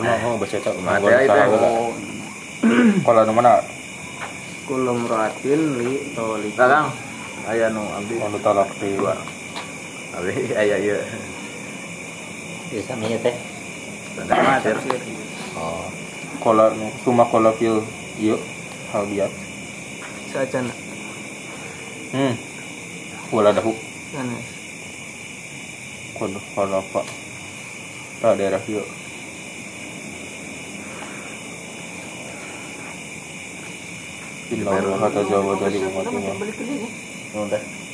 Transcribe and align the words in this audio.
Iya, 0.00 0.14
aja 0.16 0.56
itu. 0.56 1.56
Oh, 1.60 1.92
Kalau 3.06 3.22
nu 3.24 3.32
mana? 3.32 3.60
kulum 4.70 5.02
ratin 5.10 5.82
li 5.82 6.14
tolik. 6.14 6.54
Kakang. 6.54 6.94
Aya 7.50 7.66
nu 7.74 7.82
abdi. 7.90 8.22
Anu 8.22 8.38
talak 8.38 8.70
di 8.78 8.94
Dua. 8.94 9.18
Abdi 10.14 10.54
aya 10.54 10.78
ieu. 10.78 11.02
Di 12.70 12.78
sami 12.86 13.18
teh. 13.18 13.34
Tanda 14.14 14.38
masir. 14.46 14.78
Oh. 15.58 15.90
kola 16.38 16.70
nu 16.70 16.86
suma 17.02 17.26
kola 17.26 17.50
fil 17.58 17.82
ieu 18.22 18.38
hal. 18.94 19.10
Sajana. 20.30 20.70
Hmm. 22.14 22.34
Wala 23.34 23.50
dahu 23.50 23.74
Sanes. 24.14 24.46
kod 26.14 26.30
kola 26.54 26.78
apa? 26.78 27.02
Tak 28.22 28.38
daerah 28.38 28.62
ieu. 28.70 28.86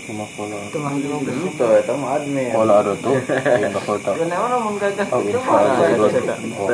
Allah 0.07 0.29
kola. 0.39 0.59
Tengah 0.71 0.93
lima 1.03 1.19
belas. 1.19 1.35
Itu 1.83 1.95
mah 1.99 2.11
admin. 2.15 2.55
Kola 2.55 2.75
ada 2.79 2.95
tuh. 2.95 3.19
Oh, 5.11 5.21
itu. 5.27 5.39
Oh. 6.55 6.71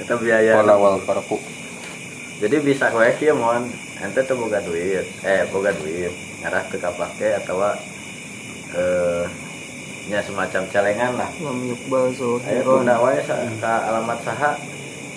Kita 0.00 0.14
biaya. 0.16 0.56
Kola 0.56 0.74
wal 0.80 0.96
farku. 1.04 1.36
Jadi 2.40 2.56
bisa 2.64 2.88
kowe 2.88 3.04
kieu 3.20 3.36
mon. 3.36 3.68
Ente 4.00 4.24
teu 4.24 4.40
boga 4.40 4.64
duit. 4.64 5.04
Eh, 5.20 5.44
boga 5.52 5.76
duit. 5.76 6.08
Ngarah 6.40 6.64
teu 6.72 6.80
kapake 6.80 7.36
atawa 7.36 7.76
eh 8.72 9.28
nya 10.08 10.24
semacam 10.24 10.64
celengan 10.72 11.20
lah. 11.20 11.28
Lam 11.44 11.68
yukbal 11.68 12.08
Ayo 12.48 12.64
guna 12.64 12.96
wae 13.04 13.20
alamat 13.60 14.24
saha. 14.24 14.56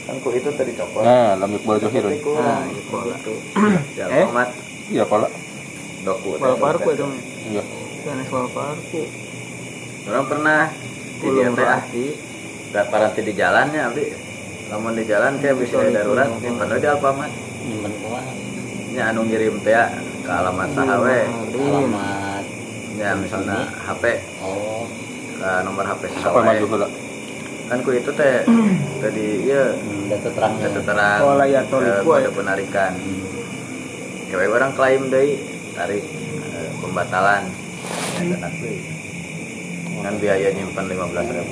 Kan 0.01 0.15
ku 0.17 0.29
itu 0.31 0.49
tadi 0.51 0.71
copot. 0.73 1.01
Nah, 1.01 1.35
lam 1.35 1.49
yukbal 1.51 1.77
zohirun. 1.77 2.11
Nah, 2.11 2.65
itu 2.65 2.81
pola. 2.87 3.15
Itu. 3.21 3.33
Ya, 3.93 4.05
Eh? 4.07 4.25
alamat 4.25 4.49
Iya 4.87 5.03
kola. 5.05 5.27
doku. 6.01 6.29
Wal 6.35 6.57
parku 6.57 6.89
itu. 6.89 7.05
Iya. 7.47 7.63
Sanes 8.01 8.27
wal 8.27 8.49
parku. 8.49 9.01
Orang 10.03 10.25
pernah 10.25 10.73
di 11.15 11.27
DP 11.29 11.59
ah. 11.61 11.81
Gak 12.71 12.85
paranti 12.87 13.21
di 13.21 13.33
jalannya 13.33 13.81
abdi. 13.83 14.05
Lamun 14.67 14.95
di 14.95 15.03
jalan 15.03 15.37
kayak 15.37 15.59
bisa 15.59 15.77
darurat 15.85 16.31
nih 16.33 16.51
padahal 16.51 16.79
di 16.79 16.87
Alfamart. 16.87 17.33
Nyimpen 17.61 17.91
kumaha? 17.99 18.31
Nya 18.89 19.03
anu 19.07 19.21
ngirim 19.23 19.59
teh 19.59 19.71
ya, 19.71 19.91
ke 20.17 20.31
alamat 20.31 20.69
saha 20.71 20.95
we. 20.97 21.19
Alamat. 21.53 22.43
Ya 22.95 23.11
misalnya 23.13 23.57
HP 23.83 24.03
Oh. 24.39 24.87
ke 25.35 25.49
nomor 25.61 25.85
HP 25.85 26.01
saha 26.09 26.27
Apa 26.29 26.39
maju? 26.41 26.65
Kan 27.71 27.79
ku 27.81 27.95
itu 27.95 28.11
teh 28.11 28.43
tadi 29.03 29.25
ieu 29.41 29.63
Hmm, 29.71 30.11
data 30.11 30.27
terangnya. 30.29 30.67
data 30.67 30.81
terang. 30.83 31.19
Pola 31.23 31.45
ya, 31.47 31.63
eh, 31.63 31.69
toliku, 31.71 32.03
kode 32.05 32.21
ya. 32.21 32.29
penarikan. 32.29 32.93
Kayak 34.27 34.51
orang 34.51 34.71
klaim 34.75 35.01
deui 35.07 35.39
tarik 35.71 36.03
eh, 36.03 36.69
pembatalan. 36.77 37.47
Ya 38.19 38.35
deui. 38.35 38.75
Kan 40.01 40.13
biaya 40.19 40.51
nyimpan 40.51 40.85
15.000. 40.85 41.47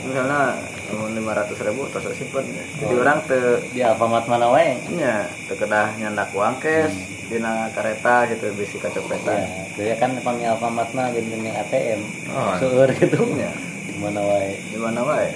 Misalnya 0.00 0.56
lamun 0.88 1.12
500.000 1.14 1.92
tos 1.92 2.06
simpen. 2.16 2.44
Jadi 2.80 2.94
orang 2.96 3.20
teu 3.28 3.60
Di 3.70 3.84
Alfamart 3.84 4.24
mana 4.24 4.48
wae? 4.48 4.80
nya 4.90 5.28
teu 5.46 5.54
kedah 5.54 5.92
nyandak 5.94 6.32
uang 6.32 6.56
cash 6.58 6.96
dina 7.28 7.68
kereta 7.70 8.26
gitu 8.26 8.50
bisi 8.56 8.74
Ya, 8.74 8.88
kacopetan. 8.88 9.38
itu 9.70 9.80
ya 9.84 9.94
kan 9.94 10.16
pami 10.18 10.42
Alfamart 10.42 10.90
mah 10.90 11.12
yang 11.12 11.28
ATM. 11.54 12.00
Oh. 12.32 12.56
Seueur 12.56 12.90
gitu. 12.90 13.20
Ya, 13.36 13.52
Di 13.52 13.69
mana 14.00 14.20
wae? 14.24 14.56
di 14.72 14.78
mana 14.80 15.00
wae? 15.04 15.28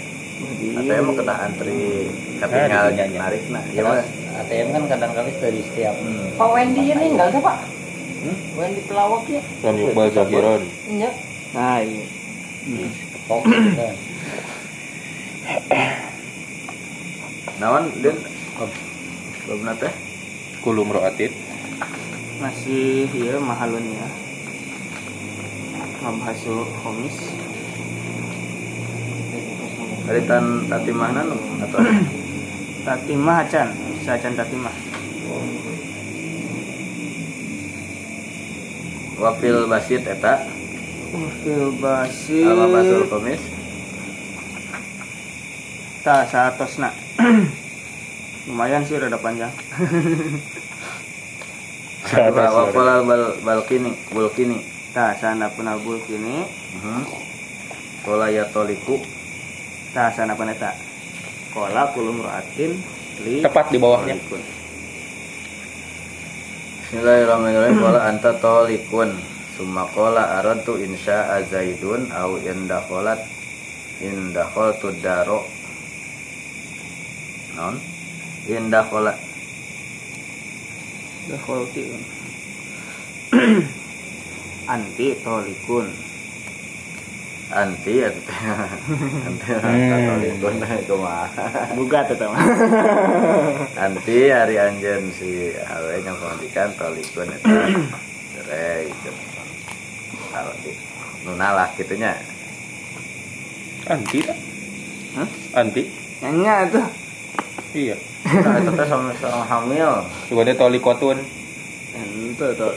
Mau 1.05 1.15
kedah 1.15 1.39
antri 1.47 2.11
ketinggal 2.43 2.91
narik 2.91 3.43
nah. 3.55 3.63
Ya 3.71 3.83
mah. 3.87 4.03
ATM 4.35 4.75
kan 4.75 4.83
kadang 4.91 5.13
kali 5.15 5.31
dari 5.39 5.61
setiap 5.63 5.95
Hmm. 6.03 6.35
Pak 6.35 6.49
Wendy 6.51 6.91
ini 6.91 7.15
enggak 7.15 7.31
sih 7.31 7.39
Pak? 7.39 7.57
Wendy 8.59 8.81
pelawak 8.89 9.23
ya? 9.31 9.43
Lam 9.63 9.77
yukbal 9.79 10.09
zohirun. 10.11 10.63
Iya. 10.91 11.11
Nah, 11.55 11.79
iya. 11.79 12.03
Naon 17.61 17.85
den 18.03 18.17
belum 19.45 19.61
nate 19.63 19.89
Kulum 20.65 20.89
ro'atit. 20.89 21.31
masih 22.41 23.07
ya 23.15 23.37
mahalun 23.39 23.85
ya. 23.95 24.09
Mabhasul 26.03 26.67
khomis. 26.83 27.15
Karitan 30.05 30.69
tatimahna 30.69 31.25
nu 31.25 31.37
atau 31.65 31.81
Tatimah 32.85 33.49
acan, 33.49 33.69
sacan 34.05 34.37
tatimah. 34.37 34.77
wafil 39.15 39.65
basit 39.71 40.05
eta 40.05 40.45
Fil 41.41 41.71
basit. 41.79 42.45
alma 42.45 42.67
basul 42.69 43.07
komis 43.07 43.41
Ta 46.05 46.29
saatosna. 46.29 46.93
Lumayan 48.51 48.85
sih 48.85 49.01
rada 49.01 49.17
panjang. 49.17 49.49
Saat 52.05 52.37
wa 52.37 52.69
wafal 52.69 53.09
bal 53.09 53.23
balkini 53.41 53.97
bulkini 54.13 54.61
Ta 54.93 55.17
sana 55.17 55.49
penabul 55.49 55.97
kini, 56.05 56.45
Mhm. 56.77 57.01
Kola 58.05 58.29
ya 58.29 58.45
toliku 58.53 59.01
ta 59.95 60.11
sana 60.11 60.35
peneta. 60.35 60.75
Kola 61.55 61.87
kulum 61.95 62.19
raatin 62.27 62.83
li 63.23 63.39
Tepat 63.39 63.71
di 63.71 63.79
bawahnya. 63.79 64.19
tolikun. 64.19 64.43
Bismillahirrahmanirrahim 66.83 67.79
Kola 67.79 68.01
anta 68.11 68.35
tolikun 68.43 69.11
Summa 69.55 69.87
kola 69.95 70.43
aradtu 70.43 70.79
insya 70.83 71.31
azaidun 71.39 72.11
Au 72.11 72.39
indah 72.43 72.83
kolat 72.91 73.23
Indah 74.03 74.51
kol 74.51 74.75
daro 74.99 75.47
Non 77.55 77.79
Indah 78.51 78.83
kolat 78.91 79.19
Dakholti. 81.25 81.89
Anti 84.75 85.17
tolikun. 85.25 85.89
Anti 87.55 88.03
ya 88.03 88.11
Anti 88.11 89.51
tolikun 90.11 90.59
Kumaha 90.91 91.71
Buka 91.79 92.03
tuh 92.11 92.19
teman. 92.19 92.43
Anti 93.79 94.19
hari 94.35 94.59
anjen 94.59 95.15
si 95.15 95.55
awe 95.55 95.95
yang 96.03 96.19
pendidikan 96.19 96.75
tolikun 96.75 97.31
itu 97.31 97.55
cerai. 98.35 98.91
Kalau 100.35 100.55
di 100.67 100.75
nunalah 101.23 101.71
gitunya 101.79 102.19
Anti 103.87 104.19
tak? 104.27 104.39
Hah? 105.15 105.29
Anti? 105.63 105.83
Nyanyi 106.27 106.75
tuh. 106.75 106.87
Iya. 107.71 107.97
Nah 108.25 108.57
itu 108.59 108.71
teh 108.75 108.87
sama 108.89 109.13
sama 109.21 109.45
hamil 109.47 110.03
Coba 110.27 110.43
deh 110.43 110.57
toli 110.59 110.83
kotun. 110.83 111.23
Itu 112.35 112.47
tuh. 112.59 112.75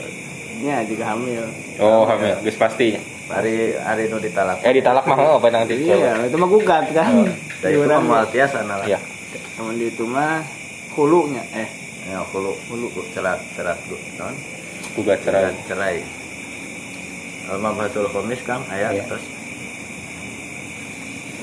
Nya 0.62 0.86
juga 0.86 1.14
hamil. 1.14 1.46
Oh, 1.78 2.06
hamil. 2.06 2.34
Geus 2.46 2.58
pasti. 2.58 3.17
Hari 3.28 3.56
hari 3.76 4.08
nu 4.08 4.16
ditalak 4.16 4.58
Eh 4.60 4.72
ditalak 4.72 5.04
mah 5.04 5.36
apa 5.36 5.48
nanti? 5.48 5.76
Iya, 5.78 6.24
itu 6.24 6.36
mah 6.36 6.48
gugat 6.48 6.88
kan. 6.90 7.12
dari 7.62 7.76
itu 7.76 7.84
mah 7.84 8.24
tiasa 8.26 8.64
nala 8.64 8.84
Iya. 8.84 8.98
Temen 9.54 9.76
di 9.76 9.86
itu 9.86 10.04
mah 10.04 10.40
hulunya 10.94 11.44
eh 11.52 11.68
ya 12.06 12.24
hulu 12.24 12.56
hulu 12.68 12.86
cerat 13.12 13.38
cerat 13.52 13.76
non 14.16 14.34
Gugat 14.96 15.20
cerai. 15.22 15.52
cerai 15.64 15.96
alma 17.46 17.70
bahasul 17.72 18.08
komis 18.08 18.40
kang 18.42 18.64
ayat 18.68 18.96
Iya. 18.96 19.04
terus 19.06 19.26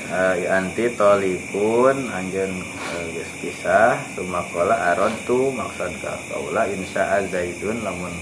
Eh, 0.06 0.46
anti 0.46 0.86
tolikun 0.94 2.06
anjen 2.14 2.62
eh, 2.62 3.06
geus 3.10 3.26
kisah 3.42 3.98
sumakola 4.14 4.94
arod 4.94 5.10
tu 5.26 5.50
maksud 5.50 5.90
ka 5.98 6.14
kaula 6.30 6.62
insya 6.70 7.18
zaidun 7.26 7.82
lamun 7.82 8.14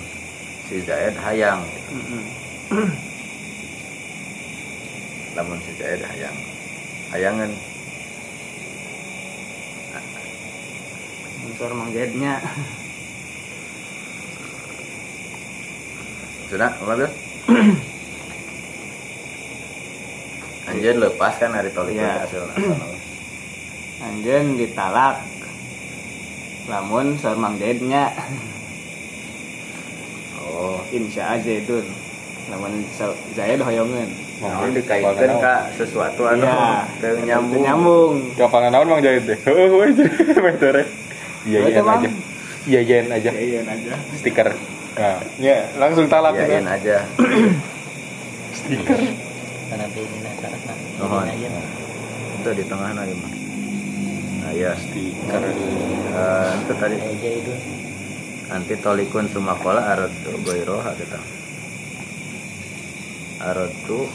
si 0.64 0.80
Zaid 0.80 1.12
hayang 1.20 1.60
gitu. 1.68 1.92
si 5.34 5.72
Zaid 5.74 5.98
hayang 5.98 6.38
hayangan. 7.10 7.50
Unsur 11.44 11.70
manggetnya. 11.74 12.38
sudah 16.44 16.70
apa 16.70 16.92
tuh 17.02 17.10
anjeun 20.70 21.02
lepas 21.02 21.34
kan 21.42 21.50
hari 21.50 21.74
Iya. 21.74 22.22
hasilna 22.22 22.54
anjen 24.06 24.54
ditalak. 24.54 25.18
Lamun 26.64 27.20
seur 27.20 27.36
mang 27.36 27.60
Zaidnya 27.60 28.08
oh. 30.40 30.80
Insya 30.94 31.36
aja 31.36 31.52
itu 31.58 31.82
lamun 32.46 32.84
so- 32.90 33.16
Zaid 33.32 33.58
hoyongan 33.58 34.08
Nah, 34.34 34.66
dikaitkan 34.66 35.40
kak 35.40 35.72
sesuatu 35.74 36.26
anu 36.26 36.44
Iya. 36.44 36.84
teu 37.00 37.16
nyambung 37.18 37.62
nyambung 37.62 38.12
Kapan 38.34 38.68
naon 38.68 38.90
Mang 38.90 39.00
Jahit 39.00 39.24
deh. 39.24 39.38
Heuh 39.40 39.72
we 39.72 39.88
bener. 40.36 40.84
Iya 41.46 41.58
Betul, 41.62 41.70
iya 41.70 41.80
Bang. 41.80 42.00
aja. 42.02 42.10
Iya 42.64 42.80
iya 42.82 42.96
aja. 43.06 43.30
iya 43.32 43.60
aja 43.62 43.94
Stiker. 44.14 44.48
Nah, 44.94 45.16
ya 45.38 45.56
langsung 45.74 46.06
talak 46.06 46.34
Iyain 46.34 46.60
kita. 46.60 46.76
aja 46.76 46.96
Stiker. 48.52 48.98
karena 49.64 49.86
ini 49.88 50.02
ini 50.04 50.28
aja 50.28 51.50
itu 52.36 52.50
di 52.52 52.64
tengah 52.64 52.90
lagi 52.92 53.14
mah 53.16 53.32
nah 54.38 54.52
ya 54.52 54.70
Stiker. 54.76 55.40
Eh, 55.40 56.50
itu 56.60 56.72
tadi 56.74 56.96
aja 56.96 57.28
itu 57.32 57.52
anti 58.46 58.74
tolikun 58.76 59.26
sumakola 59.26 59.82
aratu 59.88 60.36
goiroha 60.42 60.92
kita 60.94 61.18
aratu 63.44 64.08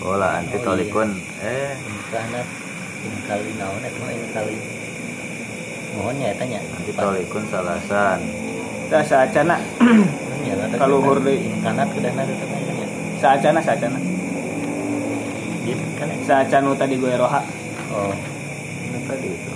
kola 0.00 0.42
anti 0.42 0.56
Oh, 0.56 0.60
iya. 0.60 0.66
tolikun 0.66 1.08
eh. 1.44 1.72
Karena 2.10 2.40
ini 3.00 3.18
kali 3.30 3.50
naon 3.54 3.80
itu 3.86 3.98
mah 4.02 4.10
ini 4.10 4.28
kali 4.34 4.56
mohon 5.94 6.16
ya 6.18 6.32
tanya. 6.34 6.58
Anti 6.74 6.90
tolikun 6.92 7.44
salasan. 7.46 8.20
Tah 8.90 9.04
saacana 9.06 9.56
ya 10.42 10.54
Kaluhur 10.74 11.22
deui. 11.22 11.46
kanat 11.62 11.88
kedah 11.94 12.12
nade 12.16 12.34
tanya 12.34 12.86
saacana 13.22 13.60
saacana 13.62 13.98
gitu 15.62 15.84
kan 15.94 16.08
ya? 16.10 16.16
Saacanu 16.26 16.74
tadi 16.74 16.98
gue 16.98 17.12
roha. 17.14 17.44
Oh 17.94 18.10
tadi 19.06 19.28
itu. 19.30 19.52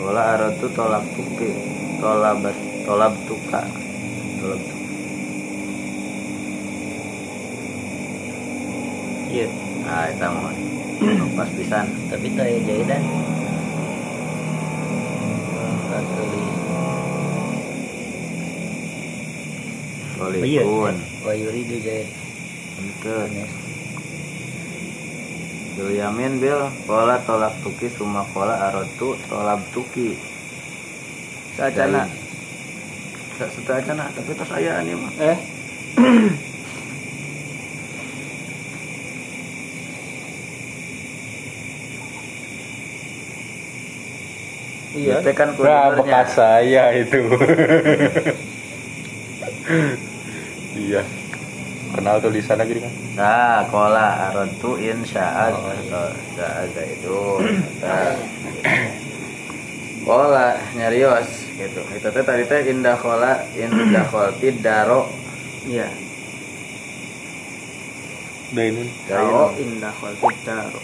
Kola 0.00 0.22
aratu 0.32 0.66
tolak 0.72 1.04
tuki 1.12 1.52
tolabat 2.00 2.56
tolab 2.88 3.12
tuka 3.28 3.60
tuka 4.40 4.56
iya. 9.30 9.46
Nah 9.84 10.08
itu 10.08 10.26
mah 10.26 10.54
pas 11.36 11.50
pisan. 11.56 11.86
Tapi 12.08 12.26
tuh 12.34 12.44
ya 12.44 12.58
jahitan 12.64 13.02
Rasuli 15.90 16.42
Iya, 20.20 20.62
tolikun 20.62 20.96
wa 21.24 21.32
yuridu 21.32 21.76
jahit 21.80 22.08
Ente. 22.80 23.44
Bil 25.80 25.96
yamin 25.96 26.36
bil 26.40 26.60
kola 26.84 27.16
tolak 27.24 27.56
tuki 27.64 27.88
suma 27.88 28.24
kola 28.36 28.52
arotu 28.68 29.16
tolab 29.32 29.64
tuki. 29.72 30.16
Saacana 33.40 33.56
Setelah 33.56 33.78
acana 33.80 34.04
tapi 34.12 34.30
tas 34.36 34.50
aya 34.52 34.72
ini 34.84 34.92
mah. 34.92 35.12
eh 35.18 35.38
iya 44.96 45.22
Itu 45.22 45.30
kan 45.32 45.48
Nah, 45.54 45.94
bekas 45.94 46.28
saya 46.34 46.84
itu. 46.98 47.20
iya. 50.76 51.02
Kenal 51.90 52.22
tulisannya 52.22 52.70
jadi 52.70 52.80
kan. 52.86 52.92
Nah, 53.18 53.58
kola 53.66 54.30
arotu 54.30 54.78
insya'at 54.78 55.54
Oh, 55.54 56.10
sya'at 56.38 56.70
itu. 56.86 57.18
Nah. 57.82 58.14
Kola 60.00 60.54
nyarios 60.74 61.49
gitu. 61.60 61.80
Itu 61.92 62.08
teh 62.08 62.24
tadi 62.24 62.44
teh 62.48 62.60
indah 62.72 62.96
kola 62.96 63.44
indah 63.52 64.04
kolti 64.08 64.48
daro 64.64 65.12
iya. 65.68 65.88
Ini. 68.50 68.82
Tao 69.06 69.54
indah 69.54 69.94
wal 70.02 70.14
fitaro 70.18 70.80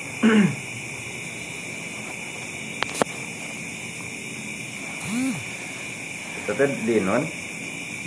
Itu 6.45 6.53
teh 6.55 6.69
di 6.87 6.97
non 7.03 7.25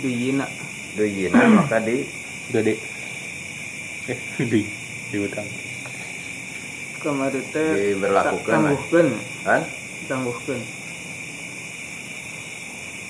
duyina. 0.00 0.46
Duyina 0.96 1.38
maka 1.60 1.76
di? 1.82 2.08
Deh. 2.50 2.78
Eh, 4.08 4.18
di 4.50 4.64
di 5.10 5.18
utang. 5.20 5.44
kemarin 7.00 7.40
teh 7.48 7.96
tangguhkeun 8.44 9.08
kan 9.40 9.64
tangguhkeun 10.04 10.60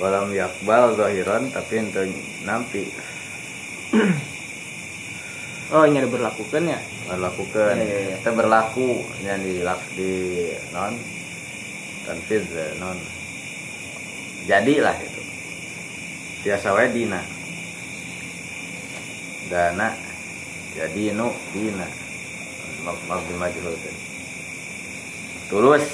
walam 0.00 0.32
yakbal 0.32 0.96
zahiran 0.96 1.52
tapi 1.52 1.84
ente 1.84 2.02
nampi. 2.48 2.88
Oh 5.70 5.86
ini 5.86 6.02
ada 6.02 6.10
berlakukan 6.10 6.66
ya? 6.66 6.82
Berlakukan. 7.06 7.78
Iya, 7.78 7.86
iya, 7.86 7.98
iya. 8.10 8.16
kita 8.18 8.34
berlaku 8.34 9.06
yang 9.22 9.38
di 9.38 9.62
di 9.94 10.12
non 10.74 10.98
tanfiz 12.02 12.42
eh, 12.50 12.74
non. 12.82 12.98
Jadilah 14.50 14.98
itu. 14.98 15.22
Biasa 16.42 16.74
wae 16.74 16.90
dina. 16.90 17.22
Dana 19.46 19.94
jadi 20.74 21.14
nu 21.14 21.30
dina. 21.54 21.86
Mak 22.82 22.98
mak 23.06 23.22
majhul 23.38 23.70
tulus. 25.46 25.86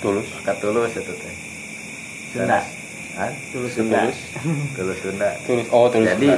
Tulus. 0.00 0.28
maka 0.32 0.56
tulus 0.56 0.96
itu 0.96 1.12
teh 1.12 1.45
Sunda. 2.36 2.60
Hah? 3.16 3.32
tulus. 3.48 3.72
Sunda 3.72 4.00
tulus 4.76 4.98
Sunda 5.00 5.30
Tulus. 5.48 5.66
Oh, 5.72 5.88
tulus. 5.88 6.12
Jadi- 6.12 6.36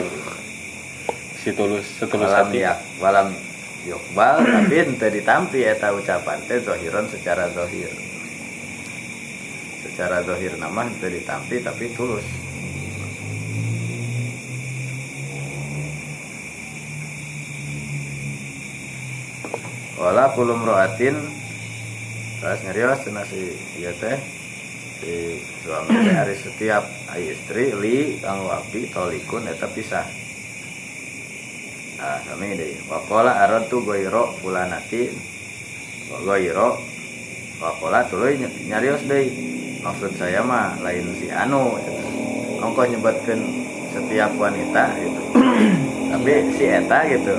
si 1.39 1.51
tulus, 1.55 1.87
setulus 1.99 2.29
walam 2.29 2.51
hati. 2.51 2.59
yak 2.61 2.79
walam 2.99 3.29
yukbal 3.87 4.43
tapi 4.59 4.75
ente 4.85 5.07
ditampi 5.09 5.63
eta 5.65 5.95
ucapan 5.95 6.39
teh 6.45 6.59
zohiron 6.61 7.07
secara 7.09 7.47
zohir 7.55 7.89
secara 9.81 10.27
zohir 10.27 10.59
nama 10.59 10.83
ente 10.85 11.07
ditampi 11.09 11.63
tapi 11.63 11.95
tulus 11.95 12.27
Wala 19.99 20.31
kulum 20.35 20.63
roatin 20.63 21.17
Terus 22.39 22.61
nyerios 22.63 23.03
cenah 23.03 23.27
si 23.27 23.51
ieu 23.83 23.91
teh 23.99 24.15
si 24.99 25.39
suami 25.63 26.11
hari 26.11 26.35
setiap 26.35 26.85
istri 27.15 27.71
li 27.75 28.19
kang 28.19 28.43
wapi 28.47 28.91
tolikun 28.91 29.47
eta 29.47 29.71
pisah 29.71 30.07
kami 31.99 32.55
deh. 32.55 32.79
Wakola 32.87 33.43
arotu 33.43 33.83
goiro 33.83 34.39
bulanatin. 34.39 35.11
Goiro. 36.23 36.79
Wakola 37.59 38.07
tuluy 38.07 38.39
ny- 38.39 38.71
nyarios 38.71 39.03
deh. 39.11 39.27
Maksud 39.83 40.15
saya 40.15 40.47
mah 40.47 40.79
lain 40.79 41.11
si 41.19 41.27
Anu. 41.27 41.75
Gitu. 41.75 42.03
Ongko 42.63 42.87
nyebutkan 42.87 43.41
setiap 43.91 44.31
wanita 44.39 44.95
gitu. 45.03 45.23
Tapi 46.15 46.33
si 46.55 46.65
Eta 46.71 47.03
gitu. 47.11 47.37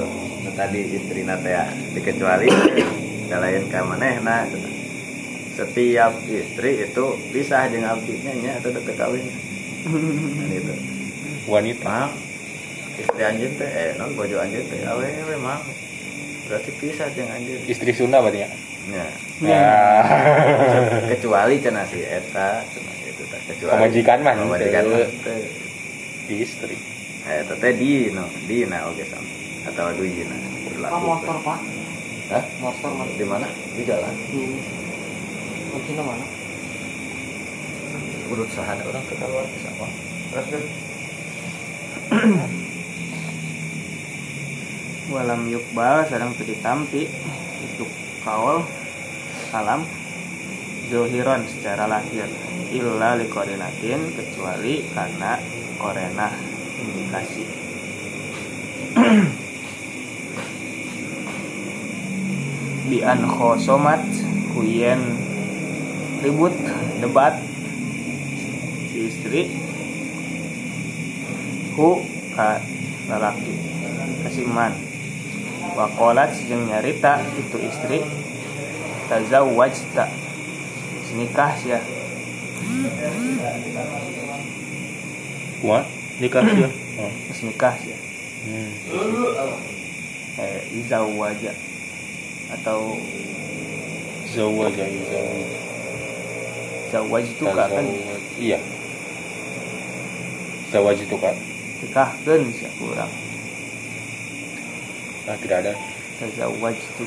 Tadi 0.59 0.91
istri 0.91 1.23
teh 1.23 1.51
ya, 1.55 1.71
dikecuali 1.95 2.51
lain 3.31 3.63
ka 3.71 3.79
manehna 3.79 4.43
gitu. 4.51 4.68
Setiap 5.59 6.23
istri 6.31 6.87
itu 6.87 7.05
pisah 7.35 7.67
jeung 7.67 7.83
abdinya 7.83 8.31
nya 8.39 8.51
atau 8.63 8.71
teu 8.71 8.95
kawin. 8.95 9.27
Gitu. 10.47 10.73
Wanita. 11.51 11.83
Mang, 11.83 12.11
istri 12.95 13.21
anjing 13.27 13.51
teh, 13.59 13.67
eh 13.67 13.91
non 13.99 14.15
bojo 14.15 14.39
anjing 14.39 14.63
teh, 14.71 14.79
awewe 14.87 15.35
mang. 15.43 15.59
Berarti 16.47 16.71
pisah 16.79 17.11
jeung 17.11 17.27
anjing. 17.27 17.59
Istri 17.67 17.91
Sunda 17.91 18.23
berarti 18.23 18.47
ya. 18.47 18.49
Ya. 18.87 19.07
Nah. 19.43 20.03
Kecuali 21.11 21.59
cenah 21.59 21.83
si 21.91 22.07
eta, 22.07 22.63
cenah 22.71 22.95
itu 23.03 23.23
teh 23.27 23.39
kecuali. 23.51 23.75
Pemajikan 23.75 24.19
mah, 24.23 24.33
Pemajikan 24.39 24.83
mah. 24.87 25.11
Istri. 26.31 26.77
Eh 27.27 27.35
eta 27.43 27.55
teh 27.59 27.75
di 27.75 28.15
no, 28.15 28.31
di 28.47 28.63
na 28.63 28.87
oge 28.87 29.03
sam. 29.11 29.27
Atau 29.67 29.91
duyina 29.91 30.39
berlaku. 30.71 30.95
Pak 30.95 31.01
motor 31.03 31.37
pak 31.43 31.59
Hah? 32.29 32.43
motor 32.61 32.91
mana 32.93 33.11
Di 33.17 33.25
mana? 33.25 33.47
Di 33.75 33.83
jalan. 33.83 34.15
di 34.31 34.43
kuncinya 35.69 36.03
mana? 36.03 36.25
Urut 38.29 38.49
sahana 38.53 38.83
orang 38.85 39.05
ke 39.05 39.15
keluar 39.17 39.45
ke. 39.45 39.89
Terus 40.29 40.47
kan 40.53 40.63
walam 45.09 45.49
yukbal 45.49 46.05
sareng 46.05 46.37
teu 46.37 46.45
ditampi 46.45 47.09
itu 47.65 47.85
kaul 48.21 48.61
salam 49.49 49.81
zohiron 50.89 51.45
secara 51.49 51.89
lahir. 51.89 52.29
Illa 52.69 53.17
likorinatin 53.17 54.13
kecuali 54.13 54.85
karena 54.93 55.41
korena 55.81 56.29
indikasi. 56.77 57.45
Bi 62.89 63.05
an 63.05 63.25
khosomat 63.25 64.01
kuyen 64.53 65.28
ribut 66.19 66.53
debat 66.99 67.39
si 68.91 69.07
istri 69.07 69.41
hu 71.75 72.03
ka 72.35 72.59
lalaki 73.07 73.55
kasiman 74.27 74.75
wakolat 75.75 76.35
jeung 76.47 76.67
nyarita 76.67 77.23
itu 77.39 77.57
istri 77.63 77.99
tazawwajta 79.07 80.05
nikah 81.15 81.53
sia 81.57 81.79
Kuat 85.59 85.83
nikah 86.23 86.39
sih. 86.47 86.63
Oh. 86.95 87.11
Geus 87.27 87.41
nikah 87.43 87.75
sia 87.75 87.97
Hmm. 88.39 88.71
eh 90.39 90.63
izawwaja 90.79 91.51
atau 92.55 92.95
Zawaja 94.31 94.87
zawaja. 94.87 95.68
Zawaj 96.89 97.25
itu 97.25 97.45
kan 97.45 97.69
Tazawwaj. 97.69 98.23
Iya. 98.41 98.59
Zawaj 100.73 100.97
itu 101.01 101.17
kan? 101.17 101.35
nikahkeun 101.79 102.51
sia 102.51 102.67
kurang 102.75 103.11
Ah, 105.29 105.37
tidak 105.39 105.57
ada. 105.63 105.73
tazawwaj 106.19 106.75
itu 106.75 107.05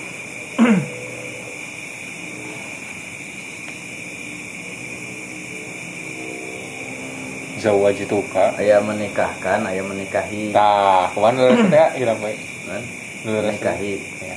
Zawaj 7.62 7.94
itu 7.94 8.18
kan? 8.34 8.50
Ayah 8.58 8.82
menikahkan, 8.82 9.62
ayah 9.70 9.84
menikahi. 9.86 10.50
Tah, 10.50 11.06
ke 11.14 11.18
mana 11.22 11.46
lu 11.46 11.62
teh 11.70 11.88
hilang 11.94 12.18
bae. 12.18 12.34
Kan? 12.66 12.82
Leres 13.22 13.54
teh. 13.62 13.70
Menikahi. 13.70 13.94
Ya. 14.18 14.36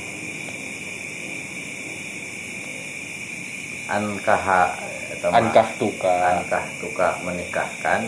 Ankaha. 3.90 4.78
Ankah 5.24 5.68
tuka. 5.80 6.40
ankah 6.40 6.64
tuka 6.80 7.08
menikahkan 7.24 8.00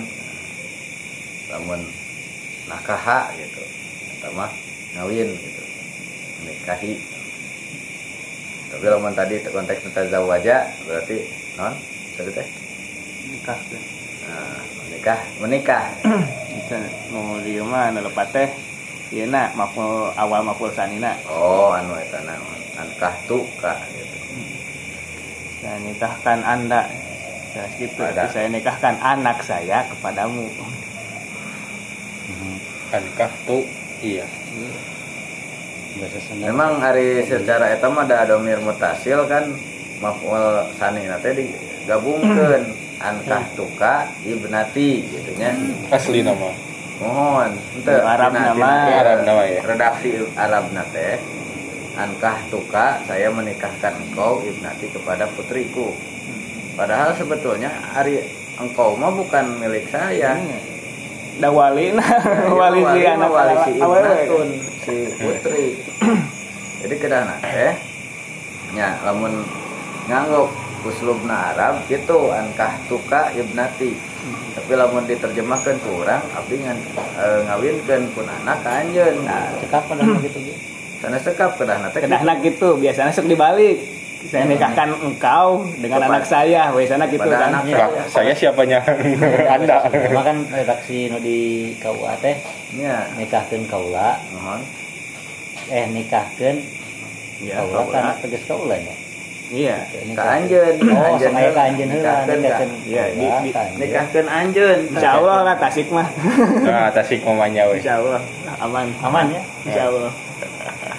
namun 1.48 1.80
nakaha 2.68 3.32
gitu. 3.40 3.64
Eta 4.18 4.28
mah 4.36 4.52
ngawin 4.96 5.32
gitu. 5.32 5.62
Menikahi. 6.44 6.92
Tapi 8.68 8.84
lamun 8.84 9.16
tadi 9.16 9.40
konteks 9.40 9.88
tazawaja 9.96 10.68
berarti 10.84 11.16
non? 11.56 11.72
Tadi 12.14 12.30
teh 12.36 12.48
nikahkeun 13.32 13.82
nah, 14.28 14.60
menikah 14.84 15.20
menikah. 15.40 15.84
Bisa. 16.52 16.76
Nu 17.08 17.40
dieu 17.40 17.64
mah 17.64 17.88
nu 17.96 18.04
lepat 18.04 18.28
teh 18.28 18.50
ieu 19.08 19.24
na 19.24 19.48
maful 19.56 20.12
awal 20.20 20.44
maful 20.44 20.68
sanina 20.68 21.16
oh 21.24 21.72
anu 21.72 21.96
eta 21.96 22.20
naon 22.28 22.60
ankah 22.76 23.14
tuka 23.24 23.80
gitu 23.96 24.17
saya 25.58 25.78
nikahkan 25.80 26.38
anda 26.40 26.86
saya 27.50 27.66
gitu 27.76 28.02
saya 28.28 28.46
nikahkan 28.48 28.94
anak 28.98 29.42
saya 29.42 29.82
kepadamu. 29.88 30.46
Ankah 32.88 33.30
tu? 33.44 33.64
Iya. 33.98 34.24
Bahasa 35.98 36.18
Sunda. 36.22 36.46
memang 36.46 36.78
hari 36.78 37.20
secara 37.22 37.74
eta 37.74 37.90
mah 37.90 38.06
ada 38.06 38.22
domir 38.24 38.60
mutasil 38.60 39.26
kan 39.26 39.50
maful 39.98 40.38
sanina 40.72 41.18
teh 41.18 41.34
digabungkeun 41.34 42.62
ankah 42.98 43.42
tuka 43.52 44.06
ibnati 44.22 45.02
gitu 45.04 45.34
nya 45.34 45.50
Asli 45.90 46.22
nama. 46.22 46.54
mohon 46.98 47.50
ente 47.74 47.94
Arab 47.94 48.30
nama. 48.30 48.54
tina- 48.54 48.94
Arab 48.96 49.18
nama 49.26 49.42
ya. 49.44 49.60
redaksi 49.64 50.10
Arab 50.34 50.64
teh 50.88 51.18
ankah 51.98 52.38
tuka 52.46 53.02
saya 53.10 53.26
menikahkan 53.34 53.98
engkau 53.98 54.38
ibnati 54.46 54.86
kepada 54.94 55.26
putriku. 55.34 55.90
Padahal 56.78 57.10
sebetulnya 57.18 57.74
hari 57.90 58.22
engkau 58.54 58.94
mah 58.94 59.10
bukan 59.10 59.58
milik 59.58 59.90
saya. 59.90 60.38
Da 61.42 61.50
wali 61.50 61.94
na 61.94 62.06
wali 62.62 62.82
si 62.94 63.00
anak 63.02 63.30
wali 63.30 63.54
si 63.66 63.72
ibnatun 63.82 64.48
si 64.86 64.96
putri. 65.18 65.66
Jadi 66.86 66.94
kedana 67.02 67.34
teh 67.42 67.74
nya 68.78 68.94
lamun 69.02 69.42
ngangguk 70.06 70.50
uslubna 70.86 71.50
Arab 71.54 71.82
gitu 71.90 72.30
ankah 72.30 72.78
tuka 72.86 73.34
ibnati. 73.34 73.98
Tapi 74.54 74.72
lamun 74.74 75.06
diterjemahkan 75.06 75.78
kurang 75.82 76.22
abdi 76.34 76.62
ngan 76.62 76.78
e, 76.94 77.26
ngawinkeun 77.46 78.02
pun 78.14 78.26
anak 78.26 78.62
ka 78.62 78.86
anjeun. 78.86 79.22
Nah 79.26 79.50
Cekap 79.62 79.86
pada 79.90 80.02
begitu 80.06 80.54
gitu. 80.54 80.77
Sana 80.98 81.16
sekap 81.16 81.54
kedahna 81.54 81.88
teh. 81.88 82.00
Kedahna 82.00 82.32
gitu 82.38 82.76
biasanya 82.76 83.10
sok 83.10 83.26
dibalik. 83.26 83.78
Saya 84.18 84.44
nikahkan 84.44 84.98
engkau 84.98 85.62
dengan 85.78 86.02
Kepada- 86.02 86.10
anak 86.10 86.24
saya 86.26 86.62
biasanya 86.68 87.06
gitu 87.06 87.22
Pada 87.22 87.38
kan. 87.38 87.50
anak 87.54 87.62
Lah, 87.70 87.88
saya. 88.10 88.34
Siapanya? 88.34 88.82
Anda. 89.48 89.86
Cuma 89.86 90.22
kan 90.22 90.42
redaksi 90.44 91.06
nu 91.06 91.18
di 91.18 91.38
KUA 91.78 92.18
teh. 92.18 92.34
Nya 92.74 93.06
nikahkeun 93.14 93.70
kaula. 93.70 94.18
Mohon. 94.34 94.60
Eh 95.70 95.86
nikahkeun 95.86 96.56
ya 97.40 97.62
kaula 97.62 97.82
kan 97.86 98.04
tegas 98.18 98.42
kaula 98.44 98.74
nya. 98.74 98.94
iya 99.48 99.80
ka 100.12 100.22
anjeun. 100.34 100.76
Oh, 100.82 101.14
Anjeun 101.14 101.30
sama 101.30 101.38
aya 101.40 101.50
ka 101.54 101.62
heula. 101.70 102.14
Nikahkeun 102.28 102.70
Iya, 102.84 103.04
nikahkeun 103.78 104.26
anjeun. 104.28 104.78
Insya 104.92 105.10
Allah 105.14 105.38
lah 105.46 105.54
tasik 105.56 105.88
mah. 105.88 106.04
Nah, 106.66 106.90
tasik 106.90 107.22
mamanya 107.22 107.70
weh. 107.70 107.78
insya 107.78 107.96
Allah. 107.96 108.20
Aman. 108.58 108.90
Aman 108.98 109.24
ya? 109.30 109.40
Insya 109.62 109.82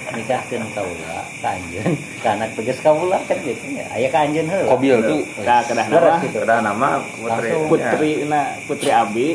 Allah 0.09 0.25
nikahkeun 0.25 0.65
kaula 0.73 1.21
ka 1.37 1.49
anjeun 1.53 1.93
ka 2.25 2.29
anak 2.33 2.49
tegas 2.57 2.79
kaula 2.81 3.21
kan 3.29 3.37
gitu 3.45 3.61
ya. 3.77 3.85
Aya 3.93 4.09
ka 4.09 4.25
anjeun 4.25 4.49
heula. 4.49 4.69
Kobil 4.73 4.97
tuh 5.05 5.21
Ka 5.45 5.61
kedahna 5.69 5.93
Beres 5.93 6.09
mah 6.09 6.21
gitu. 6.25 6.37
kedah 6.41 6.59
nama 6.65 6.89
putri 7.13 7.49
putri 7.69 8.11
na 8.25 8.41
putri 8.65 8.89
abi. 8.89 9.27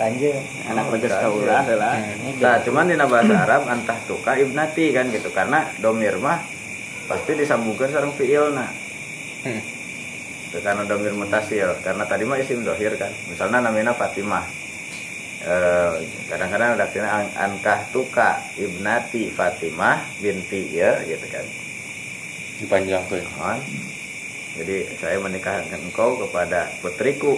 Ka 0.00 0.08
anjeun 0.08 0.40
anak 0.72 0.84
tegas 0.96 1.12
ka 1.12 1.28
kaulah 1.28 1.60
adalah 1.60 1.92
Nah, 2.40 2.56
cuman 2.64 2.88
di 2.88 2.96
bahasa 2.96 3.34
Arab 3.36 3.62
antah 3.68 3.98
tuka 4.08 4.32
ibnati 4.40 4.96
kan 4.96 5.12
gitu. 5.12 5.28
Karena 5.28 5.68
domir 5.76 6.16
mah 6.16 6.40
pasti 7.04 7.36
disambungkan 7.36 7.92
sareng 7.92 8.16
fiilna. 8.16 8.66
Hmm. 9.44 9.60
Karena 10.56 10.88
domir 10.88 11.12
mutasil. 11.12 11.84
Karena 11.84 12.08
tadi 12.08 12.24
mah 12.24 12.40
isim 12.40 12.64
dohir 12.64 12.96
kan. 12.96 13.12
Misalnya 13.28 13.60
namanya 13.60 13.92
Fatimah. 13.92 14.63
Eh, 15.44 15.92
kadang-kadang 16.24 16.72
redaksinya 16.72 17.10
an- 17.14 17.34
ankah 17.36 17.84
tuka 17.90 18.40
ibnati 18.56 19.28
Fatimah 19.28 20.00
binti 20.16 20.72
ya 20.72 21.04
gitu 21.04 21.26
kan. 21.28 21.44
dipanjangkeun. 22.54 23.26
Mohon. 23.34 23.60
Jadi 24.54 24.76
saya 24.96 25.18
menikahkan 25.18 25.80
engkau 25.82 26.16
kepada 26.16 26.70
putriku 26.78 27.36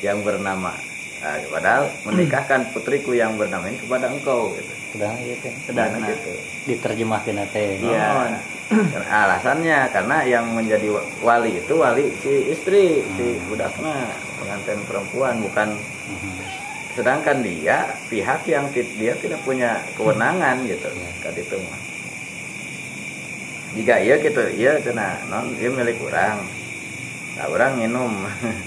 yang 0.00 0.20
bernama 0.20 0.74
Nah, 1.18 1.34
padahal 1.50 1.90
menikahkan 2.04 2.70
putriku 2.70 3.10
yang 3.10 3.34
bernama 3.34 3.66
ini 3.66 3.74
kepada 3.76 4.06
engkau 4.06 4.54
gitu. 4.54 4.70
udah 4.94 5.18
gitu 5.18 5.48
Kedahna. 5.66 5.98
gitu. 6.06 6.30
diterjemahkeun 6.64 7.42
teh 7.48 7.78
Iya. 7.80 8.38
Karena 8.68 9.16
alasannya 9.24 9.78
karena 9.88 10.16
yang 10.22 10.44
menjadi 10.48 10.88
wa- 10.88 11.08
wali 11.20 11.58
itu 11.58 11.74
wali 11.74 12.12
si 12.18 12.52
istri, 12.52 13.02
si 13.14 13.26
budakna, 13.46 14.12
pengantin 14.36 14.78
perempuan 14.84 15.40
bukan 15.40 15.74
Mhm. 16.06 16.32
Sedangkan 16.98 17.38
dia 17.46 17.94
pihak 18.10 18.42
yang 18.50 18.66
dia 18.74 19.14
tidak 19.22 19.38
punya 19.46 19.78
kewenangan 19.94 20.66
gitu. 20.66 20.90
Kan 21.22 21.34
itu 21.38 21.56
mah. 21.62 21.80
Jika 23.78 23.94
iya 24.02 24.18
gitu, 24.18 24.42
iya 24.58 24.82
cenah 24.82 25.22
non 25.30 25.54
dia 25.54 25.70
milik 25.70 26.02
orang. 26.02 26.42
Nah, 27.38 27.46
orang 27.46 27.72
minum 27.78 28.12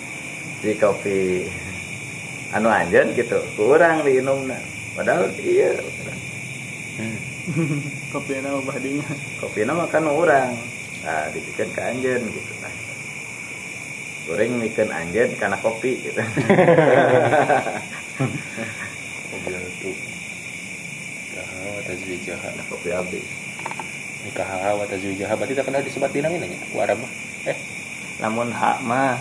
di 0.63 0.71
kopi 0.79 1.51
anu 2.55 2.71
anjeun 2.71 3.11
gitu, 3.11 3.43
kurang 3.59 4.07
diinumna. 4.07 4.55
Padahal 4.95 5.27
iya 5.43 5.75
Hmm. 6.91 7.17
kopi 8.13 8.37
nama 8.43 8.59
badinya 8.61 9.07
kopi 9.41 9.65
nama 9.65 9.87
kan 9.89 10.05
orang 10.05 10.53
nah 11.01 11.25
dibikin 11.33 11.71
ke 11.73 11.81
anjen 11.81 12.21
gitu 12.29 12.53
nah 12.60 12.60
goreng 14.31 14.63
bikin 14.63 14.87
anjen 14.95 15.35
karena 15.35 15.59
kopi 15.59 16.07
gitu 16.07 16.23
tazwijaha. 21.91 22.47
Nah, 22.55 22.65
kopi 22.71 22.89
berarti 25.35 25.57
tak 25.57 25.67
ini. 26.47 26.55
Ku 26.71 26.79
Arab 26.79 27.03
mah. 27.03 27.11
Eh, 27.49 27.57
hak 28.53 28.77
mah 28.85 29.19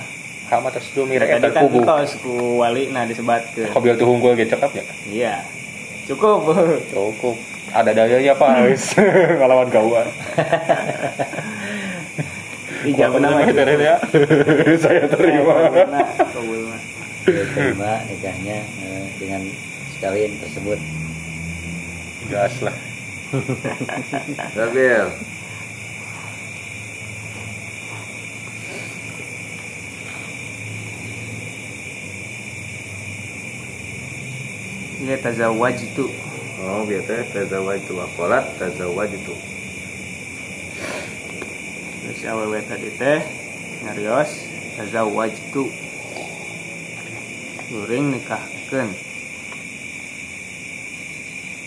mah 0.50 0.70
terus 0.74 0.90
eta 1.30 1.50
kan 1.54 1.70
ku 2.18 2.58
wali 2.58 2.90
nah 2.90 3.06
ge 4.34 4.50
iya 5.06 5.46
cukup 6.10 6.42
Cukup. 6.90 7.38
Ada 7.70 7.94
dayanya 7.94 8.34
Pak. 8.34 8.66
Ngelawan 9.38 9.70
kawan. 9.70 10.06
Wah, 12.80 13.44
terus 13.52 13.80
ya. 13.80 13.96
Saya 14.84 15.04
terima. 15.12 15.56
Dia 17.28 17.44
terima 17.52 18.00
nikahnya 18.08 18.58
eh, 18.64 19.04
dengan 19.20 19.44
sekalian 19.92 20.32
tersebut 20.40 20.80
gas 22.32 22.54
lah 22.64 22.76
Sabil. 24.56 25.06
Iya 35.00 35.16
tazawaj 35.16 35.80
itu. 35.80 36.10
Oh, 36.60 36.84
biasa 36.84 37.24
tazawwajtu 37.32 37.92
wa 37.96 38.06
qalat 38.18 38.44
tazawwajtu. 38.58 39.59
Terus 42.00 42.20
awewe 42.24 42.60
tadi 42.64 42.88
teh 42.96 43.20
nyarios 43.84 44.30
tazawaj 44.80 45.32
itu. 45.32 45.64
Guring 47.70 48.16
nikahkeun. 48.16 49.10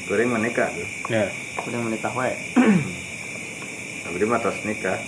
Kuring 0.04 0.36
menikah. 0.36 0.68
ya 1.08 1.32
Kuring 1.64 1.88
menikah 1.88 2.12
wae. 2.12 2.36
Abdi 4.12 4.26
mah 4.28 4.44
tos 4.44 4.60
nikah. 4.68 5.00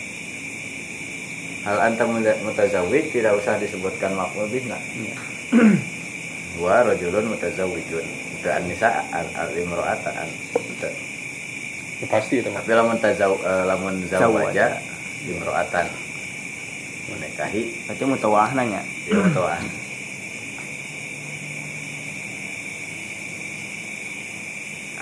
Hal 1.68 1.78
anta 1.84 2.08
mutazawwij 2.46 3.12
tidak 3.12 3.36
usah 3.36 3.60
disebutkan 3.60 4.16
maf'ul 4.16 4.48
bihna. 4.48 4.80
Iya. 4.96 5.16
Wa 6.64 6.88
rajulun 6.88 7.36
mutazawwijun. 7.36 8.08
Itu 8.40 8.48
an-nisa 8.48 9.04
al-imra'ata 9.12 10.16
an. 10.16 10.30
Itu. 10.56 10.90
Ya, 12.00 12.06
pasti 12.12 12.40
itu 12.40 12.48
Tapi 12.52 12.72
lamun 12.72 12.96
tazaw 13.00 13.36
eh, 13.36 13.64
lamun 13.68 14.00
zawaja 14.08 14.80
imra'atan 15.30 15.88
menikahi 17.10 17.74
Berarti 17.86 18.04
mutawah 18.06 18.50
nanya. 18.58 18.82
ya 19.06 19.22
mutuan. 19.22 19.64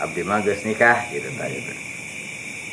Abdi 0.03 0.21
mah 0.27 0.43
geus 0.43 0.67
nikah 0.67 1.07
gitu 1.15 1.31
tadi 1.39 1.63
teh. 1.63 1.79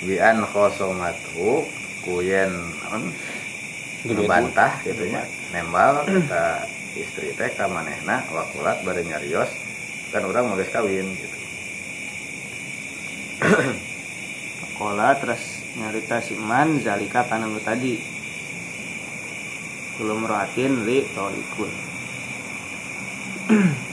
Bi 0.02 0.18
an 0.18 0.42
khosomathu 0.50 1.62
kuyen 2.02 2.50
naon 2.82 3.14
ngebantah 4.02 4.82
gitu 4.82 5.04
nya 5.12 5.22
nembal 5.52 6.02
ka 6.26 6.66
istri 6.98 7.30
teh 7.38 7.52
ka 7.54 7.70
manehna 7.70 8.24
wakulat 8.34 8.82
bari 8.82 9.06
nyarios 9.06 9.52
kan 10.10 10.26
urang 10.26 10.50
mah 10.50 10.58
geus 10.58 10.74
kawin 10.74 11.06
gitu. 11.14 11.36
Kola 14.74 15.14
terus 15.20 15.59
nyarita 15.78 16.18
si 16.18 16.34
man 16.34 16.82
zalika 16.82 17.22
kana 17.30 17.46
nu 17.46 17.62
tadi. 17.62 17.94
Belum 20.00 20.26
rohatin 20.26 20.82
li 20.82 21.06
tolikun. 21.14 21.70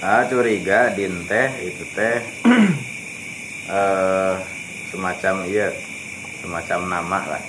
Ah 0.00 0.24
curiga 0.24 0.96
din 0.96 1.28
teh 1.28 1.48
itu 1.60 1.84
teh. 1.92 2.24
Eh 3.70 4.34
semacam 4.90 5.44
iya 5.44 5.68
semacam 6.40 6.80
nama 6.88 7.18
lah. 7.36 7.42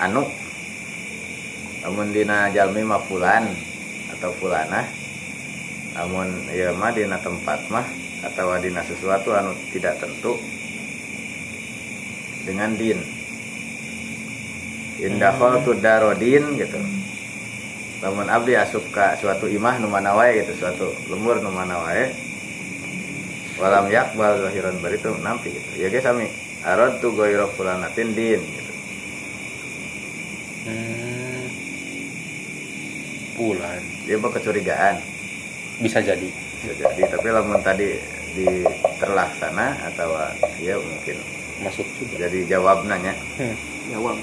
Anu? 0.00 0.24
Namun 1.84 2.10
dina 2.10 2.48
jalmi 2.50 2.80
mah 2.82 3.04
fulan 3.04 3.52
atau 4.16 4.32
fulanah. 4.40 4.88
Namun 5.94 6.48
iya 6.48 6.72
mah 6.72 6.90
dina 6.96 7.20
tempat 7.20 7.60
mah 7.68 8.07
atau 8.22 8.50
dina 8.58 8.82
sesuatu 8.82 9.30
anu 9.34 9.54
tidak 9.70 10.02
tentu 10.02 10.38
dengan 12.42 12.74
din. 12.74 12.98
Indahol 14.98 15.62
tu 15.62 15.78
darodin 15.78 16.58
gitu. 16.58 16.80
Lamun 18.02 18.26
abdi 18.30 18.58
asup 18.58 18.82
ka 18.90 19.14
suatu 19.18 19.46
imah 19.46 19.78
nu 19.78 19.90
mana 19.90 20.14
wae 20.14 20.42
gitu 20.42 20.54
suatu 20.58 20.90
lemur 21.10 21.42
nu 21.42 21.50
mana 21.50 21.82
wae 21.82 22.14
walam 23.58 23.90
yakbal 23.90 24.38
zahiran 24.42 24.78
baritu 24.82 25.14
nampi 25.22 25.54
gitu. 25.54 25.70
Ya 25.78 25.90
guys 25.90 26.02
sami 26.02 26.30
arad 26.66 26.98
tu 26.98 27.14
goiro 27.14 27.46
fulanatin 27.54 28.14
din 28.14 28.42
gitu. 28.42 28.72
Hmm. 30.66 31.46
bulan. 33.38 33.82
Dia 34.02 34.18
mah 34.18 34.34
kecurigaan. 34.34 34.98
Bisa 35.78 36.02
jadi 36.02 36.47
jadi 36.66 37.02
tapi 37.06 37.28
lamun 37.30 37.62
tadi 37.62 37.98
di 38.34 38.66
terlaksana 38.98 39.78
atau 39.94 40.14
ya 40.58 40.74
mungkin 40.78 41.16
masuk 41.62 41.86
juga 41.98 42.26
jadi 42.26 42.58
jawab 42.58 42.86
nanya 42.86 43.14
hmm. 43.38 43.78
Jawab. 43.88 44.20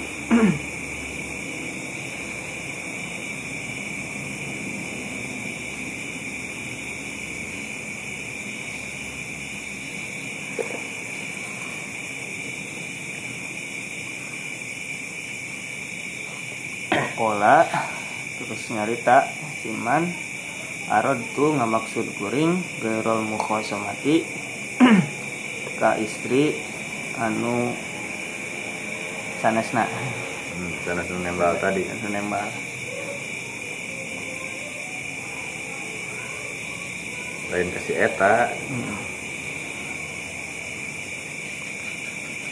Kola 17.15 17.65
terus 18.37 18.69
nyarita 18.69 19.33
siman 19.63 20.13
arad 20.85 21.17
tu 21.33 21.49
ngamaksud 21.49 22.05
kuring 22.21 22.61
gerol 22.77 23.25
mukhosomati 23.25 24.21
ka 25.81 25.97
istri 25.97 26.53
anu 27.17 27.73
sanesna. 29.41 29.89
Hmm, 30.55 30.71
sana 30.85 31.01
nembal 31.25 31.57
tadi. 31.57 31.83
Anu 31.89 32.07
nembal. 32.13 32.47
Lain 37.49 37.69
kasih 37.73 37.97
eta. 38.05 38.53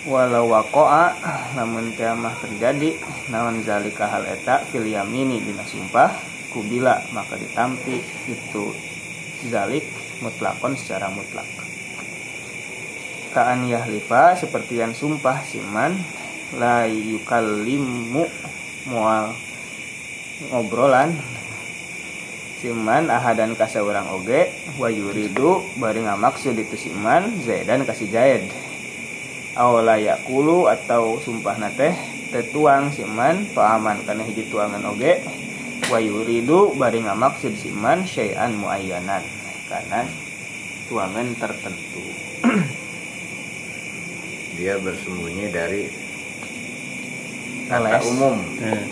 Walau 0.03 0.51
wakoa 0.51 1.15
namun 1.55 1.95
kiamah 1.95 2.33
terjadi. 2.43 2.97
Naon 3.29 3.61
zalika 3.61 4.09
hal 4.09 4.25
eta 4.25 4.65
fil 4.67 4.89
yamini 4.89 5.39
dina 5.39 5.63
sumpah 5.63 6.33
kubila 6.53 7.01
maka 7.11 7.35
ditampi 7.35 7.99
itu 8.29 8.71
zalik 9.49 9.83
mutlakon 10.21 10.77
secara 10.79 11.09
mutlak. 11.09 11.49
Kaan 13.33 13.65
yahlifa 13.65 14.37
seperti 14.37 14.79
yang 14.79 14.93
sumpah 14.93 15.41
siman 15.41 15.97
la 16.55 16.85
yukallimu 16.85 18.29
mual 18.87 19.33
ngobrolan. 20.53 21.17
Siman 22.63 23.11
ahadan 23.11 23.59
kasa 23.59 23.83
orang 23.83 24.07
oge 24.15 24.47
wa 24.79 24.87
yuridu 24.87 25.59
bari 25.75 25.99
ngamaksud 26.07 26.55
itu 26.55 26.79
siman 26.79 27.43
zaidan 27.43 27.83
kasih 27.83 28.07
zaid 28.07 28.47
awala 29.53 30.01
yakulu 30.01 30.65
atau 30.65 31.21
sumpah 31.21 31.57
teh 31.77 31.93
tetuang 32.33 32.89
siman 32.89 33.45
paaman 33.53 34.01
karena 34.01 34.25
hiji 34.25 34.49
tuangan 34.49 34.81
oge 34.89 35.21
wa 35.91 35.99
yuridu 35.99 36.75
bari 36.79 37.03
ngamaksud 37.03 37.55
siman 37.59 38.07
syai'an 38.07 38.55
muayyanan. 38.55 39.23
Karena 39.67 40.05
tuangan 40.87 41.27
tertentu. 41.39 42.03
Dia 44.59 44.77
bersembunyi 44.77 45.49
dari 45.49 45.89
kata 47.67 47.99
umum. 48.05 48.37
Hmm. 48.61 48.83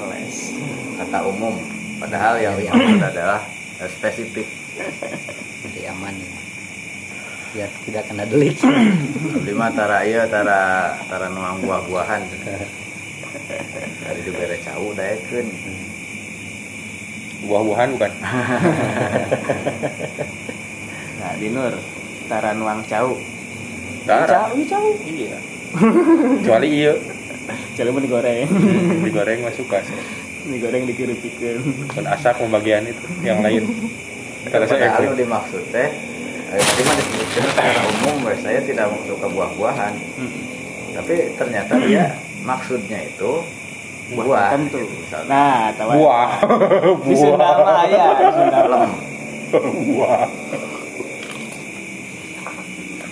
Kata 0.97 1.19
umum. 1.29 1.55
Padahal 2.01 2.41
yang 2.41 2.57
dimaksud 2.57 3.03
adalah 3.03 3.45
eh, 3.77 3.89
spesifik. 3.93 4.49
Jadi 5.69 5.81
aman 5.85 6.15
ya. 6.17 6.33
Biar 7.51 7.69
tidak 7.85 8.03
kena 8.09 8.25
delik. 8.25 8.57
mah 9.61 9.69
tara 9.75 10.01
ieu 10.07 10.25
tara 10.25 10.95
tara 11.05 11.29
nuang 11.29 11.61
buah-buahan. 11.61 12.23
Dari 14.01 14.21
dibere 14.25 14.57
cau 14.65 14.91
daekeun 14.97 15.47
buah-buahan 17.45 17.89
bukan? 17.97 18.11
Nah 21.21 21.37
di 21.37 21.53
nur 21.53 21.69
tara 22.25 22.57
nuang 22.57 22.81
cau 22.89 23.13
Tara. 24.09 24.49
cau 24.49 24.57
cau 24.65 24.87
iya. 25.05 25.37
Kecuali 26.41 26.67
iya. 26.67 26.93
Cau 27.77 27.89
pun 27.93 28.01
digoreng. 28.01 28.47
Hmm, 28.49 29.01
digoreng 29.05 29.45
mah 29.45 29.53
suka 29.53 29.81
sih. 29.85 29.97
Digoreng 30.49 30.89
dikiripikeun 30.89 31.61
dan 31.93 32.05
asak 32.09 32.41
pembagian 32.41 32.89
itu 32.89 33.05
yang 33.21 33.45
lain. 33.45 33.69
Kata 34.49 34.65
saya 34.65 34.97
efek 34.97 35.13
dimaksud 35.13 35.61
teh 35.69 35.89
eh, 36.49 36.57
tadi 36.57 36.81
mah 36.81 36.95
disebutkan 36.97 37.43
secara 37.53 37.81
umum 37.85 38.15
bahwa 38.25 38.37
saya 38.41 38.59
tidak 38.65 38.89
suka 39.05 39.27
buah-buahan. 39.29 39.93
Hmm. 40.17 40.33
tapi 40.91 41.31
ternyata 41.39 41.79
dia 41.87 42.11
maksudnya 42.43 42.99
itu 42.99 43.31
buah 44.11 44.51
tertentu 44.51 44.79
gitu, 44.83 44.95
misalnya. 45.07 45.27
nah 45.31 45.59
tahu 45.75 45.89
buah. 45.95 46.31
Di 47.07 47.15
Sunda 47.15 47.49
mah 47.63 47.83
ya 47.87 48.05
di 48.19 48.25
Sunda 48.35 48.59
Lem. 48.67 48.91
buah. 49.95 50.21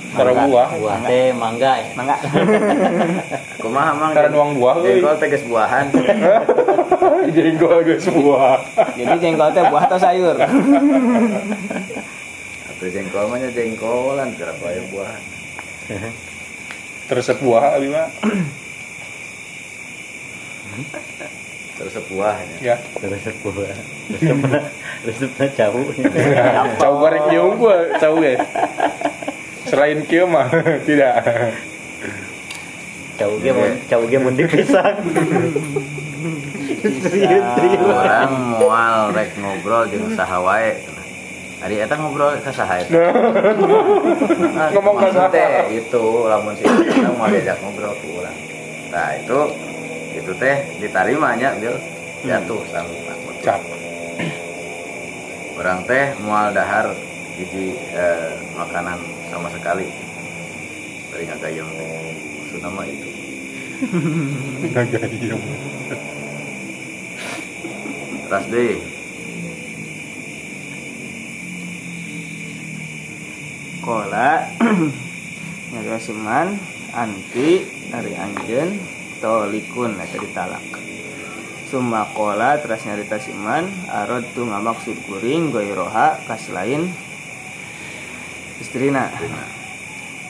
Tara 0.09 0.31
buah. 0.33 0.67
Buah 0.73 0.97
teh 1.05 1.29
mangga 1.31 1.73
ya. 1.79 1.89
mangga. 1.93 2.15
Kumaha 3.61 3.91
mang? 3.93 4.11
Tara 4.17 4.27
nuang 4.33 4.57
buah 4.57 4.81
euy. 4.81 4.99
jengkol 4.99 5.15
teges 5.21 5.43
buahan. 5.45 5.85
Jengkol 7.35 7.77
geus 7.85 8.07
buah. 8.09 8.57
Jadi 8.97 9.15
jengkol 9.21 9.49
teh 9.53 9.63
buah 9.69 9.83
atau 9.85 9.99
sayur? 10.01 10.35
Tuh 12.79 12.89
jengkol 12.89 13.23
mah 13.29 13.37
jengkolan 13.53 14.33
kira 14.33 14.53
bae 14.57 14.81
buah. 14.89 15.13
Terus 17.05 17.25
sebuah 17.29 17.77
abi 17.77 17.87
mah. 17.93 18.09
Terus 21.79 21.93
sebuah. 21.95 22.35
Ya. 22.59 22.75
terus 22.99 23.23
sebuah 23.23 23.71
resepna 24.11 24.59
resepna 25.07 25.45
jauh 25.55 25.87
Cau 26.75 26.93
bareng 26.99 27.25
jauh 27.31 27.51
gua, 27.55 27.77
cau 27.95 28.19
ya. 28.19 28.35
Selain 29.63 30.03
kieu 30.03 30.27
mah 30.27 30.51
tidak. 30.87 31.23
jauh 33.19 33.35
ge 33.43 33.51
mun 33.51 33.71
jauh 33.91 34.07
ge 34.07 34.15
mun 34.15 34.31
dipisah 34.31 34.95
serius 36.79 37.43
serius 37.55 37.81
Orang 37.83 38.59
moal 38.59 39.11
rek 39.11 39.35
ngobrol 39.39 39.83
jeung 39.91 40.07
saha 40.15 40.39
wae. 40.39 40.71
Ari 41.59 41.83
eta 41.83 41.99
ngobrol 41.99 42.39
ka 42.39 42.51
saha 42.55 42.79
eta? 42.79 42.91
Ngomong 44.75 44.95
ka 44.95 45.11
saha? 45.11 45.67
Itu 45.67 46.31
lamun 46.31 46.55
si 46.55 46.63
kita 46.63 47.11
mau 47.19 47.27
diajak 47.27 47.59
ngobrol 47.59 47.91
ke 47.99 48.07
urang. 48.07 48.37
Nah, 48.89 49.11
itu 49.19 49.39
itu 50.29 50.37
teh 50.37 50.61
ditarimanya 50.77 51.57
bil 51.57 51.73
jatuh 52.21 52.61
sang 52.69 52.85
takut. 52.85 53.35
Cap. 53.41 53.61
Orang 55.57 55.81
teh 55.89 56.13
mual 56.21 56.53
dahar 56.53 56.93
hiji 57.33 57.73
eh, 57.97 58.37
makanan 58.53 59.01
sama 59.33 59.49
sekali. 59.49 59.89
Dari 61.09 61.25
ngagayem 61.25 61.65
teh. 61.65 61.89
Maksud 62.45 62.61
nama 62.61 62.81
itu. 62.85 63.09
Ngagayem. 64.69 65.41
Ras 68.29 68.45
deh. 68.53 68.77
kola 73.81 74.45
nyari 75.73 75.97
siman 75.97 76.53
anti 76.93 77.65
dari 77.89 78.13
anjen 78.13 78.98
tolikun 79.21 79.99
eta 79.99 80.17
ditalak. 80.19 80.65
Summa 81.69 82.09
kola 82.17 82.57
terus 82.57 82.81
nyarita 82.87 83.21
siman 83.21 83.69
arod 83.93 84.25
tu 84.33 84.41
ngamaksud 84.41 85.05
kuring 85.05 85.53
goiroha 85.53 86.17
kas 86.25 86.49
lain 86.49 86.89
istrina. 88.57 89.13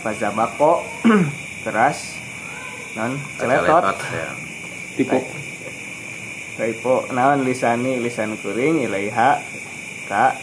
Pazabako 0.03 0.83
keras 1.63 2.19
non 2.99 3.15
celetot. 3.39 3.95
Ya. 4.11 4.29
Tipu. 4.99 5.23
Kaipo 6.59 7.07
naon 7.15 7.47
lisani 7.47 8.03
lisan 8.03 8.35
kuring 8.43 8.83
ilaiha 8.83 9.39
ka 10.11 10.35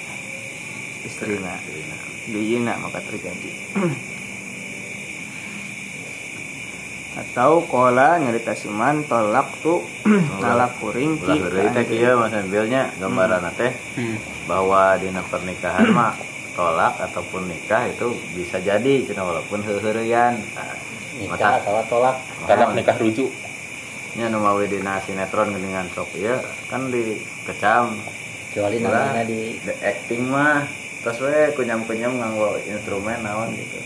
istrina. 1.05 1.61
Duyina 2.27 2.75
maka 2.83 2.99
terjadi 3.07 3.55
atau 7.17 7.65
kola 7.65 8.21
nyarita 8.21 8.53
siman 8.53 9.01
tolak 9.09 9.49
tu 9.65 9.81
nalak 10.43 10.77
kuring 10.77 11.17
ki 11.17 11.41
kieu 11.89 12.21
Mas 12.21 12.37
Embilnya 12.37 12.93
gambaran 13.01 13.49
teh 13.57 13.73
Hmm. 13.97 14.21
bahwa 14.45 15.01
di 15.01 15.09
pernikahan 15.09 15.89
mah 15.91 16.13
tolak 16.53 17.01
ataupun 17.01 17.49
nikah 17.49 17.89
itu 17.89 18.13
bisa 18.33 18.61
jadi 18.61 19.05
cenah 19.05 19.25
walaupun 19.25 19.65
heureuyan. 19.65 20.37
Nah, 20.37 20.77
nikah 21.17 21.61
atau 21.61 21.81
tolak 21.89 22.17
Talak 22.45 22.77
nikah 22.77 22.97
rujuk. 23.01 23.33
nya 24.17 24.33
nu 24.33 24.41
mawi 24.41 24.65
dina 24.65 24.97
sinetron 25.05 25.53
geuningan 25.53 25.93
sok 25.93 26.09
ieu 26.17 26.41
kan 26.73 26.89
dikecam 26.89 27.93
kecuali 28.49 28.81
namanya 28.81 29.29
di 29.29 29.61
the 29.61 29.77
acting 29.85 30.33
mah 30.33 30.65
terus 31.05 31.21
we 31.21 31.53
kunyam-kunyam 31.53 32.17
nganggo 32.17 32.57
instrumen 32.65 33.21
naon 33.21 33.53
gitu. 33.53 33.77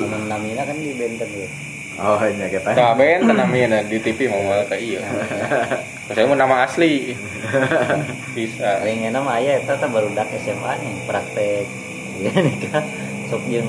namun 0.00 0.32
namina 0.32 0.64
kan 0.64 0.80
di 0.80 0.96
benten 0.96 1.28
ya 1.28 1.48
Oh, 1.96 2.20
nya 2.20 2.46
kita. 2.52 2.76
Nah, 2.76 2.92
ben 2.92 3.24
namanya 3.24 3.80
di 3.80 3.96
TV 3.96 4.28
mau 4.28 4.44
malah 4.44 4.68
kayak 4.68 4.84
iya. 4.84 5.00
Saya 6.12 6.28
mau 6.28 6.36
nama 6.36 6.68
asli. 6.68 7.16
Bisa. 8.36 8.84
enak 8.84 9.22
mah 9.24 9.40
aya 9.40 9.64
eta 9.64 9.80
teh 9.80 9.88
baru 9.88 10.12
dak 10.12 10.28
SMA 10.44 10.72
nya 10.76 10.90
praktek 11.08 11.64
ya 12.20 12.32
nikah 12.36 12.84
sok 13.32 13.42
jeung 13.48 13.68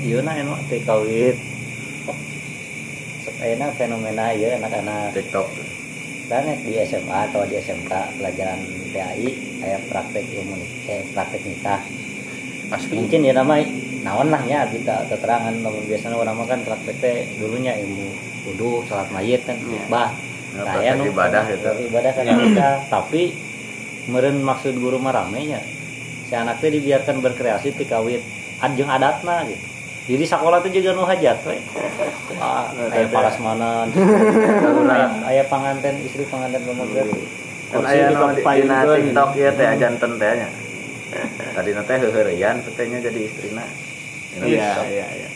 ieu 0.00 0.24
na 0.24 0.36
anu 0.36 0.56
teh 0.72 0.80
kawit 0.84 1.36
sok 3.24 3.36
enak 3.44 3.76
fenomena 3.76 4.32
ieu 4.32 4.48
anak-anak 4.56 5.12
TikTok. 5.12 5.48
dan 6.24 6.48
di 6.64 6.80
SMA 6.88 7.28
atau 7.28 7.44
di 7.44 7.60
SMK 7.60 7.92
pelajaran 8.16 8.56
PAI 8.96 9.60
kayak 9.60 9.84
praktek 9.92 10.24
ilmu 10.24 10.56
eh, 10.88 11.04
praktek 11.12 11.44
nikah 11.44 11.84
Asli. 12.72 12.96
mungkin 12.96 13.28
ya 13.28 13.36
nama 13.36 13.60
naon 14.04 14.28
lah 14.28 14.42
ya 14.44 14.68
kita 14.68 15.08
keterangan 15.08 15.54
namun 15.56 15.82
biasanya 15.84 16.14
orang 16.14 16.36
mah 16.36 16.44
kan 16.44 16.60
praktek 16.60 16.96
teh 17.00 17.16
dulunya 17.34 17.72
ilmu 17.74 18.12
wudhu 18.44 18.84
salat 18.84 19.08
mayit 19.10 19.42
kan 19.42 19.56
Iya. 19.58 19.84
bah 19.88 20.10
Ya, 20.54 20.62
Nah, 20.62 20.78
ya, 20.78 20.94
nu- 20.94 21.10
ibadah 21.10 21.50
gitu. 21.50 21.66
ibadah 21.82 22.14
kan 22.14 22.24
kita 22.30 22.68
tapi 22.86 23.34
meren 24.06 24.38
maksud 24.38 24.78
guru 24.78 25.02
mah 25.02 25.10
ramenya 25.10 25.58
si 26.24 26.32
anaknya 26.32 26.78
dibiarkan 26.78 27.18
berkreasi 27.18 27.74
ti 27.74 27.82
kawit 27.82 28.22
adjeng 28.60 28.86
adatna 28.86 29.42
gitu 29.44 29.58
jadi 30.04 30.24
sekolah 30.28 30.60
tuh 30.60 30.70
juga 30.70 30.92
nu 30.92 31.02
hajat 31.02 31.42
we. 31.42 31.58
ah, 32.38 32.70
aya 32.70 33.08
parasmanan 33.08 33.88
aya, 34.86 35.06
aya 35.26 35.42
panganten 35.48 35.96
istri 36.04 36.22
panganten 36.28 36.62
pemegat 36.62 37.08
Kan 37.64 37.80
Kursi 37.80 37.96
aya 37.96 38.06
di 38.06 38.14
nu 38.14 38.28
di. 38.30 38.42
TikTok 39.10 39.30
ieu 39.34 39.50
teh 39.50 39.66
ajanten 39.66 40.10
teh 40.14 40.32
nya. 40.38 40.48
Tadi 41.50 41.70
teh 41.74 41.96
heureuyan 41.98 42.62
tetenya 42.62 42.98
jadi 43.02 43.20
istrina. 43.26 43.64
Iya 44.42 44.82
iya 44.90 45.06
iya 45.14 45.28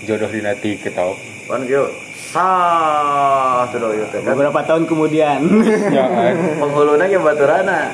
Jodoh 0.00 0.30
di 0.32 0.40
nanti 0.40 0.80
ketok. 0.80 1.18
Kan 1.50 1.66
sah 2.14 3.66
tuh 3.74 3.90
ieu 3.90 4.06
teh 4.08 4.22
kan. 4.22 4.32
beberapa 4.32 4.62
tahun 4.62 4.86
kemudian 4.86 5.42
Jangan. 5.98 6.62
penghuluna 6.62 7.04
ge 7.10 7.18
baturana. 7.18 7.90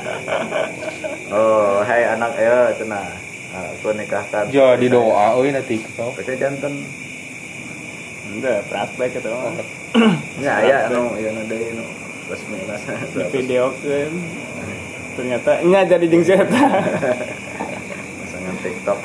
Oh, 1.33 1.81
hai 1.83 2.05
anak 2.05 2.37
aya 2.37 2.71
cenah. 2.77 3.09
Ah, 3.57 3.73
Aku 3.81 3.97
nikahkan. 3.97 4.53
Jadi 4.53 4.87
doa 4.93 5.41
euy 5.41 5.51
nanti 5.51 5.81
ketok. 5.81 6.21
Pakai 6.21 6.37
janten. 6.37 6.85
udah 8.37 8.61
praktek 8.69 9.17
itu. 9.17 9.33
Ya 10.45 10.61
aya 10.61 10.93
anu 10.93 11.17
ieu 11.17 11.33
nu 11.33 11.41
deui 11.49 11.73
nu 11.73 11.85
resmi 12.29 12.61
lah. 12.69 12.77
di 13.17 13.25
video 13.33 13.73
kan 13.81 14.13
ternyata 15.17 15.53
nya 15.65 15.81
jadi 15.89 16.05
jeung 16.05 16.21
zeta 16.21 16.65
Pasangan 18.21 18.57
TikTok. 18.67 18.99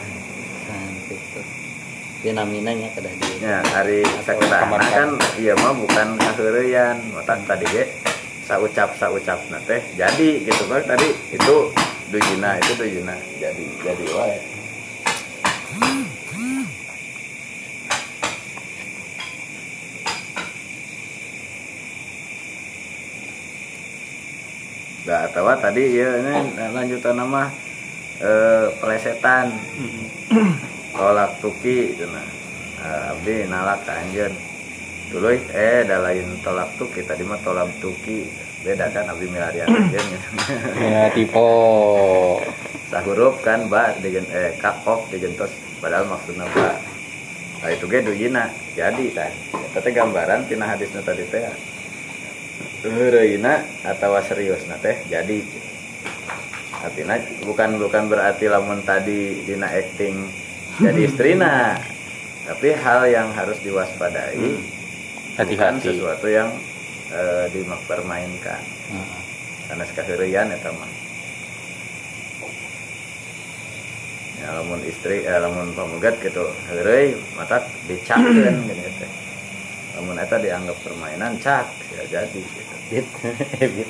Cantik 2.22 2.30
tuh 2.30 2.30
dia 2.30 2.34
naminanya 2.38 2.88
kedah 2.94 3.14
di 3.18 3.30
Ya, 3.42 3.58
hari 3.74 4.06
seksana 4.22 4.78
kan 4.78 5.10
iya 5.42 5.58
mah 5.58 5.74
bukan 5.74 6.08
kaheureyan, 6.22 7.02
otak 7.18 7.42
tadi 7.50 7.66
ge 7.74 7.86
saucap 8.46 8.94
saucap 8.98 9.42
teh 9.66 9.82
jadi 9.98 10.30
gitu 10.46 10.64
kan 10.70 10.86
tadi 10.86 11.18
itu 11.34 11.56
dujina 12.14 12.60
itu 12.62 12.74
dujina 12.78 13.16
jadi 13.42 13.66
jadi 13.82 14.06
wae. 14.14 14.38
Nah, 25.02 25.28
atau 25.28 25.44
tadi 25.58 25.98
ya 25.98 26.08
ini 26.24 26.56
lanjutan 26.72 27.18
nama 27.18 27.50
eh, 28.22 28.70
pelesetan 28.78 29.50
tolak 30.92 31.32
tuki 31.40 31.96
gitu 31.96 32.06
nah. 32.08 32.26
Eh, 32.82 33.12
abdi 33.14 33.36
nalak 33.46 33.86
ka 33.86 33.94
anjeun. 33.94 34.34
Dulu 35.12 35.28
eh 35.54 35.84
da 35.86 36.02
lain 36.02 36.40
tolak 36.42 36.72
tuki 36.80 37.04
tadi 37.04 37.22
mah 37.22 37.38
tolak 37.44 37.70
tuki 37.78 38.26
beda 38.62 38.90
kan 38.90 39.10
abdi 39.10 39.26
milarian 39.30 39.70
anjeun 39.78 40.06
Ya 40.82 41.10
tipe. 41.14 41.50
sahurup 42.92 43.40
kan 43.40 43.72
ba 43.72 43.96
digen 44.02 44.26
eh 44.34 44.52
kakof 44.58 45.08
digentos. 45.10 45.52
Padahal 45.80 46.10
maksudna 46.10 46.44
ba. 46.52 46.76
Nah 47.62 47.70
itu 47.70 47.86
ge 47.86 48.02
dujina 48.02 48.50
jadi 48.74 49.06
kan. 49.14 49.32
Eta 49.72 49.90
gambaran 49.90 50.50
tina 50.50 50.66
hadisna 50.68 51.00
tadi 51.00 51.24
teh. 51.30 51.46
Heureuyna 52.82 53.62
atawa 53.86 54.26
seriusna 54.26 54.76
teh 54.82 55.06
jadi. 55.06 55.46
Artinya 56.82 57.14
bukan 57.46 57.78
bukan 57.78 58.10
berarti 58.10 58.50
lamun 58.50 58.82
tadi 58.82 59.46
dina 59.46 59.70
acting 59.70 60.26
jadi 60.82 61.02
istrina 61.06 61.78
tapi 62.50 62.74
hal 62.74 63.06
yang 63.06 63.30
harus 63.38 63.58
diwaspadai 63.62 64.36
bukan 64.36 65.40
Hati-hati. 65.40 65.96
sesuatu 65.96 66.28
yang 66.28 66.50
eh, 67.14 67.46
dipermainkan. 67.56 68.62
Karena 69.72 69.84
sekahirian 69.88 70.52
eta 70.52 70.74
mah 70.76 70.92
ya 74.42 74.58
lamun 74.58 74.82
istri 74.90 75.22
eh, 75.24 75.38
lamun 75.40 75.72
pamugat 75.78 76.18
gitu 76.20 76.50
heureuy 76.68 77.14
mata 77.38 77.62
dicakeun 77.86 78.56
gitu 78.74 78.90
teh 78.98 79.12
lamun 80.02 80.18
mun 80.18 80.26
eta 80.26 80.42
dianggap 80.42 80.74
permainan 80.82 81.38
cak 81.38 81.70
ya 81.94 82.02
jadi 82.10 82.42
gitu. 82.42 82.74
bit 82.90 83.06
bit 83.78 83.90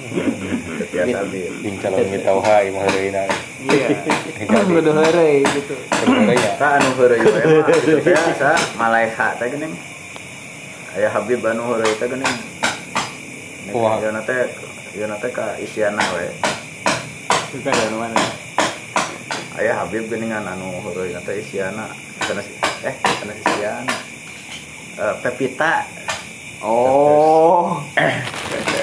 Biasa 0.91 1.23
bit. 1.31 1.51
Jeung 1.63 1.77
calon 1.79 2.03
mitauha 2.11 2.55
ieu 2.67 2.75
mah 2.75 2.83
heureuna. 2.83 3.23
iya 3.63 3.87
kudu 4.67 4.91
heureuy 4.91 5.39
gitu 5.47 5.73
Sebenarnya 5.87 6.35
ya. 6.35 6.51
Sa 6.59 6.67
anu 6.75 6.89
heureuy 6.99 7.19
we 7.23 7.39
mah 7.63 7.75
itu 7.79 7.91
teh 8.03 8.35
sa 8.35 8.51
malaiha 8.75 9.27
teh 9.39 9.47
geuning. 9.55 9.71
Aya 10.99 11.07
Habib 11.15 11.39
anu 11.47 11.63
heureuy 11.71 11.95
teh 11.95 12.07
geuning. 12.11 12.35
Wah. 13.71 13.95
Ieu 14.03 14.11
teh 14.27 14.51
ieu 14.99 15.07
teh 15.15 15.31
ka 15.31 15.55
isiana 15.63 16.03
we. 16.19 16.27
suka 17.55 17.67
dari 17.71 17.95
mana 17.95 18.19
Aya 19.55 19.79
Habib 19.79 20.11
geuningan 20.11 20.43
anu 20.43 20.75
heureuy 20.83 21.15
teh 21.23 21.39
si- 22.43 22.59
eh 22.83 22.95
kana 22.99 23.33
isiana. 23.33 23.95
Eh 24.99 25.15
Pepita 25.23 25.87
oh. 26.63 27.83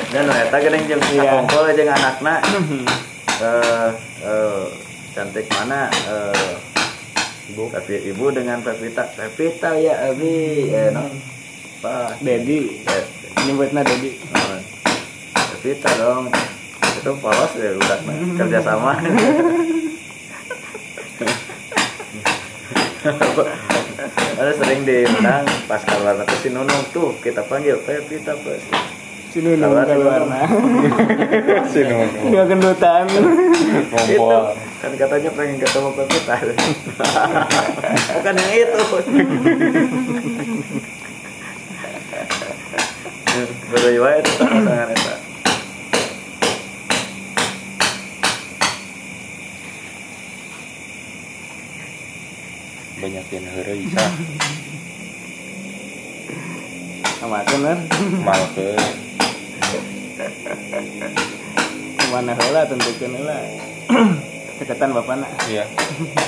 Dan 0.09 0.25
eta 0.25 0.57
geuning 0.57 0.89
jeung 0.89 1.03
Iya. 1.13 1.21
sakongkol 1.21 1.69
jeung 1.77 1.93
anakna 1.93 2.35
eh 3.39 3.89
eh 4.25 4.63
cantik 5.13 5.47
mana? 5.53 5.93
Eh 5.93 6.53
ibu 7.53 7.69
tapi 7.69 7.95
ibu 8.09 8.33
dengan 8.33 8.61
Pepita 8.61 9.05
Pepita 9.15 9.77
ya 9.77 10.11
Abi. 10.11 10.73
Eh 10.73 10.89
no? 10.91 11.07
Pak 11.79 12.19
Dedi. 12.25 12.83
Eh, 12.83 13.05
nyebutnya 13.47 13.87
Dedi. 13.87 14.19
Eh, 14.19 14.59
Pepita 15.55 15.91
dong. 15.95 16.27
Itu 16.99 17.15
polos 17.23 17.55
ya 17.55 17.71
udah 17.79 17.99
kerja 18.35 18.59
sama 18.59 18.99
ada 24.39 24.53
sering 24.55 24.87
diundang 24.87 25.43
pas 25.67 25.83
keluar 25.83 26.15
nanti 26.15 26.37
si 26.39 26.49
Nunung 26.55 26.87
tuh 26.95 27.19
kita 27.19 27.43
panggil 27.43 27.83
Pepita 27.83 28.39
pas 28.39 28.63
sini 29.29 29.59
nunggu 29.59 29.83
keluarna 29.85 30.41
Sinu. 31.69 32.01
nggak 32.33 32.45
gendutan. 32.49 33.05
Itu 34.09 34.39
kan 34.79 34.93
katanya 34.97 35.31
pengen 35.37 35.57
ketemu 35.61 35.91
Pepita 35.93 36.37
bukan 38.19 38.35
yang 38.39 38.53
itu. 38.57 38.83
Wae 43.69 44.19
itu 44.23 44.33
eta 44.43 45.18
Banyak 53.29 53.45
yang 53.45 53.53
heureuy 53.61 53.85
sa. 53.93 54.09
sama 57.21 57.45
bener 57.45 57.77
Malkeun. 58.25 58.81
mana 62.09 62.33
heula 62.33 62.65
tentukeun 62.65 63.13
heula 63.21 63.37
deketan 64.57 64.97
bapakna 64.97 65.29
Iya. 65.45 65.69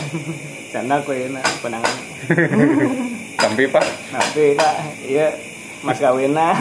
canda 0.76 1.00
ku 1.00 1.16
ieu 1.16 1.32
penangan 1.64 1.96
Sampai 3.40 3.64
Pak. 3.72 3.86
tapi 4.12 4.60
kak 4.60 4.74
iya 5.00 5.32
mas 5.80 5.96
kawinna 5.96 6.52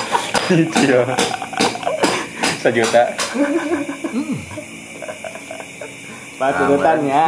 Iya. 0.80 1.04
Sejuta. 2.56 3.04
Pak 6.38 6.50
turutannya 6.54 7.24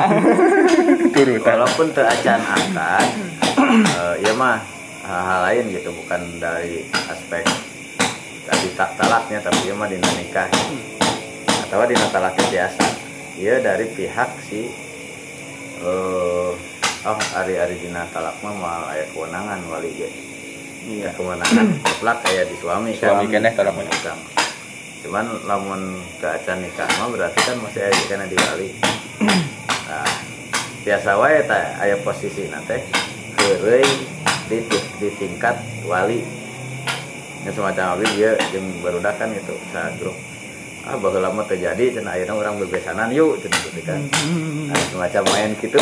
Turutan. 1.10 1.50
walaupun 1.58 1.86
teu 1.90 2.06
acan 2.06 2.40
akan 2.40 3.06
eh, 3.74 4.14
ya 4.22 4.32
mah 4.38 4.62
hal-hal 5.02 5.40
lain 5.50 5.64
gitu 5.74 5.90
bukan 5.90 6.38
dari 6.38 6.86
aspek 7.10 7.42
tadi 8.50 8.68
tak 8.74 8.94
talaknya 8.98 9.38
tapi 9.42 9.70
ya 9.70 9.74
mah 9.78 9.86
dina 9.86 10.10
nikah. 10.18 10.50
Atau 11.66 11.86
dina 11.86 12.06
talaknya 12.10 12.44
biasa. 12.50 12.86
Ya 13.38 13.62
dari 13.62 13.86
pihak 13.90 14.30
si 14.46 14.66
eh 15.80 16.52
oh 17.06 17.18
ari 17.38 17.54
ari 17.56 17.78
dina 17.78 18.04
talak 18.10 18.36
mah 18.42 18.54
mal 18.54 18.82
aya 18.90 19.06
kewenangan 19.14 19.58
wali 19.70 19.90
ge. 19.94 20.10
Iya. 20.86 21.08
Ya 21.08 21.10
kewenangan 21.14 21.78
mutlak 21.78 22.18
kayak 22.26 22.50
di 22.50 22.56
suami 22.58 22.90
Suami 22.98 23.30
keneh 23.30 23.54
talak 23.54 23.74
mah. 23.74 23.86
Bukan. 23.86 24.18
Cuman 25.00 25.24
lamun 25.48 25.82
ke 26.20 26.26
acan 26.28 26.60
nikah 26.60 26.88
mah 27.00 27.08
berarti 27.08 27.40
kan 27.40 27.56
masih 27.60 27.80
aya 27.82 28.02
kana 28.04 28.24
di 28.24 28.36
wali 28.36 28.68
nah, 29.88 30.12
biasa 30.80 31.10
wae 31.16 31.40
ta 31.44 31.76
aya 31.80 31.96
posisi 32.00 32.48
nate 32.48 32.84
heureuy 33.40 33.84
di, 34.50 34.58
ti- 34.66 34.90
di 34.98 35.08
tingkat 35.14 35.54
wali. 35.86 36.26
Yang 37.46 37.54
semacam 37.56 37.96
abdi 37.96 38.20
dia 38.20 38.34
jeung 38.50 38.66
barudak 38.82 39.16
kan 39.16 39.30
gitu 39.32 39.54
sa 39.70 39.88
grup. 39.96 40.12
Ah 40.84 40.98
baheula 40.98 41.30
mah 41.30 41.46
terjadi 41.46 41.96
cenah 41.96 42.18
ayeuna 42.18 42.34
urang 42.36 42.56
bebesanan 42.58 43.08
yuk 43.14 43.38
cenah 43.40 43.60
gitu 43.64 43.80
kan 43.86 44.00
nah, 44.68 44.80
semacam 44.90 45.22
main 45.32 45.50
gitu. 45.56 45.80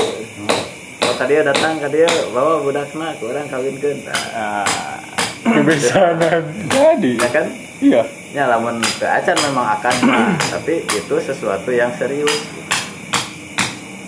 Oh 1.02 1.14
dia 1.26 1.40
datang 1.42 1.80
ka 1.80 1.88
dia 1.88 2.06
bawa 2.30 2.60
budakna 2.62 3.16
ke 3.16 3.24
urang 3.26 3.48
kawinkeun 3.48 3.98
nah, 4.06 4.22
Ah, 4.36 5.00
Kebesanan. 5.42 6.42
Jadi. 6.68 7.10
ya 7.16 7.28
kan? 7.32 7.46
Iya. 7.80 8.02
Ya 8.36 8.44
lamun 8.44 8.76
ke 9.00 9.06
acan 9.08 9.36
memang 9.40 9.66
akan 9.80 9.94
mah 10.04 10.28
tapi 10.52 10.84
itu 10.84 11.14
sesuatu 11.20 11.72
yang 11.72 11.92
serius. 11.96 12.44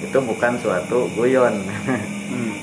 Itu 0.05 0.19
bukan 0.21 0.61
suatu 0.61 1.09
guyon. 1.17 1.61
Hmm. 2.31 2.55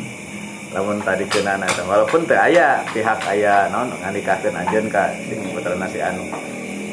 lamun 0.72 1.04
tadi 1.04 1.28
kenana 1.28 1.68
walaupun 1.84 2.24
teu 2.24 2.40
aya 2.40 2.80
pihak 2.96 3.20
aya 3.28 3.68
non 3.68 3.92
ngandikakeun 4.00 4.56
anjeun 4.56 4.88
ka 4.88 5.12
si 5.28 5.36
putrana 5.52 5.92
si 5.92 6.00
anu. 6.00 6.24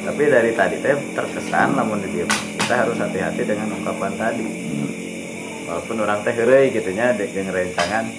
Tapi 0.02 0.26
dari 0.26 0.50
tadi 0.58 0.82
teh 0.82 0.98
terkesan 1.14 1.78
lamun 1.78 2.02
di 2.02 2.26
kita 2.58 2.74
harus 2.82 2.98
hati-hati 2.98 3.46
dengan 3.46 3.78
ungkapan 3.78 4.10
tadi. 4.18 4.42
Walaupun 5.70 6.02
orang 6.02 6.26
teh 6.26 6.34
heureuy 6.34 6.74
gitu 6.74 6.90
nya 6.90 7.14
jeung 7.14 7.46
rencangan 7.46 8.10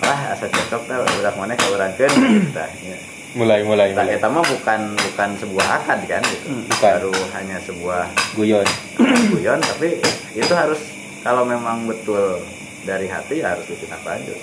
lah 0.00 0.32
asa 0.32 0.48
cocok 0.48 0.82
teh 0.88 0.96
udah 0.96 1.34
mana 1.36 1.52
ka 1.60 1.68
urangkeun 1.68 2.12
gitu 2.24 2.50
tah 2.56 2.72
nya. 2.88 2.96
Mulai 3.34 3.66
mulai 3.66 3.90
mulai. 3.90 4.14
eta 4.14 4.30
mah 4.30 4.46
bukan 4.46 4.94
bukan 4.94 5.30
sebuah 5.42 5.66
akad 5.82 6.06
kan 6.06 6.22
gitu. 6.22 6.46
Hmm, 6.54 6.62
bukan. 6.70 6.82
Baru 6.86 7.14
hanya 7.34 7.58
sebuah 7.66 8.06
Guyon. 8.38 8.66
guyon 9.34 9.58
tapi 9.58 9.98
itu 10.38 10.52
harus 10.54 10.78
kalau 11.26 11.42
memang 11.42 11.90
betul 11.90 12.38
dari 12.86 13.10
hati 13.10 13.42
ya 13.42 13.58
harus 13.58 13.66
ditindaklanjut 13.66 14.38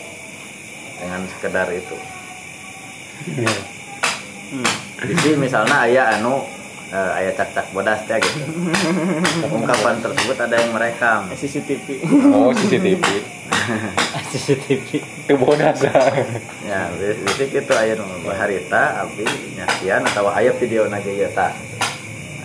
dengan 0.99 1.23
sekedar 1.31 1.67
itu. 1.71 1.97
Hmm. 4.51 4.67
Jadi 5.07 5.29
misalnya 5.39 5.87
ayah 5.87 6.19
anu 6.19 6.43
eh, 6.91 7.17
ayah 7.23 7.33
cak-cak 7.39 7.65
bodas 7.71 7.99
teh 8.05 8.19
gitu. 8.19 8.39
Ungkapan 9.57 10.03
tersebut 10.03 10.37
ada 10.37 10.55
yang 10.59 10.71
merekam. 10.75 11.31
CCTV 11.31 12.03
Oh 12.35 12.51
CCTV. 12.51 13.03
CCTV 14.31 14.89
Itu 15.27 15.33
bodas. 15.39 15.79
Ya, 16.67 16.91
jadi 16.91 17.43
gitu 17.47 17.73
ayah 17.75 17.95
harita 18.35 19.07
abdi 19.07 19.23
nyakian 19.55 20.01
atau 20.11 20.27
ayah 20.35 20.53
video 20.59 20.87
nage 20.91 21.11
ieu 21.15 21.31
tah. 21.31 21.55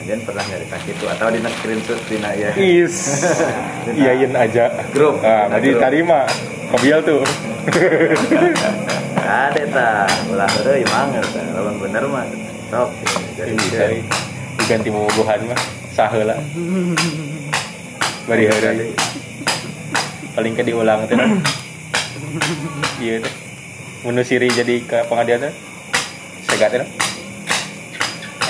Ajen 0.02 0.22
pernah 0.22 0.44
nyarita 0.46 0.76
gitu 0.86 1.04
atau 1.10 1.26
di 1.34 1.42
screenshot 1.42 1.98
dina 2.06 2.30
ieu. 2.38 2.52
Is. 2.86 3.26
Iyain 3.98 4.32
aja. 4.38 4.70
Grup. 4.94 5.18
Ah, 5.26 5.50
grup. 5.50 5.82
tarima. 5.82 6.22
Kebial 6.74 7.02
tuh. 7.02 7.22
Ada 9.26 9.62
tah, 9.74 10.06
ulah 10.30 10.46
heureuy 10.46 10.86
mah 10.86 11.10
eta. 11.18 11.42
Lamun 11.58 11.74
bener 11.82 12.02
mah 12.06 12.26
sok. 12.70 12.90
Jadi 13.34 14.06
Bisa 14.66 14.82
diganti 14.82 14.90
bobogohan 14.90 15.46
mah. 15.46 15.60
Saheula. 15.94 16.34
Bari 18.26 18.50
heureuy. 18.50 18.90
Paling 20.34 20.58
ke 20.58 20.66
diulang 20.66 21.06
teh. 21.06 21.14
Iya 22.98 23.22
teh. 23.22 23.34
Mun 24.02 24.18
siri 24.26 24.50
jadi 24.50 24.82
ke 24.82 25.06
pengadilan 25.06 25.46
teh. 25.46 25.54
Segat 26.50 26.74
teh. 26.74 26.82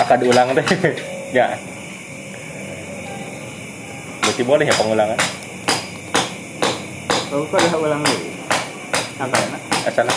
Akan 0.01 0.17
diulang 0.17 0.57
teh. 0.57 0.65
ya. 1.37 1.53
Berarti 4.25 4.41
boleh 4.41 4.65
ya 4.65 4.73
pengulangan. 4.73 5.21
oh 7.29 7.45
kok 7.45 7.61
udah 7.61 7.77
ulang 7.77 8.01
lagi 8.01 8.31
apa 9.21 9.35
enak 9.35 9.61
Asal 9.85 10.07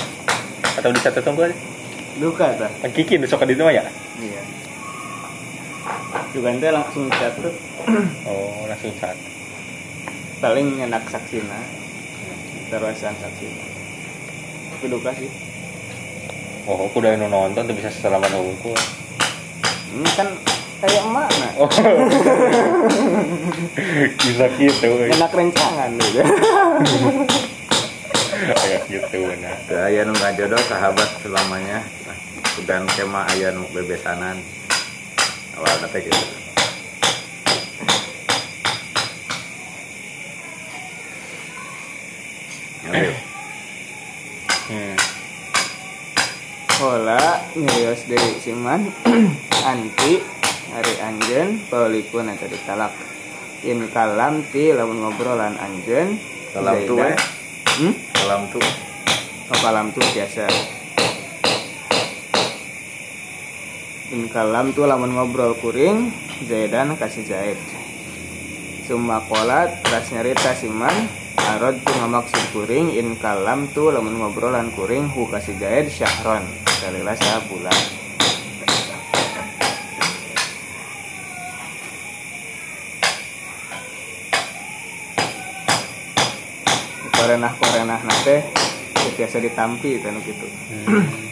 atau 0.81 0.95
di 0.97 1.01
satu 1.05 1.21
tunggu 1.21 1.45
aja. 1.45 2.73
Kan 2.81 2.89
Kiki 2.89 3.21
nu 3.21 3.29
sok 3.29 3.45
di 3.45 3.53
itu 3.53 3.61
mah 3.61 3.77
ya. 3.77 3.85
iya 4.17 4.61
juga 6.31 6.47
ente 6.51 6.69
langsung 6.71 7.09
catat 7.09 7.53
Oh, 8.25 8.64
langsung 8.64 8.93
saat. 8.97 9.16
paling 10.40 10.81
enak 10.81 11.05
saksina 11.05 11.61
terusan 12.69 13.12
saksi 13.12 13.47
tapi 14.71 14.87
duka 14.88 15.12
sih 15.12 15.29
Oh, 16.64 16.87
aku 16.87 16.99
udah 16.99 17.19
nonton 17.19 17.66
tuh 17.66 17.75
bisa 17.75 17.90
selamat 17.90 18.31
hukum. 18.37 18.77
ini 19.90 20.07
kan 20.14 20.29
kayak 20.81 21.03
emak 21.03 21.29
nah 21.37 21.53
Oh. 21.59 21.69
bisa 24.23 24.45
gitu. 24.57 24.88
enak 25.09 25.29
rencangan 25.29 25.90
gitu 25.99 26.21
Kayak 28.40 28.88
gitu 28.88 29.21
nah. 29.37 29.53
Teu 29.69 29.77
aya 29.77 30.01
nu 30.01 30.16
jodoh 30.16 30.57
sahabat 30.64 31.12
selamanya. 31.21 31.85
Sugan 32.57 32.88
kema 32.88 33.29
aya 33.29 33.53
nu 33.53 33.69
bebesanan 33.69 34.40
Ayo. 42.90 43.12
Hmm. 44.66 44.96
Hola, 46.81 47.20
nyarios 47.53 48.09
dari 48.09 48.40
Siman 48.40 48.88
Anti 49.68 50.25
Hari 50.73 50.94
Anjen 51.05 51.61
Paulikun 51.68 52.33
atau 52.33 52.49
ditalak 52.49 52.96
In 53.61 53.85
kalam 53.92 54.40
ti 54.49 54.73
lamun 54.73 55.05
ngobrolan 55.05 55.61
Anjen 55.61 56.16
Kalam 56.57 56.88
tu, 56.88 56.96
Zaidan. 56.96 57.12
eh? 57.12 57.18
Hmm? 57.77 57.94
Kalam 58.16 58.42
tuh 58.49 58.64
Oh, 59.51 59.59
kalam 59.61 59.92
tu 59.92 60.01
biasa 60.01 60.46
In 64.11 64.27
kalam 64.27 64.75
tu 64.75 64.83
lamun 64.83 65.14
ngobrol 65.14 65.55
kuring 65.62 66.11
Zaidan 66.51 66.99
kasih 66.99 67.31
Zaid. 67.31 67.59
Summa 68.83 69.23
kolat 69.31 69.87
Teras 69.87 70.11
nyarita 70.11 70.51
Siman 70.59 71.07
Arod 71.38 71.79
tu 71.79 71.94
ngamaksud 71.94 72.51
kuring 72.51 72.99
In 72.99 73.14
kalam 73.23 73.70
tu 73.70 73.87
lamun 73.87 74.18
ngobrolan 74.18 74.75
kuring 74.75 75.07
Hu 75.14 75.31
kasih 75.31 75.55
Zaid 75.62 75.94
syahron 75.94 76.42
Kalilah 76.83 77.14
bulan 77.46 77.79
korenah 87.14 87.53
korenah 87.53 88.01
nate 88.01 88.42
biasa 89.14 89.37
ditampi 89.38 90.01
dan 90.01 90.16
gitu. 90.25 90.49
Ini 90.73 91.30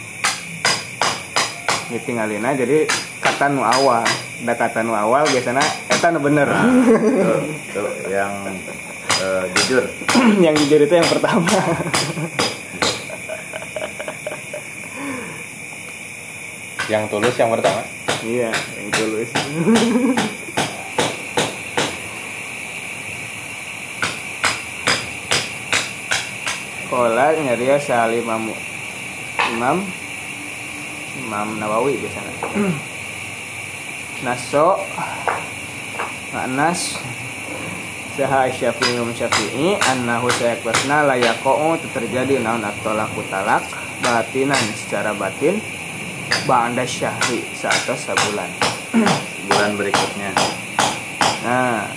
tinggalina 1.97 2.53
jadi 2.53 2.85
kata 3.17 3.49
nu 3.49 3.65
awal 3.65 4.05
ada 4.45 4.53
kata 4.53 4.85
nu 4.85 4.93
awal 4.93 5.25
biasanya 5.25 5.65
eta 5.89 6.13
nu 6.13 6.21
bener. 6.21 6.45
Tuh, 6.53 7.41
tuh, 7.73 7.89
yang 8.13 8.31
eh, 9.19 9.43
jujur. 9.57 9.83
Yang 10.45 10.55
jujur 10.63 10.79
itu 10.87 10.93
yang 10.95 11.09
pertama. 11.09 11.43
Yang 16.89 17.03
tulus 17.11 17.35
yang 17.37 17.51
pertama. 17.53 17.83
iya 18.25 18.49
yang 18.49 18.89
tulus. 18.95 19.29
Kola 26.89 27.37
nyariya 27.37 27.77
sali 27.77 28.25
imam 28.25 28.49
imam 31.19 31.59
Nawawi 31.59 31.99
biasanya. 31.99 32.35
Naso 34.23 34.79
Anas 36.35 36.99
Saha 38.19 38.51
Syafi'i 38.51 38.99
Imam 38.99 39.15
Syafi'i 39.15 39.79
Annahu 39.79 40.27
sayaklasna 40.35 41.07
layako'u 41.07 41.79
terjadi 41.95 42.43
naon 42.43 42.63
at-tolaku 42.67 43.23
talak 43.31 43.63
Batinan 44.03 44.59
secara 44.75 45.15
batin 45.15 45.63
Ba'anda 46.43 46.83
syahri 46.83 47.47
Saat 47.55 47.87
sebulan. 47.87 48.49
Bulan 49.49 49.71
berikutnya. 49.79 50.31
Nah. 51.43 51.87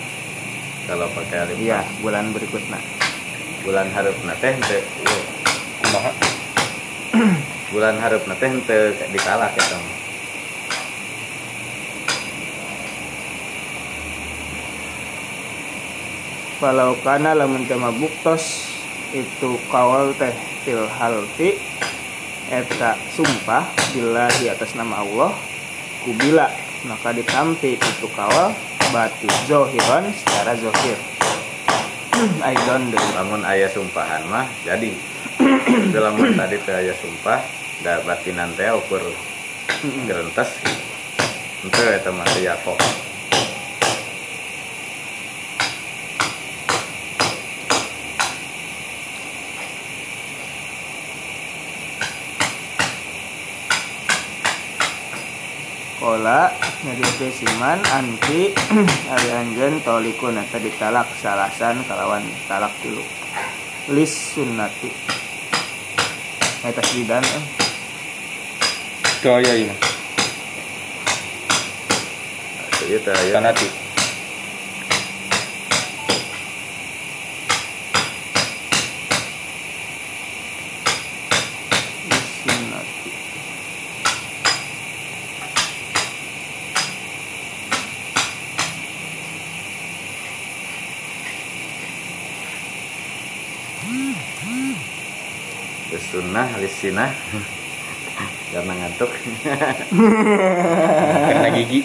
Kalau 0.82 1.06
pakai 1.14 1.46
alif. 1.46 1.56
Iya 1.62 1.86
bulan 2.02 2.34
berikutnya. 2.34 2.78
Bulan 3.62 3.86
harupna 3.94 4.34
teh 4.42 4.50
henteu 4.50 4.82
ieu, 4.82 5.20
Kumaha? 5.78 6.10
Bulan 7.72 7.96
harupna 7.96 8.36
teh 8.36 8.52
henteu 8.52 8.92
ditalak 9.08 9.56
ya 9.56 9.64
tong. 9.72 9.86
Walau 16.60 16.94
kana 17.00 17.34
lamun 17.34 17.66
tema 17.66 17.90
buktos 17.90 18.70
itu 19.16 19.58
kawal 19.72 20.12
teh 20.14 20.30
fil 20.62 20.84
halfi 20.86 21.58
eta 22.52 22.94
sumpah 23.16 23.66
billahi 23.96 24.52
atas 24.52 24.76
nama 24.76 25.00
Allah 25.00 25.32
kubila 26.04 26.46
maka 26.86 27.16
ditampi 27.16 27.80
itu 27.80 28.06
kawal 28.12 28.52
batu 28.92 29.26
zohiron 29.48 30.12
secara 30.12 30.52
zohir. 30.60 31.00
Aidon 32.44 32.92
deui. 32.92 33.10
lamun 33.16 33.42
aya 33.42 33.66
sumpahan 33.72 34.22
mah 34.28 34.46
jadi. 34.62 34.92
Lamun 35.96 36.36
tadi 36.36 36.60
teh 36.62 36.74
aya 36.76 36.94
sumpah 36.94 37.61
da 37.84 38.00
batinan 38.06 38.54
teh 38.54 38.70
ukur 38.70 39.02
gerentes 40.06 40.50
henteu 41.62 41.88
eta 41.90 42.10
mah 42.14 42.26
teh 42.34 42.46
yakok 42.46 42.78
Kola 56.02 56.50
nyari 56.82 57.30
siman 57.30 57.78
anti 57.94 58.50
ari 59.14 59.30
anjen 59.38 59.78
tolikun 59.86 60.34
eta 60.34 60.58
ditalak 60.58 61.06
salasan 61.22 61.78
kalawan 61.86 62.26
talak 62.50 62.74
tilu 62.82 63.06
lis 63.94 64.34
sunnati. 64.34 64.90
Eta 66.66 66.82
sidan 66.90 67.22
eh. 67.22 67.61
Itu 69.22 69.30
aya 69.30 69.54
ieu 69.54 69.70
mah. 69.70 69.78
ieu 72.90 72.98
teh 72.98 73.14
aya 73.14 73.38
Sanati. 73.38 73.68
lis 82.10 82.26
sunnati 82.42 83.10
Geus 95.94 96.04
sunnah 96.10 96.48
lisinah 96.58 97.14
karena 98.52 98.72
ngantuk. 98.76 99.08
Karena 101.32 101.48
gigi. 101.56 101.80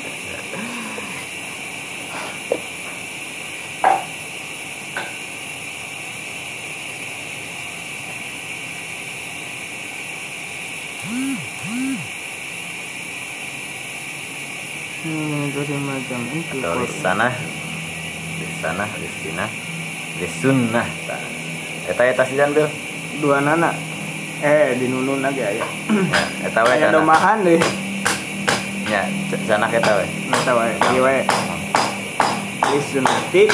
hmm, 15.07 15.55
dari 15.55 15.75
macam 15.79 16.19
itu 16.35 16.55
atau 16.59 16.71
Kor- 16.75 16.81
lisanah 16.83 17.33
lisanah 18.43 18.89
lisinah 18.99 19.49
lisunnah 20.19 20.87
Tah. 21.07 21.21
eta 21.87 22.01
eta 22.03 22.23
sidan 22.27 22.51
bil? 22.51 22.67
Dua 23.23 23.41
nana 23.41 23.71
eh 24.43 24.77
di 24.77 24.85
nunun 24.85 25.25
lagi 25.25 25.41
ya 25.41 25.51
ya 25.57 25.67
eta 26.45 26.61
we 26.61 26.77
kayak 26.77 26.89
kana 26.89 26.95
domahan 26.95 27.37
deh. 27.41 27.61
Nya 28.87 29.01
c- 29.29 29.41
sanak 29.45 29.73
eta 29.73 29.91
we 29.97 30.05
nata 30.29 30.51
wae 30.53 30.73
ieu 30.93 31.01
wae. 31.01 31.21
Sunnati 32.67 33.47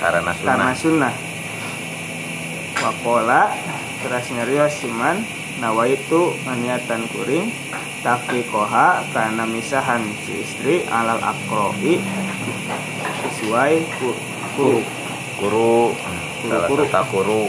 karena 0.00 0.32
karena 0.32 0.72
sunnah. 0.72 1.12
Sunnah. 1.12 1.14
Wakola 2.80 3.52
teras 4.00 4.26
nyarios 4.30 4.72
siman 4.78 5.20
nawaitu 5.60 6.36
maniatan 6.46 7.08
kuring 7.10 7.50
tapi 8.00 8.46
koha 8.46 9.02
karena 9.10 9.42
misahan 9.44 10.04
si 10.24 10.40
istri 10.40 10.86
alal 10.86 11.18
akrohi 11.18 11.98
sesuai 13.26 13.74
ku 13.98 14.14
kuru. 15.36 15.92
Salah 16.46 16.68
Kuru. 16.70 16.84
kata 16.86 17.02
kuru 17.10 17.44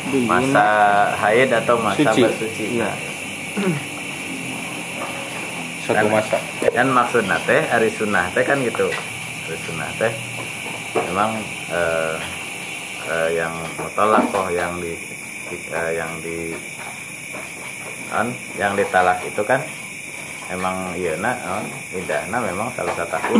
masa 0.21 0.65
haid 1.17 1.49
atau 1.49 1.75
masa 1.77 2.11
Suci. 2.11 2.21
bersuci. 2.21 2.63
Iya. 2.77 2.91
Satu 5.81 5.97
Kan- 5.97 6.13
masa. 6.13 6.37
kan 6.61 6.87
maksudna 6.87 7.37
teh 7.41 7.61
ari 7.67 7.89
sunnah 7.89 8.29
teh 8.31 8.43
kan 8.43 8.61
gitu. 8.61 8.87
Ari 9.45 9.57
sunnah 9.59 9.89
teh 9.97 10.13
memang 11.09 11.31
eh, 11.69 12.15
eh, 13.07 13.29
yang 13.35 13.51
mutolak 13.75 14.23
kok 14.29 14.51
yang 14.51 14.77
di, 14.77 14.93
di- 15.49 15.67
eh, 15.69 15.91
yang 15.97 16.11
di 16.21 16.53
kan 18.11 18.27
yang 18.55 18.75
ditalak 18.75 19.23
itu 19.23 19.39
kan 19.41 19.63
emang 20.51 20.91
iya 20.93 21.15
na 21.15 21.31
non 21.39 21.63
idahna 21.91 22.37
memang 22.39 22.67
salah 22.75 22.93
satu. 22.93 23.17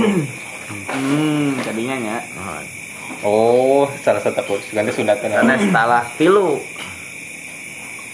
Hmm 0.71 1.51
tadinya 1.67 1.99
nya. 1.99 2.17
Nah, 2.31 2.63
Oh, 3.21 3.85
salah 4.01 4.21
satu 4.23 4.41
aku 4.41 4.55
ganti 4.71 4.91
sunat 4.95 5.21
kan. 5.21 5.29
karena 5.29 5.55
talak 5.69 6.05
tilu 6.17 6.59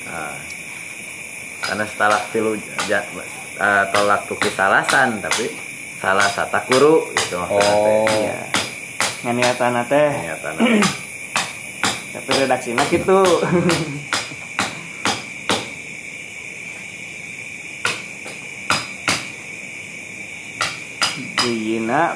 Nah, 0.07 0.35
karena 1.61 1.83
setelah 1.83 2.21
tilu 2.31 2.55
ja, 2.87 3.03
eh, 3.59 3.83
tolak 3.91 4.23
tuki 4.31 4.47
salasan 4.55 5.19
tapi 5.19 5.51
salah 5.99 6.29
satakuru 6.31 7.11
gitu 7.11 7.35
maksudnya 7.41 7.67
teh. 7.67 7.75
Oh. 7.75 8.07
Iya. 8.07 8.39
Nganiatan 9.27 9.73
teh, 9.89 10.09
Niatan. 10.15 10.53
tapi 12.15 12.29
redaksinya 12.39 12.83
gitu. 12.87 13.19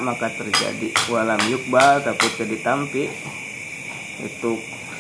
Maka 0.01 0.27
terjadi 0.31 0.91
walam 1.07 1.39
yukbal 1.47 2.03
tapi 2.03 2.25
teu 2.35 2.45
ditampi 2.45 3.07
itu 4.21 4.51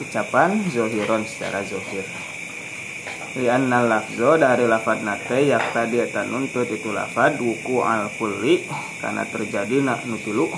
ucapan 0.01 0.65
zohiron 0.73 1.27
secara 1.27 1.61
zohir 1.61 2.05
lianna 3.37 3.85
lafzo 3.87 4.35
dari 4.35 4.67
lafad 4.67 5.07
nate 5.07 5.47
yak 5.47 5.71
tadi 5.71 6.03
eta 6.03 6.27
nuntut 6.27 6.67
itu 6.67 6.91
lafad 6.91 7.39
wuku 7.39 7.79
al 7.79 8.11
kulli 8.19 8.65
karena 8.99 9.23
terjadi 9.23 9.79
nak 9.79 10.03
nutilu 10.03 10.51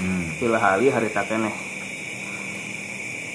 Hmm. 0.00 0.32
hari 0.40 1.12
takeneh 1.12 1.52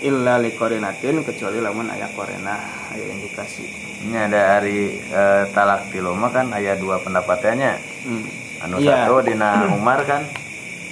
illa 0.01 0.41
li 0.41 0.49
korinatin 0.57 1.21
kecuali 1.21 1.61
lamun 1.61 1.93
aya 1.93 2.09
korena 2.09 2.57
aya 2.89 3.05
indikasi 3.05 3.69
Ini 4.09 4.17
ada 4.29 4.57
hari 4.57 4.97
eh, 4.97 5.43
talak 5.53 5.93
tilu 5.93 6.17
mah 6.17 6.33
kan 6.33 6.49
aya 6.57 6.73
dua 6.73 6.97
pendapatannya. 7.05 7.73
hmm. 8.09 8.44
Anu 8.65 8.81
Iya. 8.81 9.05
satu 9.05 9.21
dina 9.21 9.69
Umar 9.71 10.01
kan? 10.03 10.25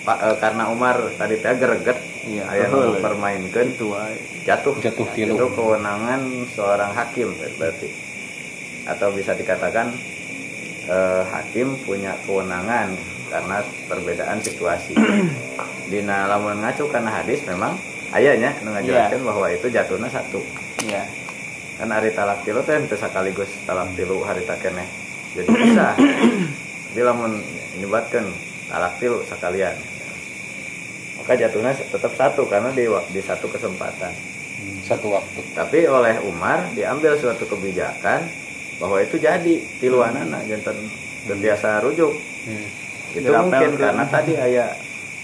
Pak 0.04 0.18
eh, 0.20 0.38
karena 0.38 0.70
Umar 0.70 1.00
tadi 1.16 1.40
teh 1.40 1.56
greget 1.56 1.98
Iya, 2.24 2.44
aya 2.48 2.72
betul. 2.72 2.88
nu 2.88 3.04
permainkeun 3.04 3.68
itu 3.74 3.86
wae. 3.92 4.16
Jatuh. 4.48 4.76
Jatuh 4.80 5.08
tilu. 5.12 5.36
itu 5.36 5.48
kewenangan 5.52 6.22
seorang 6.54 6.92
hakim 6.94 7.34
berarti. 7.58 7.90
Atau 8.86 9.12
bisa 9.12 9.34
dikatakan 9.34 9.92
eh, 10.88 11.24
hakim 11.28 11.76
punya 11.82 12.16
kewenangan 12.24 12.94
karena 13.28 13.58
perbedaan 13.90 14.40
situasi. 14.40 14.94
Dina 15.92 16.30
lamun 16.30 16.64
ngacu 16.64 16.88
karena 16.88 17.12
hadis 17.12 17.44
memang 17.44 17.76
ayahnya 18.14 18.56
nu 18.64 18.72
ngajelaskeun 18.72 19.20
Iya. 19.20 19.28
bahwa 19.28 19.48
itu 19.50 19.68
jatuhnya 19.68 20.08
satu. 20.08 20.40
Iya. 20.80 21.04
Kan 21.76 21.90
hari 21.90 22.14
talak 22.14 22.46
tilu 22.46 22.62
teh 22.62 22.78
itu 22.78 22.96
sekaligus 22.96 23.50
talak 23.66 23.90
tilu 23.98 24.22
hari 24.22 24.46
keneh. 24.46 24.88
Jadi 25.34 25.50
bisa 25.50 25.92
jadi 26.94 27.02
lamun 27.04 27.42
nyebatkan 27.76 28.30
talak 28.70 28.94
tilu 28.98 29.26
sekalian. 29.26 29.74
Maka 31.18 31.34
jatuhnya 31.36 31.74
tetap 31.74 32.14
satu 32.14 32.46
karena 32.46 32.70
di 32.70 32.86
di 32.86 33.20
satu 33.20 33.50
kesempatan. 33.50 34.14
Satu 34.80 35.10
waktu. 35.10 35.42
tapi 35.52 35.84
oleh 35.84 36.22
Umar 36.22 36.70
diambil 36.72 37.18
suatu 37.18 37.44
kebijakan 37.44 38.24
bahwa 38.78 39.00
itu 39.00 39.18
jadi 39.18 39.60
tiluanana 39.78 40.40
jantan 40.46 40.78
biasa 41.26 41.82
rujuk. 41.82 42.14
Hmm. 42.46 42.68
itu 43.14 43.30
mungkin 43.30 43.72
ke- 43.72 43.82
karena 43.82 44.06
tadi 44.06 44.34
ayah 44.36 44.70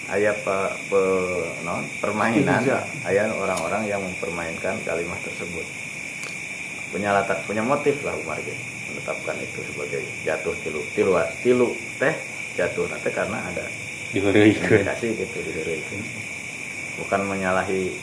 ayah 0.09 0.33
pe, 0.33 0.57
pe- 0.87 1.49
non, 1.61 1.85
permainan. 1.99 2.61
Iya. 2.61 2.79
ayah 3.05 3.29
orang-orang 3.31 3.85
yang 3.85 4.01
mempermainkan 4.01 4.81
kalimat 4.81 5.19
tersebut. 5.21 5.65
Punya 6.89 7.13
latar 7.13 7.37
punya 7.45 7.61
motif 7.61 8.01
lah 8.01 8.17
Umar 8.17 8.41
gitu 8.41 8.57
menetapkan 8.89 9.35
itu 9.37 9.59
sebagai 9.69 10.01
jatuh 10.25 10.55
tilu 10.61 10.81
tilu 10.93 11.11
tilu 11.39 11.67
teh 11.97 12.15
jatuh 12.57 12.85
nanti 12.89 13.09
karena 13.09 13.37
ada 13.39 13.65
indikasi 14.11 15.13
gitu 15.15 15.37
di 15.45 15.51
itu 15.53 15.95
bukan 16.97 17.21
menyalahi 17.25 17.93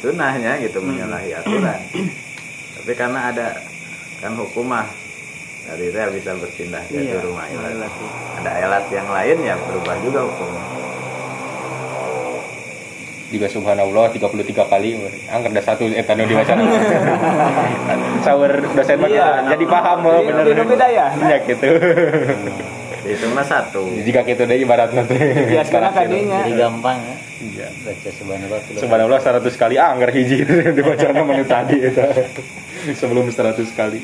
sunnahnya 0.00 0.58
gitu 0.60 0.80
Hmm. 0.80 0.88
menyalahi 0.92 1.30
aturan. 1.36 1.80
Tapi 2.76 2.92
karena 2.92 3.32
ada 3.32 3.48
kan 4.20 4.32
hukumah 4.34 4.86
dari 5.66 5.90
saya 5.90 6.08
bisa 6.08 6.32
berpindah 6.34 6.82
ke 6.88 6.94
Iya, 6.96 7.20
rumah 7.20 7.46
ilat 7.50 7.92
ada 8.38 8.50
alat 8.62 8.84
yang 8.88 9.08
lain 9.10 9.38
ya 9.42 9.54
berubah 9.58 9.96
juga 10.00 10.20
hukumnya 10.24 10.64
juga 13.28 13.46
subhanallah 13.46 14.06
33 14.08 14.22
kali 14.64 14.88
angker 15.26 15.50
ada 15.50 15.60
satu 15.60 15.84
eta 15.84 16.12
nu 16.12 16.24
diwaca 16.24 16.54
sawer 18.24 18.52
dosen 18.68 18.96
mah 18.96 19.08
Iya. 19.08 19.28
jadi 19.48 19.64
paham 19.66 19.98
mah 20.00 20.16
Di- 20.16 20.26
bener 20.28 20.64
beda 20.64 20.86
ya? 20.86 21.06
ya 21.12 21.36
gitu 21.40 21.66
Dihitungnya 23.02 23.42
satu 23.42 23.82
jika 23.96 24.22
gitu 24.22 24.42
deh 24.42 24.58
ibarat 24.58 24.90
nanti 24.90 25.14
biasanya 25.46 25.90
kadinya 25.90 26.42
Jadi 26.42 26.52
gampang 26.56 26.98
ya. 27.00 27.16
Iya. 27.38 27.68
Baca 27.80 28.08
subhanallah. 28.10 28.60
subhanallah 28.74 29.18
100 29.20 29.46
kali 29.56 29.74
angker 29.76 30.10
hiji 30.12 30.38
dibaca 30.76 31.06
menu 31.12 31.44
tadi 31.44 31.76
itu 31.80 32.02
sebelum 32.92 33.26
100 33.26 33.62
kali 33.72 34.00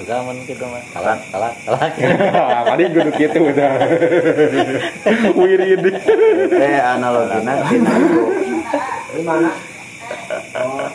Juga 0.00 0.16
gitu 0.48 0.64
mah. 0.64 0.80
Talak, 0.96 1.20
talak, 1.28 1.52
talak. 1.68 1.92
Mari 2.72 2.84
kudu 2.88 3.12
kitu 3.12 3.38
udah. 3.52 3.70
Wirid. 5.36 5.84
teh 6.48 6.76
analogina 6.80 7.52
tina 7.68 7.92
itu 8.00 8.22
Di 9.12 9.20
mana? 9.20 9.50
Oh, 10.56 10.88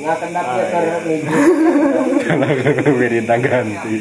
nggak 0.00 0.16
kendak 0.24 0.44
ya 0.48 0.64
terlibat. 0.72 1.36
Wirid 2.96 3.28
ganti. 3.28 3.96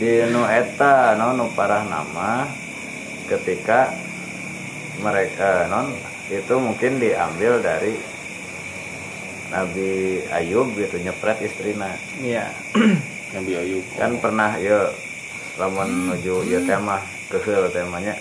di 0.00 0.16
nu 0.32 0.48
eta 0.48 1.12
non 1.12 1.36
nu 1.36 1.52
parah 1.52 1.84
nama 1.84 2.48
ketika 3.28 3.92
mereka 5.04 5.68
non 5.68 5.92
itu 6.32 6.56
mungkin 6.56 6.96
diambil 6.96 7.60
dari 7.60 8.00
Nabi 9.52 10.24
Ayub 10.32 10.72
gitu 10.72 10.96
nyepret 11.04 11.44
istrina 11.44 12.00
iya 12.24 12.48
Nabi 13.30 13.52
Ayub. 13.54 13.84
kan 13.94 14.12
pernah 14.18 14.58
ya 14.58 14.90
lamun 15.54 16.10
nuju 16.10 16.42
ya 16.50 16.58
tema 16.66 16.98
kehel 17.30 17.70
temanya 17.70 18.18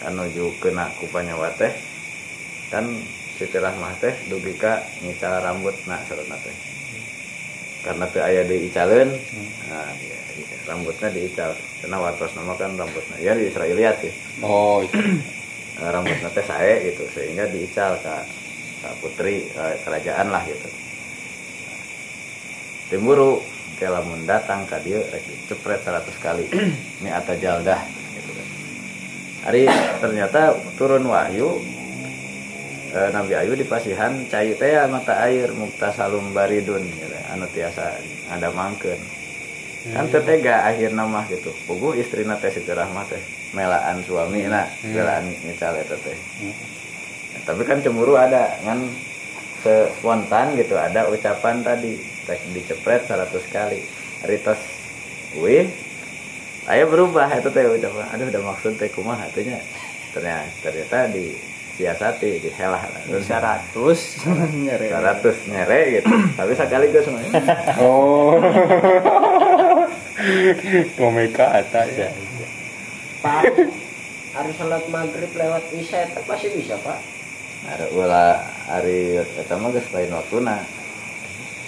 kan 0.00 0.16
nuju 0.16 0.48
kena 0.62 0.88
kupanya 0.96 1.36
teh. 1.58 1.72
Kan 2.72 2.88
Siti 3.36 3.58
Rahmah 3.60 3.92
teh 4.00 4.14
dugi 4.32 4.56
ka 4.56 4.80
ngical 5.04 5.44
rambut 5.44 5.76
nak 5.84 6.08
sarana 6.08 6.36
teh. 6.40 6.56
Karena 7.84 8.04
teu 8.10 8.24
aya 8.24 8.42
diicaleun 8.48 9.10
nah 9.70 9.88
ya, 10.02 10.18
ya, 10.34 10.58
rambutnya 10.66 11.08
diical 11.14 11.54
karena 11.80 11.96
wartos 12.02 12.34
nama 12.34 12.52
kan 12.58 12.74
rambutnya 12.74 13.16
ya 13.20 13.36
di 13.36 13.46
Israeliat 13.48 13.96
sih. 14.02 14.12
Oh, 14.40 14.82
itu. 14.82 14.96
Eh, 15.78 15.94
rambutnya 15.94 16.26
teh 16.34 16.42
sae 16.42 16.90
gitu 16.90 17.06
sehingga 17.14 17.46
diical 17.54 17.94
ke 18.02 18.16
ka 18.82 18.90
putri 18.98 19.46
ka 19.54 19.78
kerajaan 19.86 20.26
lah 20.26 20.42
gitu. 20.42 20.66
Timburu 22.90 23.38
kayak 23.38 23.57
lamun 23.86 24.26
datang 24.26 24.66
dieu 24.82 24.98
rek 24.98 25.22
cepret 25.46 25.78
100 25.86 26.10
kali. 26.18 26.44
Ini 27.04 27.10
ata 27.14 27.38
jaldah 27.38 27.78
gitu 28.18 28.30
kan. 28.34 28.48
Hari 29.46 29.62
ternyata 30.02 30.58
turun 30.74 31.06
wahyu 31.06 31.62
eh, 32.90 33.10
Nabi 33.14 33.38
Ayu 33.38 33.54
di 33.54 33.62
pasihan 33.62 34.26
cai 34.26 34.58
teh 34.58 34.74
mata 34.90 35.22
air 35.22 35.54
muktasalum 35.54 36.34
baridun 36.34 36.82
gitu. 36.82 37.14
anu 37.30 37.46
tiasa 37.54 37.94
ada 38.34 38.50
mangkeun. 38.50 38.98
Kan 39.88 40.10
teu 40.10 40.20
tega 40.26 40.66
akhir 40.66 40.90
nama 40.90 41.22
gitu. 41.30 41.54
Puguh 41.70 41.94
istrina 41.94 42.34
teh 42.42 42.50
Siti 42.50 42.74
Rahmah 42.74 43.06
teh 43.06 43.22
melaan 43.54 44.02
suami 44.02 44.50
na 44.50 44.66
melaan 44.82 45.30
nyecal 45.46 45.78
eta 45.78 45.96
teh. 46.02 46.18
Ya, 47.32 47.38
tapi 47.46 47.62
kan 47.62 47.78
cemburu 47.80 48.18
ada 48.18 48.58
kan 48.66 48.82
spontan 49.98 50.54
gitu 50.54 50.78
ada 50.78 51.10
ucapan 51.10 51.60
tadi 51.66 52.17
tek 52.28 52.40
dicepret 52.52 53.08
100 53.08 53.32
kali 53.48 53.80
ritos 54.28 54.60
wih 55.40 55.72
saya 56.68 56.84
berubah 56.84 57.32
itu 57.32 57.48
teh 57.48 57.64
ucapan 57.64 58.06
aduh 58.12 58.28
udah 58.28 58.42
maksud 58.52 58.76
teh 58.76 58.92
kumaha 58.92 59.24
atunya 59.24 59.56
ternyata 60.12 60.52
ternyata 60.60 61.08
di 61.08 61.32
siasati 61.80 62.44
dihelah 62.44 62.84
seratus 63.24 64.20
nyeri 64.52 64.92
100 64.92 65.48
nyere 65.48 65.80
gitu 65.96 66.12
tapi 66.36 66.52
sekaligus 66.52 67.08
semuanya 67.08 67.32
Oh. 67.80 68.36
Komeka 70.98 71.46
ata 71.62 71.86
ya. 71.94 72.10
Pak, 73.22 73.46
hari 74.34 74.52
sholat 74.58 74.82
maghrib 74.90 75.30
lewat 75.30 75.70
isya 75.70 76.10
itu 76.10 76.20
pasti 76.26 76.50
bisa 76.58 76.74
pak. 76.82 76.98
ada 77.66 77.86
ulah 77.90 78.38
hari 78.70 79.18
eta 79.18 79.58
mah 79.58 79.74
geus 79.74 79.90
lain 79.90 80.14
waktuna 80.14 80.62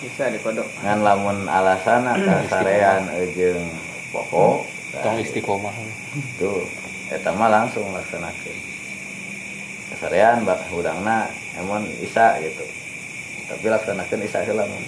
bisa 0.01 0.33
dikodok 0.33 0.69
ngan 0.81 1.01
lamun 1.05 1.45
alasana 1.47 2.17
kasarean 2.17 3.09
jeung 3.37 3.69
pokok 4.11 4.81
Tong 4.91 5.23
istiqomah. 5.23 5.71
itu 6.19 6.67
eta 7.15 7.31
mah 7.31 7.47
langsung 7.47 7.87
laksanakeun. 7.95 8.59
Kasarean 9.95 10.43
bak 10.43 10.67
hudangna 10.75 11.31
emon 11.63 11.87
isa 12.03 12.43
gitu. 12.43 12.67
Tapi 13.47 13.67
laksanakeun 13.71 14.27
isa 14.27 14.43
heula 14.43 14.67
mun. 14.67 14.83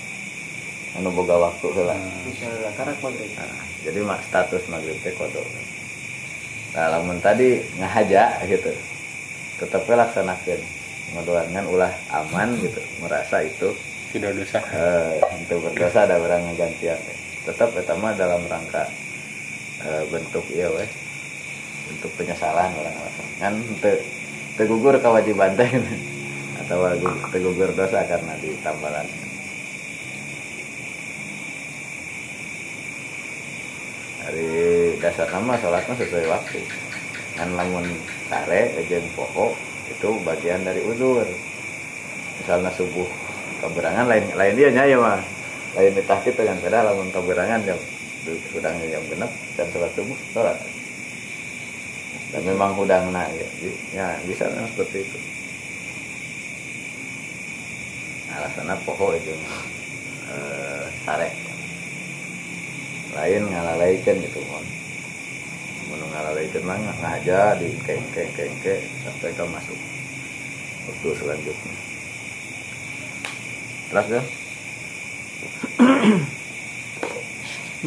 Anu 0.98 1.14
boga 1.14 1.38
waktu 1.38 1.66
heula. 1.70 1.94
Bisa 2.26 2.50
maghrib. 2.98 3.30
nah, 3.38 3.62
jadi 3.86 3.98
mak 4.02 4.26
status 4.26 4.66
maghrib 4.66 4.98
teh 5.06 5.14
kodok. 5.14 5.46
Nah 6.74 6.98
lamun 6.98 7.22
tadi 7.22 7.62
ngahaja 7.78 8.42
gitu 8.50 8.74
tetep 9.62 9.86
we 9.86 9.94
laksanakeun. 9.94 10.62
Ngadoangan 11.14 11.64
ulah 11.70 11.94
aman 12.10 12.58
gitu 12.58 12.82
merasa 12.98 13.46
itu 13.46 13.70
sudah 14.12 14.30
dosa 14.36 14.58
Eh, 14.60 15.12
untuk 15.40 15.58
berdosa 15.64 16.04
ada 16.04 16.16
orang 16.20 16.52
gantian 16.54 16.98
tetap 17.42 17.74
pertama 17.74 18.14
dalam 18.14 18.44
rangka 18.46 18.86
eh, 19.82 20.04
bentuk 20.12 20.44
iya 20.52 20.68
weh. 20.70 20.88
Bentuk 21.90 22.12
penyesalan 22.14 22.70
orang 22.78 22.94
alasan 22.94 23.26
kan 23.42 23.54
te, 23.82 23.92
tegugur 24.56 24.94
kewajiban 25.00 25.56
teh. 25.58 25.70
Atau 26.62 26.78
gu- 27.02 27.22
tegugur 27.34 27.70
dosa 27.74 28.06
karena 28.06 28.38
ditambalan 28.38 29.08
dari 34.22 34.50
dasar 35.02 35.26
nama 35.34 35.58
sholatnya 35.58 35.94
sesuai 35.98 36.26
waktu. 36.30 36.60
Kan 37.34 37.56
lamun 37.58 37.84
sare 38.28 38.76
jeung 38.86 39.08
pokok 39.16 39.56
itu 39.88 40.08
bagian 40.22 40.62
dari 40.62 40.80
uzur 40.84 41.26
misalnya 42.40 42.70
subuh 42.72 43.08
keberangan 43.62 44.10
lain 44.10 44.26
lain 44.34 44.54
dia 44.58 44.68
nya 44.74 44.84
ya 44.90 44.98
mah 44.98 45.22
lain 45.78 45.94
di 45.94 46.02
tahkit 46.02 46.34
dengan 46.34 46.58
beda 46.58 46.82
lamun 46.82 47.08
keberangan 47.14 47.62
jam 47.62 47.78
hudang 48.26 48.76
jam 48.90 49.02
genep 49.06 49.30
dan 49.54 49.66
sholat 49.70 49.90
subuh 49.94 50.18
sholat. 50.34 50.58
Dan 52.32 52.42
memang 52.48 52.72
hudang 52.76 53.12
nah 53.12 53.28
ya, 53.28 53.46
ya 53.92 54.06
bisa 54.24 54.48
memang 54.48 54.68
seperti 54.72 55.04
itu. 55.04 55.18
Alasannya 58.32 58.74
pokok 58.88 59.20
itu 59.20 59.32
eh, 60.32 60.84
sare 61.04 61.30
lain 63.12 63.42
ngalalaikan 63.52 64.16
gitu 64.24 64.40
mon. 64.48 64.64
Mau 65.92 66.08
ngalalaikan 66.08 66.62
mah 66.64 66.80
ngaja 66.80 67.60
di 67.60 67.68
kengke 67.84 68.32
kengke 68.32 68.80
sampai 69.04 69.30
ke 69.36 69.44
masuk 69.44 69.76
waktu 70.88 71.08
selanjutnya 71.20 71.91
terus 73.92 74.08
kan 74.08 74.24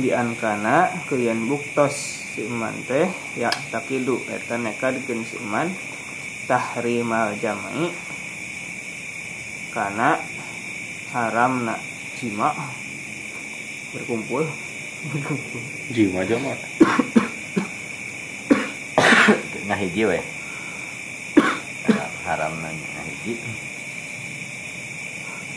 di 0.06 0.14
ankana 0.14 0.93
kuyan 1.10 1.49
buktos 1.49 2.22
si 2.38 2.45
iman 2.45 2.78
teh 2.86 3.10
ya 3.34 3.49
takidu 3.74 4.22
eta 4.30 4.62
nekadkeun 4.62 5.26
si 5.26 5.41
iman 5.41 5.74
tahrimal 6.45 7.34
jam'i 7.41 7.89
kana 9.74 10.22
haramna 11.10 11.82
jima. 12.16 12.56
Berkumpul. 13.91 14.47
Jiwa 15.91 16.24
aja 16.24 16.36
mah 16.39 16.56
ngahiji 19.66 20.03
we. 20.06 20.20
Haram 22.26 22.53
nanya 22.62 22.88
ngahiji 22.95 23.34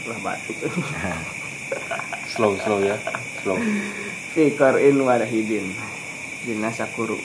lah 0.08 0.18
batuk 0.24 0.56
slow 2.32 2.56
slow 2.60 2.80
ya 2.84 2.96
slow. 3.40 3.58
Fikarin 4.36 5.00
wadahidin 5.00 5.72
dina 6.44 6.70
sakuru. 6.70 7.16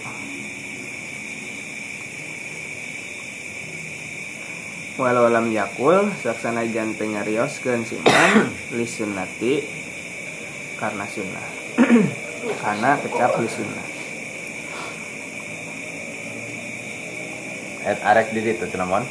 Walau 4.93 5.25
lam 5.27 5.49
yakul 5.49 6.13
saksana 6.21 6.69
janteng 6.69 7.17
ngarioskeun 7.17 7.83
si 7.83 7.97
iman 7.97 8.53
li 8.77 8.85
sunnati 8.85 9.53
karena 10.77 11.05
sunnah. 11.09 11.47
Karena 12.63 12.99
kecap 12.99 13.39
li 13.39 13.49
sunnah. 13.49 13.87
Et 17.83 17.99
arek 17.99 18.31
di 18.31 18.41
situ 18.43 18.63
cenamon 18.67 19.03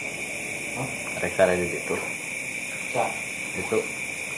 arek 1.21 1.33
sare 1.37 1.57
di 1.61 1.67
situ. 1.69 1.97
Itu. 3.57 3.79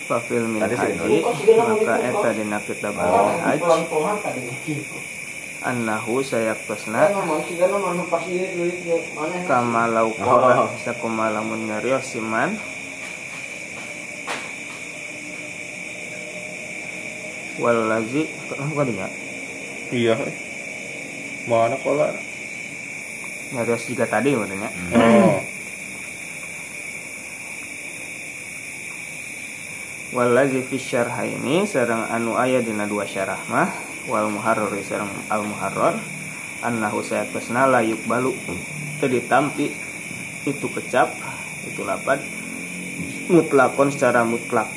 Fafil 0.04 0.44
min 0.44 0.60
haji 0.60 1.24
maka 1.56 1.94
eta 1.96 2.28
dina 2.36 2.60
kitab 2.60 2.92
Oh, 2.92 3.32
haj 3.40 3.56
pelan-pelan 3.56 4.16
tadi 4.20 4.52
gitu. 4.68 5.00
annahu 5.64 6.20
Kan 6.20 6.44
kan 7.08 7.16
mana 7.80 8.04
kama 9.48 9.88
Oh. 9.88 9.92
laukola 9.96 10.68
sakuma 10.76 11.32
lamun 11.32 11.72
ngarios 11.72 12.04
siman 12.04 12.60
walazi 17.56 18.28
bukan 18.52 18.88
ya 18.92 19.08
iya 19.88 20.14
mana 21.48 21.76
kola? 21.80 22.12
Ngarios 23.52 23.84
juga 23.84 24.08
tadi 24.08 24.32
maksudnya. 24.32 24.68
Oh 24.96 25.43
walazi 30.14 30.62
fi 30.62 30.78
syarhaini 30.78 31.66
sareng 31.66 32.06
anu 32.06 32.38
aya 32.38 32.62
dina 32.62 32.86
dua 32.86 33.04
syarah 33.04 33.42
mah 33.50 33.68
wal 34.06 34.30
muharrar 34.30 34.70
sareng 34.86 35.10
al 35.26 35.42
muharrar 35.42 35.98
annahu 36.62 37.02
sayaktosna 37.02 37.66
la 37.66 37.82
yuqbalu. 37.82 38.32
Teu 39.02 39.10
ditampi 39.10 39.74
itu 40.46 40.66
kecap 40.70 41.12
itu 41.66 41.82
lapan 41.82 42.22
mutlakon 43.26 43.90
secara 43.90 44.22
mutlak. 44.22 44.70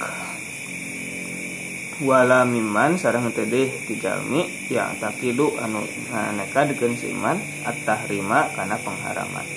Wala 1.97 2.45
miman 2.45 2.97
sareng 2.97 3.29
teu 3.33 3.45
deui 3.45 3.73
tijalmi 3.85 4.69
yang 4.69 4.93
takidu 5.01 5.57
anu 5.57 5.81
nekadkeun 6.38 6.93
si 6.93 7.09
iman 7.09 7.41
at-tahrima 7.65 8.53
kana 8.53 8.77
pengharaman 8.77 9.47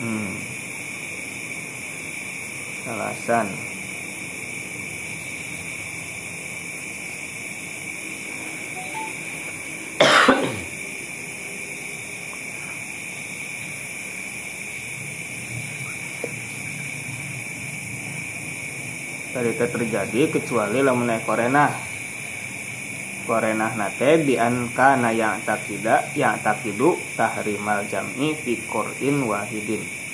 hmm. 0.00 0.32
Alasan 3.26 3.50
tadi 19.34 19.52
teh 19.52 19.68
terjadi 19.68 20.22
kecuali 20.32 20.80
lamun 20.80 21.10
naik 21.10 21.26
korenah. 21.26 21.74
Korenah 23.26 23.74
nate 23.74 24.22
di 24.22 24.38
ankana 24.38 25.10
yang 25.10 25.42
takida 25.42 26.14
yang 26.14 26.38
takidu 26.40 26.94
tahrimal 27.18 27.82
jam'i 27.90 28.38
fi 28.38 28.54
qur'in 28.70 29.26
wahidin 29.26 30.05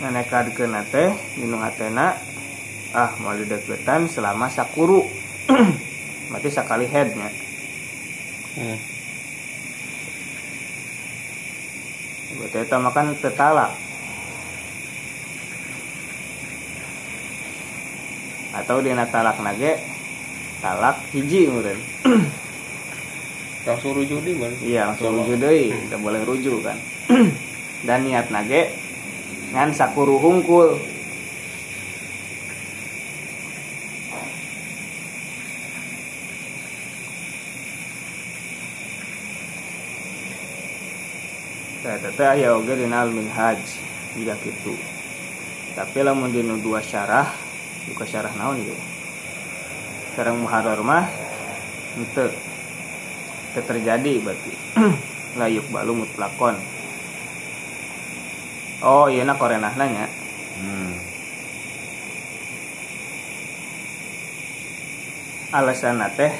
nganekadkeun 0.00 0.72
nate 0.72 1.12
dinu 1.36 1.60
hatena 1.60 2.16
ah 2.96 3.12
mau 3.20 3.36
deketan 3.36 4.08
selama 4.08 4.48
sakuru. 4.48 5.04
Berarti 6.32 6.48
sakali 6.48 6.88
headnya. 6.88 7.28
Hmm. 8.50 8.78
berarti 12.40 12.56
eta 12.66 12.80
makan 12.80 13.14
tetalak 13.20 13.76
atau 18.56 18.80
dina 18.80 19.04
talak 19.06 19.36
nage 19.44 19.76
talak 20.64 20.96
hiji 21.12 21.52
meureun. 21.52 21.78
Langsung 23.68 23.92
rujuk 23.92 24.24
di 24.24 24.32
mana 24.34 24.56
iya 24.64 24.88
langsung 24.88 25.14
rujuk 25.20 25.36
deui 25.36 25.68
tidak 25.68 26.00
boleh 26.00 26.24
rujuk 26.24 26.64
kan. 26.64 26.80
Dan 27.86 28.08
niat 28.08 28.32
nage 28.32 28.72
ngan 29.50 29.70
sakuru 29.74 30.16
hungkul 30.22 30.78
Tete 42.00 42.24
aya 42.24 42.56
oge 42.56 42.80
dina 42.80 43.04
minhaj 43.04 43.60
jika 44.16 44.32
gitu. 44.40 44.72
Tapi 45.76 46.00
lamun 46.00 46.32
dina 46.32 46.56
dua 46.56 46.80
syarah, 46.80 47.28
buka 47.88 48.08
syarah 48.08 48.32
naon 48.40 48.56
ieu. 48.64 48.76
Sareng 50.16 50.40
muharrar 50.40 50.80
mah 50.80 51.08
teu 52.16 52.32
terjadi 53.52 54.16
berarti. 54.20 54.52
Layuk 55.40 55.68
balu 55.68 56.04
mutlakon. 56.04 56.79
Oh, 58.80 59.12
iya 59.12 59.28
na 59.28 59.36
korenah 59.36 59.76
nanya. 59.76 60.08
hmm. 60.56 60.92
Alasan 65.52 66.00
teh 66.16 66.32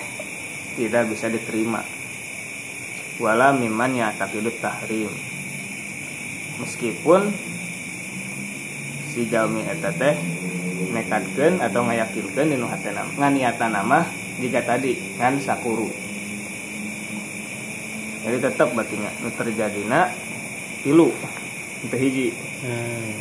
tidak 0.81 1.13
bisa 1.13 1.29
diterima. 1.29 1.85
Wala 3.21 3.53
miman 3.53 3.93
ya 3.93 4.17
takidut 4.17 4.57
tahrim. 4.65 5.13
Meskipun 6.65 7.29
si 9.13 9.29
jalmi 9.29 9.61
eta 9.67 9.93
teh 9.93 10.17
nekatkeun 10.89 11.61
atau 11.61 11.85
ngayakinkeun 11.85 12.57
dinu 12.57 12.65
hatena 12.71 13.05
nganiatan 13.21 13.75
nama 13.75 14.09
jika 14.41 14.65
tadi 14.65 14.97
ngan 15.21 15.37
sakuru 15.45 15.93
jadi 18.25 18.37
tetap 18.41 18.73
nggak 18.73 19.21
nu 19.21 19.29
terjadina 19.37 20.09
tilu 20.81 21.13
itu 21.81 21.97
hiji. 21.97 22.27
Hmm. 22.61 23.13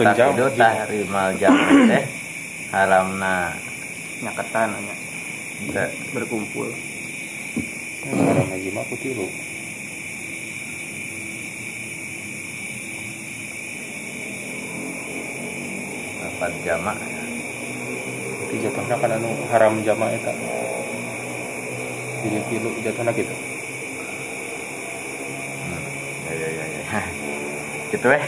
Tak 0.00 0.16
jam. 0.16 0.32
rimal 0.90 1.28
jam 1.38 1.54
teh 1.86 2.04
haramna. 2.74 3.54
Nyaketan 4.20 4.68
nya 5.70 5.84
berkumpul. 6.12 6.68
Haram 8.10 8.48
lagi 8.52 8.68
mah 8.74 8.84
aku 8.84 8.96
lapan 16.40 16.56
jamak 16.64 16.96
Tapi 18.40 18.54
jatuhnya 18.64 18.96
kan 18.96 19.12
anu 19.12 19.28
haram 19.52 19.84
jamaah 19.84 20.16
eta. 20.16 20.32
Jadi 22.24 22.40
tilu 22.48 22.72
jatuhnya 22.80 23.12
gitu. 23.12 23.34
Hmm. 25.68 25.84
ya 26.24 26.32
ya 26.32 26.48
ya 26.48 26.64
ya 26.64 27.02
gitu 27.92 28.06
eh 28.08 28.24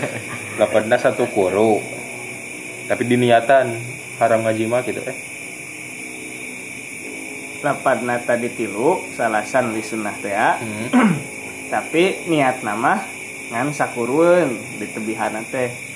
Lapadna 0.58 0.96
satu 0.96 1.28
kuru. 1.28 1.84
Tapi 2.88 3.02
diniatan 3.04 3.76
haram 4.16 4.40
ngaji 4.40 4.64
mah 4.64 4.80
gitu 4.80 5.04
eh. 5.04 5.18
lapadna 7.60 8.16
tadi 8.24 8.48
tilu 8.48 9.04
salasan 9.12 9.76
li 9.76 9.84
sunnah 9.84 10.16
teh 10.16 10.32
ya. 10.32 10.56
Hmm. 10.56 11.12
tapi 11.76 12.24
niat 12.24 12.64
nama 12.64 13.04
ngan 13.52 13.76
sakurueun 13.76 14.56
di 14.80 14.88
tebihan 14.88 15.44
teh 15.44 15.89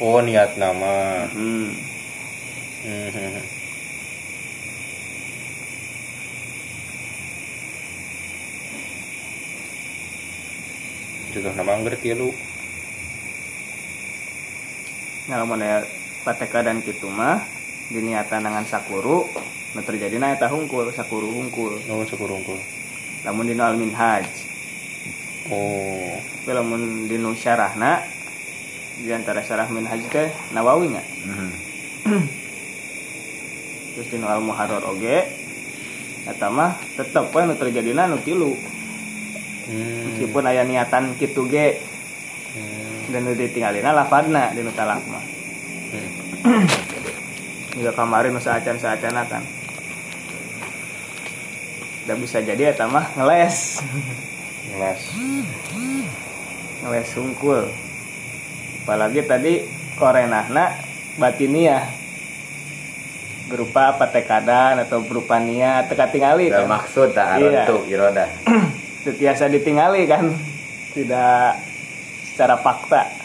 Oh 0.00 0.18
niat 0.20 0.56
nama. 0.56 1.28
hmm. 1.32 1.68
Hmm. 2.82 3.40
Jatuh 11.32 11.54
nama 11.56 11.72
anggar 11.76 11.96
tilu. 11.96 12.30
ngalamun 15.22 15.62
aya 15.62 15.86
pateka 16.26 16.66
dan 16.66 16.82
kitu 16.82 17.06
mah 17.06 17.46
diniatan 17.88 18.42
dengan 18.42 18.66
sakuru 18.66 19.22
nu 19.72 19.80
terjadi 19.80 20.18
na 20.18 20.34
eta 20.34 20.50
hungkul 20.50 20.90
sakuru 20.90 21.30
hungkul 21.30 21.78
Oh 21.86 22.02
sekurungkul. 22.02 22.58
lamun 23.22 23.46
dinu 23.46 23.62
al 23.62 23.78
minhaj 23.78 24.26
Oh. 25.46 26.10
tapi 26.42 26.50
lamun 26.52 27.06
dinu 27.06 27.38
syarahna 27.38 28.02
di 28.98 29.10
antara 29.10 29.40
syarah 29.40 29.68
minhaj 29.68 30.02
teh 30.08 30.28
nawawi 30.50 30.92
nya 30.92 31.02
Hmm. 31.22 31.52
terus 33.94 34.08
dinu 34.08 34.26
al 34.26 34.40
muharrar 34.40 34.82
oge 34.84 35.24
eta 36.22 36.46
mah 36.48 36.76
tetep 36.94 37.28
we 37.28 37.40
nu 37.42 37.54
terjadina 37.54 38.04
nu 38.04 38.18
tilu 38.18 38.52
Hmm. 39.62 40.10
meskipun 40.10 40.42
aya 40.42 40.66
niatan 40.66 41.14
kitu 41.16 41.46
ge 41.46 41.78
Hmm. 42.52 43.14
dan 43.14 43.22
nu 43.22 43.32
ditinggalina 43.32 43.94
lafadna 43.94 44.50
dinu 44.50 44.70
talak 44.72 45.00
mah 45.06 45.24
Hmm. 45.92 46.66
juga 47.78 47.92
kemarin 47.92 48.32
nu 48.32 48.40
saacan-saacana 48.40 49.22
kan 49.24 49.44
udah 52.02 52.16
bisa 52.18 52.42
jadi 52.42 52.74
eta 52.74 52.90
mah 52.90 53.14
ngeles 53.14 53.78
Ngelas. 54.72 55.00
ngeles 56.82 57.08
sungkul 57.08 57.70
apalagi 58.82 59.22
tadi 59.22 59.62
korenahna 59.94 60.74
batiniah 61.14 61.86
berupa 63.46 63.94
patekadan 63.94 64.80
atau 64.80 65.00
berupa 65.00 65.36
niat 65.36 65.86
teka 65.86 66.08
tingali 66.08 66.48
kan 66.48 66.64
maksud 66.64 67.12
tak 67.12 67.38
Iya. 67.38 67.62
arontu 67.62 67.84
iroda 67.86 68.26
setiasa 69.04 69.46
ditingali 69.46 70.02
kan 70.04 70.34
tidak 70.92 71.62
secara 72.24 72.58
fakta 72.58 73.22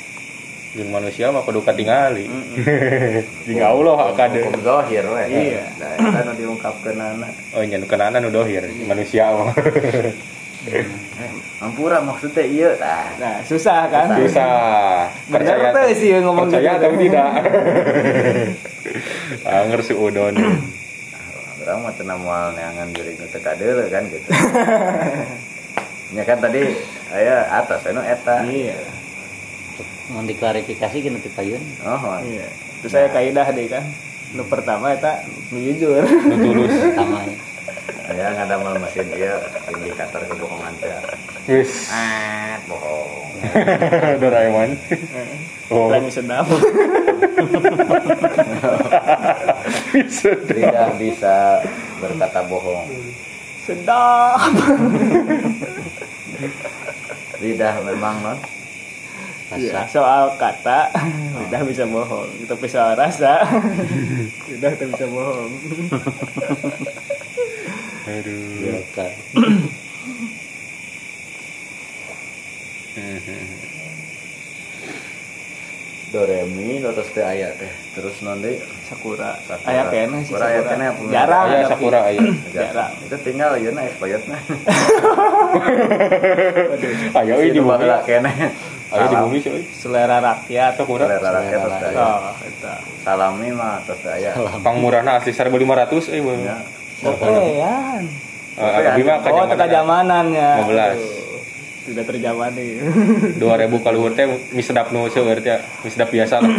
Jeung 0.67 0.93
manusia 0.93 1.31
mah 1.31 1.41
kudu 1.41 1.65
katingali. 1.65 2.27
Mm-mm. 2.29 2.53
Jeung 3.49 3.65
Allah 3.65 4.13
akade. 4.13 4.45
hukum 4.45 4.61
zohir 4.61 5.01
we 5.07 5.23
Iya. 5.25 5.63
nah 5.73 5.95
eta 5.95 6.21
nu 6.21 6.31
diungkapkeun 6.35 6.99
anak 6.99 7.33
Oh 7.55 7.63
nya 7.63 7.81
nu 7.81 7.87
kenana 7.87 8.19
nu 8.19 8.29
dohir 8.29 8.67
manusia 8.85 9.31
mah. 9.31 9.57
eh, 10.65 10.85
ampura 11.61 12.01
maksudnya 12.01 12.43
iya. 12.43 12.71
Tah 12.73 13.05
nah 13.21 13.35
susah 13.45 13.85
kan? 13.91 14.07
Susah. 14.17 15.05
bener 15.29 15.57
tuh 15.69 15.83
sih 15.93 16.09
yang 16.17 16.25
ngomong 16.25 16.49
percaya 16.49 16.73
gitu. 16.73 16.81
atau 16.81 16.91
tidak? 16.97 17.29
Anger 19.61 19.81
si 19.85 19.93
udon. 19.93 20.35
orang 21.67 21.83
mah 21.83 21.93
cenah 21.99 22.15
moal 22.15 22.55
neangan 22.55 22.87
diri 22.95 23.11
teu 23.19 23.43
kadeul 23.43 23.91
kan 23.91 24.07
gitu. 24.07 24.29
Nya 26.15 26.23
kan 26.29 26.39
tadi 26.39 26.63
aya 27.11 27.43
atas 27.59 27.83
anu 27.91 27.99
eta. 28.07 28.47
Iya. 28.47 28.79
Mau 30.15 30.23
diklarifikasi 30.23 30.95
gini 30.95 31.19
ti 31.19 31.27
payun. 31.35 31.59
Oh 31.83 32.23
iya. 32.23 32.47
Terus 32.79 32.91
saya 32.95 33.11
kaidah 33.11 33.51
deh 33.51 33.67
kan. 33.67 33.83
Nu 34.31 34.47
pertama 34.47 34.95
eta 34.95 35.27
nu 35.51 35.59
jujur. 35.59 36.07
Nu 36.07 36.35
tulus. 36.39 36.71
pertama 36.95 37.27
aya 38.17 38.33
ngadamel 38.33 38.81
mesin 38.81 39.05
ieu 39.13 39.37
indikator 39.69 40.25
kebohongan 40.25 40.73
teh 40.81 40.89
Wis. 41.45 41.93
ah 41.93 42.57
bohong. 42.65 43.37
Doraemon. 44.25 44.73
Oh. 45.69 45.93
lagi 45.93 46.09
sedap 46.09 46.49
tidak 50.49 50.89
bisa 50.97 51.61
berkata 52.01 52.41
bohong. 52.49 52.89
Sedap. 53.69 54.41
Lidah 57.45 57.77
memang 57.85 58.17
non 58.25 58.37
rasa. 59.53 59.85
soal 59.87 60.33
kata 60.41 60.89
lidah 61.37 61.61
bisa 61.69 61.85
bohong. 61.85 62.49
Tapi 62.49 62.65
soal 62.65 62.97
rasa 62.97 63.45
lidah 64.49 64.73
tak 64.73 64.89
bisa 64.89 65.05
bohong 65.05 65.53
Aduh. 68.07 68.63
biarkan 68.63 69.11
doremi 76.07 76.79
terus 76.79 77.11
teh 77.11 77.19
aya 77.19 77.51
teh 77.53 77.67
terus 77.91 78.15
deui 78.23 78.55
sakura, 78.87 79.35
Sakura. 79.43 79.67
ayah 79.67 79.85
kayaknya 79.91 80.17
sih 80.23 80.31
Sakura 80.31 80.47
aya 80.47 80.55
sakura, 80.55 80.71
kena 80.71 80.87
punya. 80.95 81.11
jarang 81.11 81.43
Aya 81.43 81.57
tapi- 81.59 81.67
sakura 81.69 81.99
aya. 82.01 82.19
jarang 82.55 82.91
itu 82.97 83.15
tinggal 83.19 83.49
aja 83.51 83.69
na 83.69 83.81
expiredna 83.83 84.37
Aya 87.13 87.33
euy 87.35 87.49
di 87.51 87.59
Itu 87.59 87.67
bumi. 87.67 87.87
kene 88.07 88.31
Aya 88.87 89.05
di 89.05 89.15
bumi 89.19 89.37
sih 89.37 89.51
selera 89.75 90.17
rakyat 90.23 90.71
Sakura. 90.79 91.03
selera 91.05 91.29
rakyat 91.33 91.59
terus 91.59 91.75
teh 91.75 91.89
aya 91.91 91.99
oh 91.99 92.19
salami 93.03 93.49
mah 93.51 93.75
terus 93.83 93.99
teh 93.99 94.13
aya 94.13 94.31
Pang 94.63 94.79
murahna 94.79 95.19
asli 95.19 95.35
1500 95.35 95.59
euy. 96.07 96.23
Bang. 96.23 96.39
Ya. 96.41 96.57
Gopean. 97.01 98.03
Eh, 98.57 99.03
mah 99.05 99.21
oh 99.21 99.45
itu 99.45 99.55
kejamanannya 99.55 100.49
15. 100.65 100.97
Aduh, 100.97 101.37
tidak 101.85 102.05
terjamani. 102.09 102.67
2000 103.41 103.85
kaluhur 103.85 104.11
teh 104.17 104.25
mie 104.25 104.65
sedap 104.65 104.89
nu 104.89 105.05
seueur 105.07 105.37
teh, 105.37 105.61
mie 105.85 105.91
sedap 105.93 106.09
biasa 106.09 106.41
lah. 106.41 106.49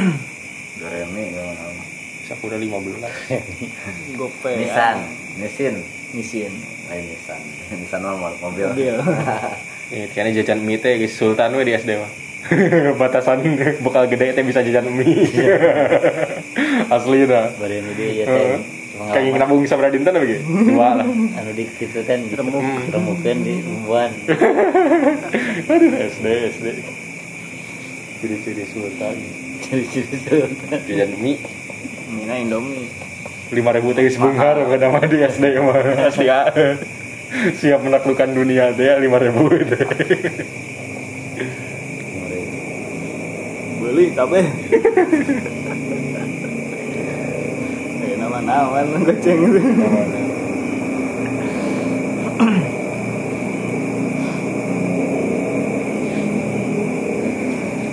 doremi 0.79 1.35
gimana 1.35 1.75
Sakura 2.23 2.55
15. 2.55 4.15
gope 4.15 4.53
Nissan. 4.55 4.97
Nissin. 5.43 5.75
Nisin 6.15 6.53
lain 6.87 7.05
Nissan. 7.11 7.41
Nissan 7.83 8.01
mah 8.01 8.15
mo- 8.15 8.39
mobil. 8.39 8.71
Mobil. 8.71 8.95
Ini 9.89 10.07
kayaknya 10.13 10.45
jajan 10.45 10.63
mie 10.63 10.79
teh 10.79 10.95
sultan 11.11 11.51
we 11.59 11.67
di 11.67 11.75
SD 11.75 11.99
mah. 11.99 12.13
Batasan 12.95 13.43
bekal 13.83 14.07
gede 14.07 14.39
teh 14.39 14.47
bisa 14.47 14.63
jajan 14.63 14.87
mie. 14.87 15.27
Asli 16.87 17.27
dah. 17.27 17.51
bari 17.59 17.83
nu 17.83 17.91
dia 17.99 18.23
ya 18.23 18.25
teh 18.25 18.78
Kayak 18.99 19.25
ingin 19.31 19.41
nabung 19.41 19.63
bisa 19.63 19.79
beradin 19.79 20.03
teh 20.03 20.11
bagi. 20.11 20.39
Dua 20.43 20.99
lah. 20.99 21.07
anu 21.07 21.51
di 21.55 21.65
kitu 21.71 22.03
kan 22.03 22.19
remukeun 22.27 23.39
di 23.47 23.55
umbuan 23.63 24.11
Aduh 25.73 25.93
SD 25.95 26.27
SD. 26.59 26.67
Ciri-ciri 28.19 28.65
sultan. 28.67 29.15
ciri-ciri 29.63 30.17
sultan 30.27 30.79
Jajan 30.87 31.15
mie 31.23 31.39
mina 32.09 32.35
indomie 32.41 32.91
lima 33.55 33.71
ribu 33.71 33.95
teh 33.95 34.03
geus 34.03 34.19
beunghar 34.19 34.59
ke 34.59 34.77
nama 34.77 34.99
di 35.07 35.19
SD 35.23 35.45
mah. 35.63 35.79
Ah. 36.11 36.51
Siap 37.29 37.81
menaklukkan 37.85 38.33
dunia 38.35 38.75
teh 38.75 38.89
ya, 38.89 38.99
lima 38.99 39.23
ribu 39.23 39.47
teh. 39.63 39.85
beli 43.89 44.13
kabeh 44.13 44.45
eh 44.45 44.51
aman 48.49 49.05
goceng 49.05 49.41
itu. 49.45 49.61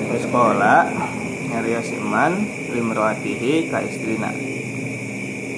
Terus 0.07 0.23
sekolah 0.23 0.81
nyarios 1.51 1.89
iman 1.99 2.31
limroatihi 2.71 3.67
ka 3.67 3.83
istrina. 3.83 4.31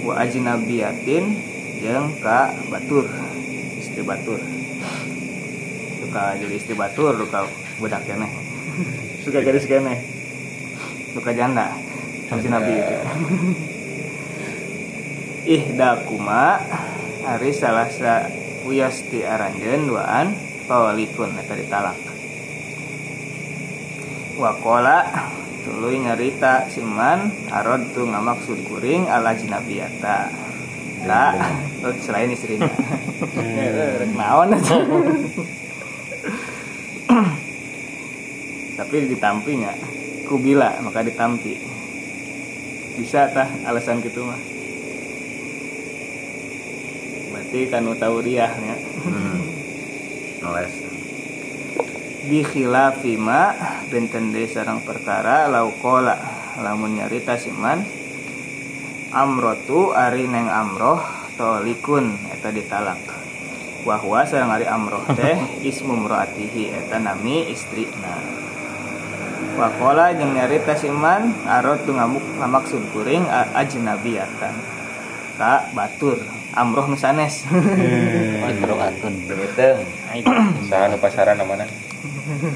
Wa 0.02 0.26
ajnabiyatin 0.26 1.26
jeung 1.78 2.18
ka 2.18 2.58
batur. 2.74 3.06
Istri 3.78 4.02
batur. 4.02 4.42
Suka 6.02 6.34
jadi 6.42 6.54
istri 6.58 6.74
batur 6.74 7.14
suka 7.22 7.46
budak 7.78 8.02
keneh. 8.10 8.32
Suka 9.24 9.46
gadis 9.46 9.70
keneh. 9.70 10.02
Suka 11.14 11.30
janda. 11.38 11.78
Ajnabi 12.28 12.74
itu 12.82 13.77
ihdakuma 15.48 16.60
hari 17.24 17.56
salah 17.56 17.88
sa 17.88 18.28
uyas 18.68 19.00
ti 19.08 19.24
aranjeun 19.24 19.88
duaan 19.88 20.36
pawalikun 20.68 21.32
eta 21.40 21.56
ditalak 21.56 21.96
wakola 24.36 25.08
tuluy 25.64 26.04
nyarita 26.04 26.68
siman 26.68 27.32
arod 27.48 27.96
tu 27.96 28.04
ngamaksud 28.04 28.60
kuring 28.68 29.08
ala 29.08 29.40
jinabiyata 29.40 30.28
la 31.08 31.32
oh, 31.88 31.96
selain 32.04 32.28
istrinya. 32.32 32.68
Eh, 33.38 33.98
rek 33.98 34.14
naon 34.14 34.54
tapi 38.78 38.96
ditampinya 39.10 39.74
kubila 40.30 40.78
maka 40.86 41.02
ditampi. 41.02 41.58
Bisa 42.94 43.26
tah 43.34 43.50
alasan 43.66 44.06
gitu 44.06 44.22
mah 44.22 44.57
berarti 47.58 47.74
kanu 47.74 47.98
tauriahnya 47.98 48.76
Hmm. 49.02 49.42
Ngeles. 50.46 50.74
bi 52.30 52.46
khilafi 52.46 53.18
ma 53.18 53.56
benten 53.90 54.30
deui 54.30 54.46
sareng 54.46 54.86
perkara 54.86 55.50
laukola 55.50 56.14
lamun 56.62 57.02
nyarita 57.02 57.34
siman 57.34 57.82
amrotu 59.10 59.90
ari 59.90 60.30
neng 60.30 60.46
amroh 60.46 61.02
tolikun 61.34 62.14
eta 62.30 62.54
ditalak. 62.54 63.00
Wahwa 63.88 64.22
sareng 64.22 64.54
ari 64.54 64.70
amroh 64.70 65.02
teh 65.18 65.40
ismu 65.72 65.98
mroatihi 65.98 66.78
eta 66.78 67.02
nami 67.02 67.50
istrina 67.50 68.22
wakola 69.58 70.14
jeung 70.14 70.38
nyarita 70.38 70.78
siman 70.78 71.34
arotu 71.50 71.90
ngamuk 71.90 72.22
ngamaksud 72.38 72.94
kuring 72.94 73.26
a- 73.26 73.50
ajnabiyatan 73.58 74.54
ka 75.38 75.70
batur 75.78 76.18
amroh 76.58 76.90
nu 76.90 76.98
sanes 76.98 77.46
Imro'atun. 78.48 79.14
Begitu. 79.30 79.70
Saha 80.66 80.90
nu 80.90 80.98
pasaran 80.98 81.38
namana? 81.38 81.70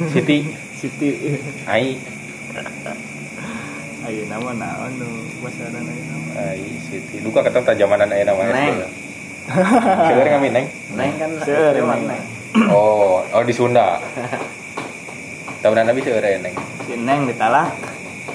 Siti, 0.10 0.50
Siti 0.74 1.38
Ai, 1.70 2.00
ayeuna 4.08 4.40
nama 4.42 4.52
naon 4.58 4.92
nu 4.98 5.10
pasaran 5.46 5.84
ayeuna 5.86 6.16
mah. 6.18 6.34
Ai, 6.58 6.64
Siti. 6.82 7.22
Duka 7.22 7.46
ketong 7.46 7.70
tajamanan 7.70 8.10
aya 8.10 8.26
nama 8.26 8.50
Neng. 8.50 8.82
Seueur 10.10 10.28
ngamin 10.32 10.52
neng. 10.54 10.66
Neng 10.98 11.12
kan 11.22 11.32
Seueur, 11.44 11.76
Neng. 11.76 11.86
mana? 11.86 12.18
Oh, 12.72 13.22
oh 13.22 13.44
di 13.46 13.54
Sunda. 13.54 14.00
Tahunan 15.62 15.86
nabi 15.86 16.02
seueur 16.02 16.26
neng. 16.42 16.56
si 16.90 16.98
neng 16.98 17.30
ditalak 17.30 17.70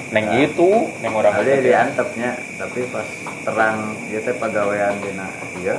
Neng 0.07 0.25
itu, 0.39 0.69
neng 1.03 1.13
orang 1.19 1.35
Ada 1.35 1.51
itu. 1.59 1.67
diantepnya, 1.67 2.31
tapi 2.55 2.79
pas 2.87 3.07
terang 3.43 3.91
dia 4.07 4.23
teh 4.23 4.35
pegawaian 4.39 4.95
dina 5.03 5.27
iya. 5.59 5.75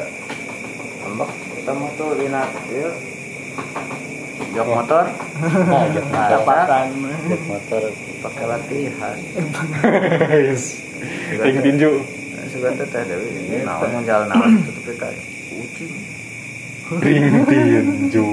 Lembek 1.08 1.30
ketemu 1.56 1.86
tuh 1.96 2.10
dina 2.12 2.42
iya. 2.68 2.90
Jok 4.48 4.64
motor, 4.68 5.04
Nah, 5.38 5.84
jok 5.92 6.06
nah, 6.14 6.28
dapatan 6.32 6.86
jok 7.28 7.42
motor. 7.48 7.82
Pakai 8.18 8.44
latihan. 8.48 9.16
Ting 11.38 11.56
tinju. 11.62 11.90
Sudah 12.48 12.72
teh 12.74 13.02
Dewi, 13.04 13.28
ini 13.48 13.56
naon 13.64 14.02
jalan 14.04 14.28
naon 14.28 14.50
itu 14.60 14.70
tapi 14.72 14.92
kayak 14.96 15.20
kucing. 15.52 15.92
Ting 16.88 17.44
tinju. 17.44 18.28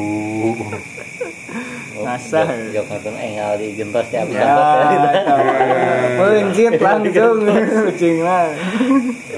Ngasah. 1.96 2.48
Jok- 2.48 2.72
Jok 2.72 2.86
motor 2.88 3.14
engal 3.16 3.52
di 3.56 3.76
gentos 3.76 4.08
ya. 4.08 4.24
ya 4.24 4.48
pencit 6.16 6.80
langsung 6.80 7.40
kucing 7.86 8.16
mah 8.24 8.52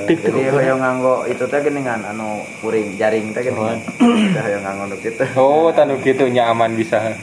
Jadi 0.08 0.44
hoyong 0.50 0.80
nganggo 0.80 1.26
itu 1.26 1.44
teh 1.46 1.60
geningan 1.62 2.02
anu 2.06 2.46
kuring 2.62 2.94
jaring 2.96 3.34
teh 3.34 3.42
geningan. 3.42 3.82
Teh 3.98 4.42
hoyong 4.42 4.64
nganggo 4.64 4.84
nu 4.90 4.96
kitu. 4.98 5.24
Oh, 5.34 5.70
tanu 5.74 5.98
kitu 5.98 6.30
nya 6.30 6.50
aman 6.50 6.74
bisa. 6.74 7.18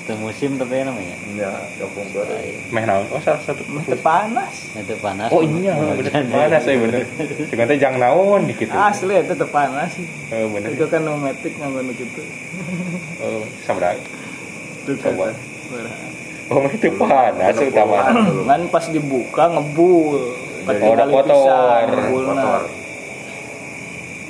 Itu 0.00 0.12
musim 0.16 0.56
tapi 0.56 0.80
namanya. 0.80 1.16
Ya, 1.32 1.52
gabung 1.76 2.08
goreng. 2.10 2.56
Meh 2.68 2.82
naon? 2.82 3.04
Oh, 3.08 3.20
salah 3.20 3.38
satu. 3.38 3.62
Teu 3.62 3.94
panas 3.96 4.72
Itu 4.72 4.96
panas. 4.98 5.28
Oh 5.28 5.40
iya, 5.40 5.76
bener 5.76 6.24
mana 6.26 6.56
saya 6.58 6.76
bener. 6.78 7.04
Dengan 7.46 7.64
teh 7.66 7.76
jang 7.76 7.96
naon 7.96 8.44
di 8.44 8.54
kitu. 8.54 8.72
asli 8.72 9.14
itu 9.14 9.32
teu 9.32 9.46
panas 9.46 9.92
Oh, 10.30 10.48
bener. 10.50 10.72
itu 10.72 10.84
kan 10.86 11.00
nometik 11.00 11.52
nganggo 11.54 11.80
nu 11.80 11.92
kitu 11.92 12.22
Oh, 13.18 13.44
sabaraha? 13.62 14.00
itu 14.80 14.92
kan 14.96 15.12
Coba. 15.12 15.26
Baraha. 15.68 16.06
Oh, 16.48 16.66
itu 16.66 16.88
panas 16.92 17.54
utama. 17.56 17.98
kan 18.42 18.60
pas 18.68 18.84
dibuka 18.86 19.44
ngebul 19.48 20.34
Oh, 20.62 20.92
udah 20.92 21.06
kotor. 21.06 21.84
Kotor. 22.20 22.62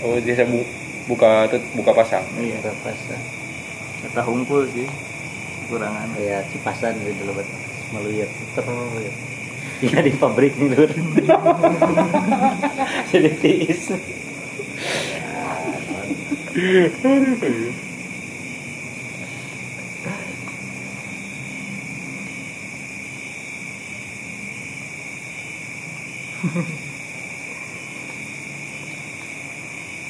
Oh, 0.01 0.16
bisa 0.18 0.43
bu 0.45 0.61
buka 1.07 1.45
buka 1.73 1.91
pasang. 1.93 2.25
iya 2.37 2.57
Itu 2.57 2.71
pas. 2.81 2.97
kita 4.01 4.23
hungkul 4.23 4.64
sih 4.68 4.89
kurangan 5.71 6.11
Kayak 6.18 6.51
cipasan 6.51 6.99
gitu 7.07 7.31
buat 7.31 7.47
meluyat 7.95 8.31
terus. 8.59 9.14
Iya 9.81 9.99
di 10.05 10.12
pabrik 10.12 10.53
nih 10.61 10.77
lur. 10.77 10.91
Jadi 13.11 13.31
tiis. 13.41 13.83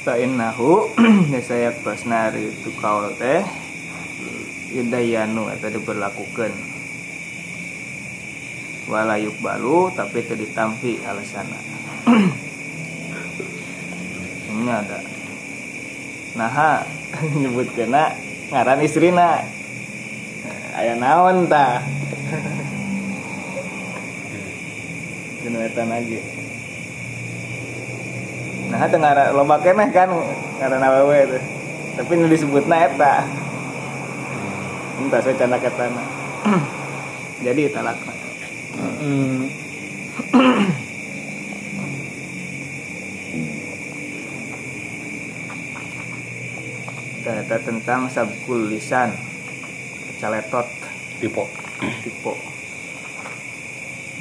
Fa'innahu 0.01 0.91
saya 1.47 1.71
pasnari 1.85 2.51
itu 2.51 2.75
kaul 2.81 3.15
teh 3.15 3.70
Yudayanu 4.71 5.51
atau 5.51 5.69
diberlakukan. 5.71 6.53
Walayuk 8.91 9.39
balu 9.39 9.95
tapi 9.95 10.27
itu 10.27 10.35
ditampi 10.35 10.99
alasana 11.07 11.55
Ini 14.51 14.67
ada. 14.67 14.99
Nah 16.35 16.83
nyebut 17.39 17.71
kena 17.75 18.15
ngaran 18.51 18.83
istrina. 18.83 19.47
Ayah 20.75 20.97
naon 20.99 21.47
ta? 21.51 21.83
Jenuetan 25.43 25.91
lagi 25.91 26.23
Nah, 28.71 28.87
itu 28.87 29.03
ngara 29.03 29.35
loba 29.35 29.59
keneh 29.59 29.91
kan 29.91 30.07
ngaran 30.63 30.79
awewe 30.79 31.27
itu. 31.27 31.43
Tapi 31.99 32.13
nu 32.15 32.31
disebutna 32.31 32.87
eta. 32.87 33.27
Entah 35.01 35.21
saya 35.25 35.41
canda 35.41 35.57
katana. 35.57 36.05
Jadi. 37.47 37.73
Kita 37.73 37.81
eta 47.41 47.57
tentang 47.69 48.13
sabkul 48.13 48.69
lisan. 48.69 49.17
Caletot 50.21 50.69
Tipe. 51.21 51.45
tipe. 52.05 52.33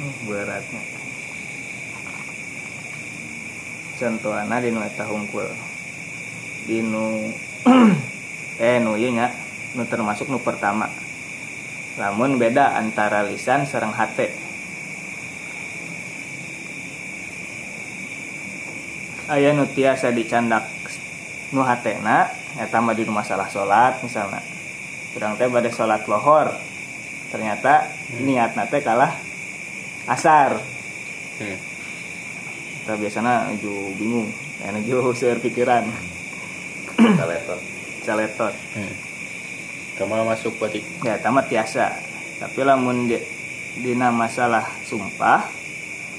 Hmm, 0.00 0.12
Beratnya. 0.24 1.00
contohana 4.00 4.64
di 4.64 4.72
nu 4.72 4.80
eta 4.80 5.04
hungkul 5.04 5.44
di 6.64 6.80
nu 6.80 7.28
eh 8.56 8.80
nu 8.80 8.96
ieu 8.96 9.12
nya 9.12 9.28
nu 9.74 9.86
termasuk 9.86 10.26
nu 10.26 10.38
pertama. 10.42 10.90
Lamun 11.98 12.38
beda 12.38 12.78
antara 12.78 13.26
lisan 13.26 13.66
sareng 13.66 13.92
hate 13.92 14.50
aya 19.30 19.54
nu 19.54 19.62
tiasa 19.62 20.10
dicandak 20.10 20.66
nu 21.54 21.62
hatena 21.62 22.34
eta 22.58 22.82
mah 22.82 22.98
di 22.98 23.06
masalah 23.06 23.46
salat 23.46 24.02
misalnya 24.02 24.42
kurang 25.14 25.38
teh 25.38 25.46
pada 25.46 25.70
salat 25.70 26.02
lohor. 26.10 26.50
Ternyata 27.30 27.86
niatna 28.18 28.66
teh 28.66 28.82
kalah 28.82 29.14
asar. 30.10 30.58
Hmm. 31.40 31.56
kita 32.84 33.00
biasanya 33.00 33.48
nuju 33.48 33.96
bingung 33.96 34.28
nuju 34.66 34.94
seueur 35.18 35.38
pikiran. 35.38 35.86
Kaletot. 37.00 37.60
caletot 38.04 38.54
Kama 40.00 40.24
masuk 40.24 40.56
berarti 40.56 40.80
ya 41.04 41.20
tamat 41.20 41.52
tiasa 41.52 41.92
tapi 42.40 42.64
lamun 42.64 43.04
di, 43.04 43.20
dina 43.84 44.08
masalah 44.08 44.64
sumpah 44.88 45.44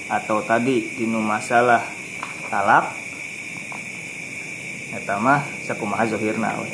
atau 0.06 0.46
tadi 0.46 0.86
dinu 1.02 1.18
masalah 1.18 1.82
talak 2.54 2.94
eta 4.94 5.18
mah 5.18 5.42
sakumaha 5.66 6.06
zohirna 6.06 6.62
we. 6.62 6.70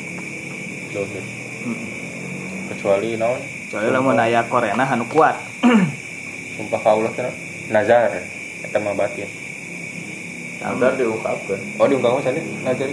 Zohir. 0.92 1.24
Hmm. 1.64 1.80
Kecuali 2.76 3.16
naon? 3.16 3.40
Kecuali 3.40 3.88
lamun 3.88 4.20
aya 4.20 4.44
korena 4.52 4.84
anu 4.84 5.08
kuat 5.08 5.40
Sumpah 6.60 6.82
kaulah 6.84 7.16
kira 7.16 7.32
nazar 7.72 8.20
eta 8.68 8.84
mah 8.84 8.92
batin. 9.00 9.47
Nazar 10.58 10.92
diungkapkan. 10.98 11.60
Oh 11.78 11.86
diungkapkan 11.86 12.22
sana 12.26 12.42
nazar. 12.66 12.90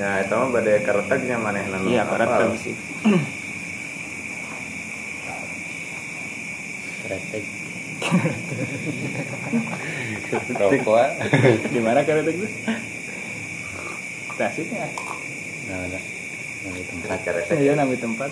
Ya, 0.00 0.24
itu 0.24 0.32
mah 0.32 0.48
badai 0.48 0.80
karetegnya 0.80 1.36
manehna 1.36 1.76
nu 1.76 1.92
iya 1.92 2.08
hafal. 2.08 2.24
karet 2.24 2.56
sih 2.56 2.72
kretek 7.04 7.44
Rokok. 10.56 10.96
ah. 10.96 11.10
di 11.68 11.80
mana 11.84 12.00
karet 12.00 12.32
itu 12.32 12.48
Tasiknya 14.40 14.88
nah 15.68 15.84
nah 15.84 16.02
nah 16.64 16.70
di 16.72 16.82
tempat 16.88 17.20
karetek. 17.20 17.56
iya 17.60 17.72
nami 17.76 18.00
tempat 18.00 18.30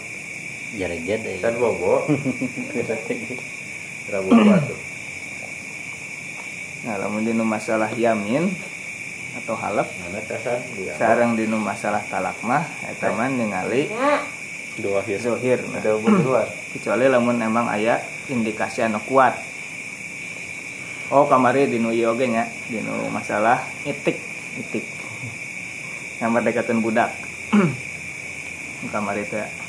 eh. 0.72 1.36
Kan 1.44 1.52
bobo. 1.60 2.08
kretek 2.72 3.18
Rabu 4.08 4.30
batu. 4.32 4.87
Nah 6.86 6.94
lamun 7.00 7.26
dinu 7.26 7.42
masalah 7.42 7.90
yamin 7.90 8.46
atau 9.42 9.54
kasan 9.58 10.58
dia. 10.78 10.94
sarang 10.94 11.34
dinu 11.34 11.58
masalah 11.58 12.02
talak 12.06 12.38
mah 12.46 12.62
eta 12.86 13.10
mah 13.14 13.26
ningali 13.30 13.90
Dua 14.78 15.02
hir. 15.02 15.18
zohir 15.18 15.58
nah. 15.74 15.82
Luar. 15.82 16.46
kecuali 16.70 17.10
lamun 17.10 17.42
emang 17.42 17.66
aya 17.66 17.98
indikasi 18.30 18.86
anu 18.86 19.02
kuat 19.02 19.34
oh 21.10 21.26
kamari 21.26 21.66
dinu 21.66 21.90
ieu 21.90 22.14
oge 22.14 22.30
nya 22.30 22.46
dinu 22.70 23.10
masalah 23.10 23.58
itik 23.82 24.22
itik 24.54 24.86
yang 26.22 26.30
berdekatan 26.30 26.78
budak 26.78 27.10
kamari 28.94 29.26
teh 29.26 29.67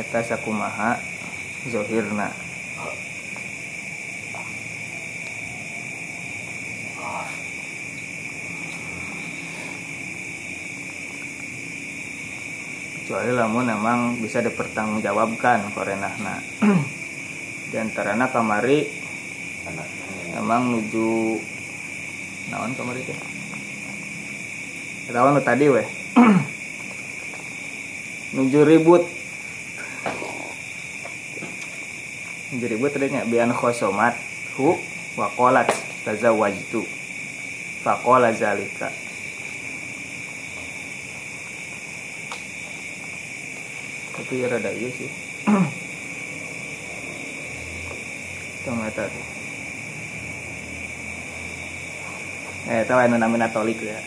eta 0.00 0.24
sakumaha 0.24 0.96
zohirna. 1.68 2.32
Kecuali 12.96 13.34
lamun 13.36 13.68
memang 13.68 14.00
bisa 14.24 14.40
dipertanggungjawabkan 14.40 15.68
korenahna. 15.76 16.40
Di 17.68 17.76
antarana 17.76 18.32
kamari 18.32 18.88
emang 20.32 20.72
nuju 20.72 21.36
naon 22.48 22.72
kamari 22.72 23.04
teh? 23.04 23.18
Tadi 25.44 25.66
weh. 25.68 25.88
Nuju 28.38 28.62
ribut 28.62 29.19
nuju 32.50 32.66
ribut 32.66 32.90
tadinya 32.90 33.22
bian 33.26 33.54
khosomat 33.54 34.18
hu 34.58 34.74
wakolat 35.14 35.70
tazawajtu 36.02 36.82
fakola 37.86 38.34
zalika 38.34 38.88
tapi 44.16 44.44
rada 44.46 44.70
iya 44.74 44.90
sih 44.92 45.10
tuh. 48.64 49.24
Eh, 52.70 52.84
tahu 52.86 52.98
anu 53.00 53.16
namina 53.16 53.48
tolik 53.50 53.80
ya. 53.82 53.98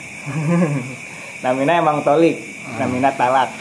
namina 1.44 1.82
emang 1.82 2.06
tolik, 2.06 2.40
namina 2.80 3.12
talak. 3.12 3.52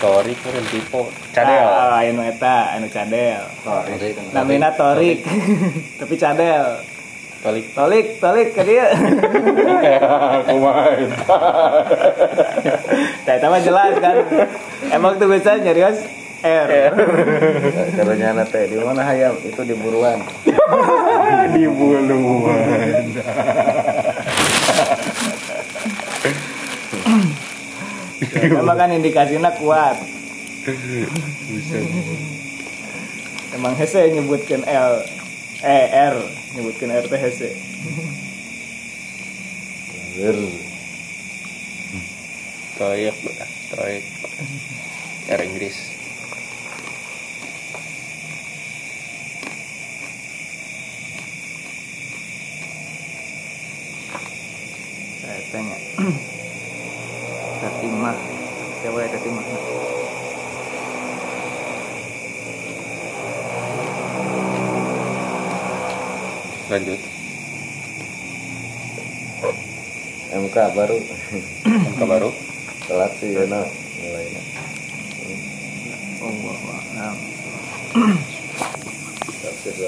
Tori 0.00 0.34
keren 0.40 0.66
tipe. 0.72 1.25
Cadel. 1.36 1.68
Ah, 1.68 2.00
anu 2.00 2.24
eta, 2.24 2.80
anu 2.80 2.88
cadel. 2.88 3.44
Namina 4.32 4.72
torik. 4.72 5.20
Tapi 6.00 6.14
cadel. 6.16 6.80
Tolik. 7.44 7.76
Tolik, 7.76 8.16
tolik 8.16 8.56
ke 8.56 8.64
dia. 8.64 8.88
Kumaha. 10.48 10.96
Tah 13.28 13.34
eta 13.36 13.52
mah 13.52 13.60
jelas 13.60 14.00
kan. 14.00 14.16
Emang 14.88 15.20
tuh 15.20 15.28
bisa 15.28 15.60
nyarios 15.60 16.08
R. 16.40 16.70
Kalau 18.00 18.16
nyana 18.16 18.48
teh 18.48 18.72
di 18.72 18.80
mana 18.80 19.04
hayam 19.04 19.36
itu 19.44 19.60
di 19.60 19.76
buruan. 19.76 20.24
Di 21.52 21.68
buluan. 21.68 23.12
Emang 28.40 28.76
kan 28.80 28.88
indikasinya 28.88 29.52
kuat. 29.60 30.16
Emang 33.54 33.78
hese 33.78 34.10
nyebutkan 34.10 34.66
L 34.66 35.06
eh 35.62 35.86
R 36.10 36.18
nyebutkan 36.58 36.90
R 36.90 37.06
teh 37.06 37.20
hese. 37.22 37.54
Toyek, 42.76 43.14
toyek. 43.70 44.04
Cara 45.30 45.42
Inggris. 45.46 45.94
Saya 55.22 55.40
tanya. 55.54 55.78
Tatimah. 57.62 58.18
Coba 58.82 58.98
ya 59.02 59.14
Lanjut. 66.66 67.00
MK 70.36 70.56
baru 70.74 70.98
Angka 71.64 72.04
baru. 72.04 72.30
telat 72.86 73.10
sih 73.18 73.34
ya 73.34 73.42
nah 73.50 73.66
mulainya. 73.98 74.42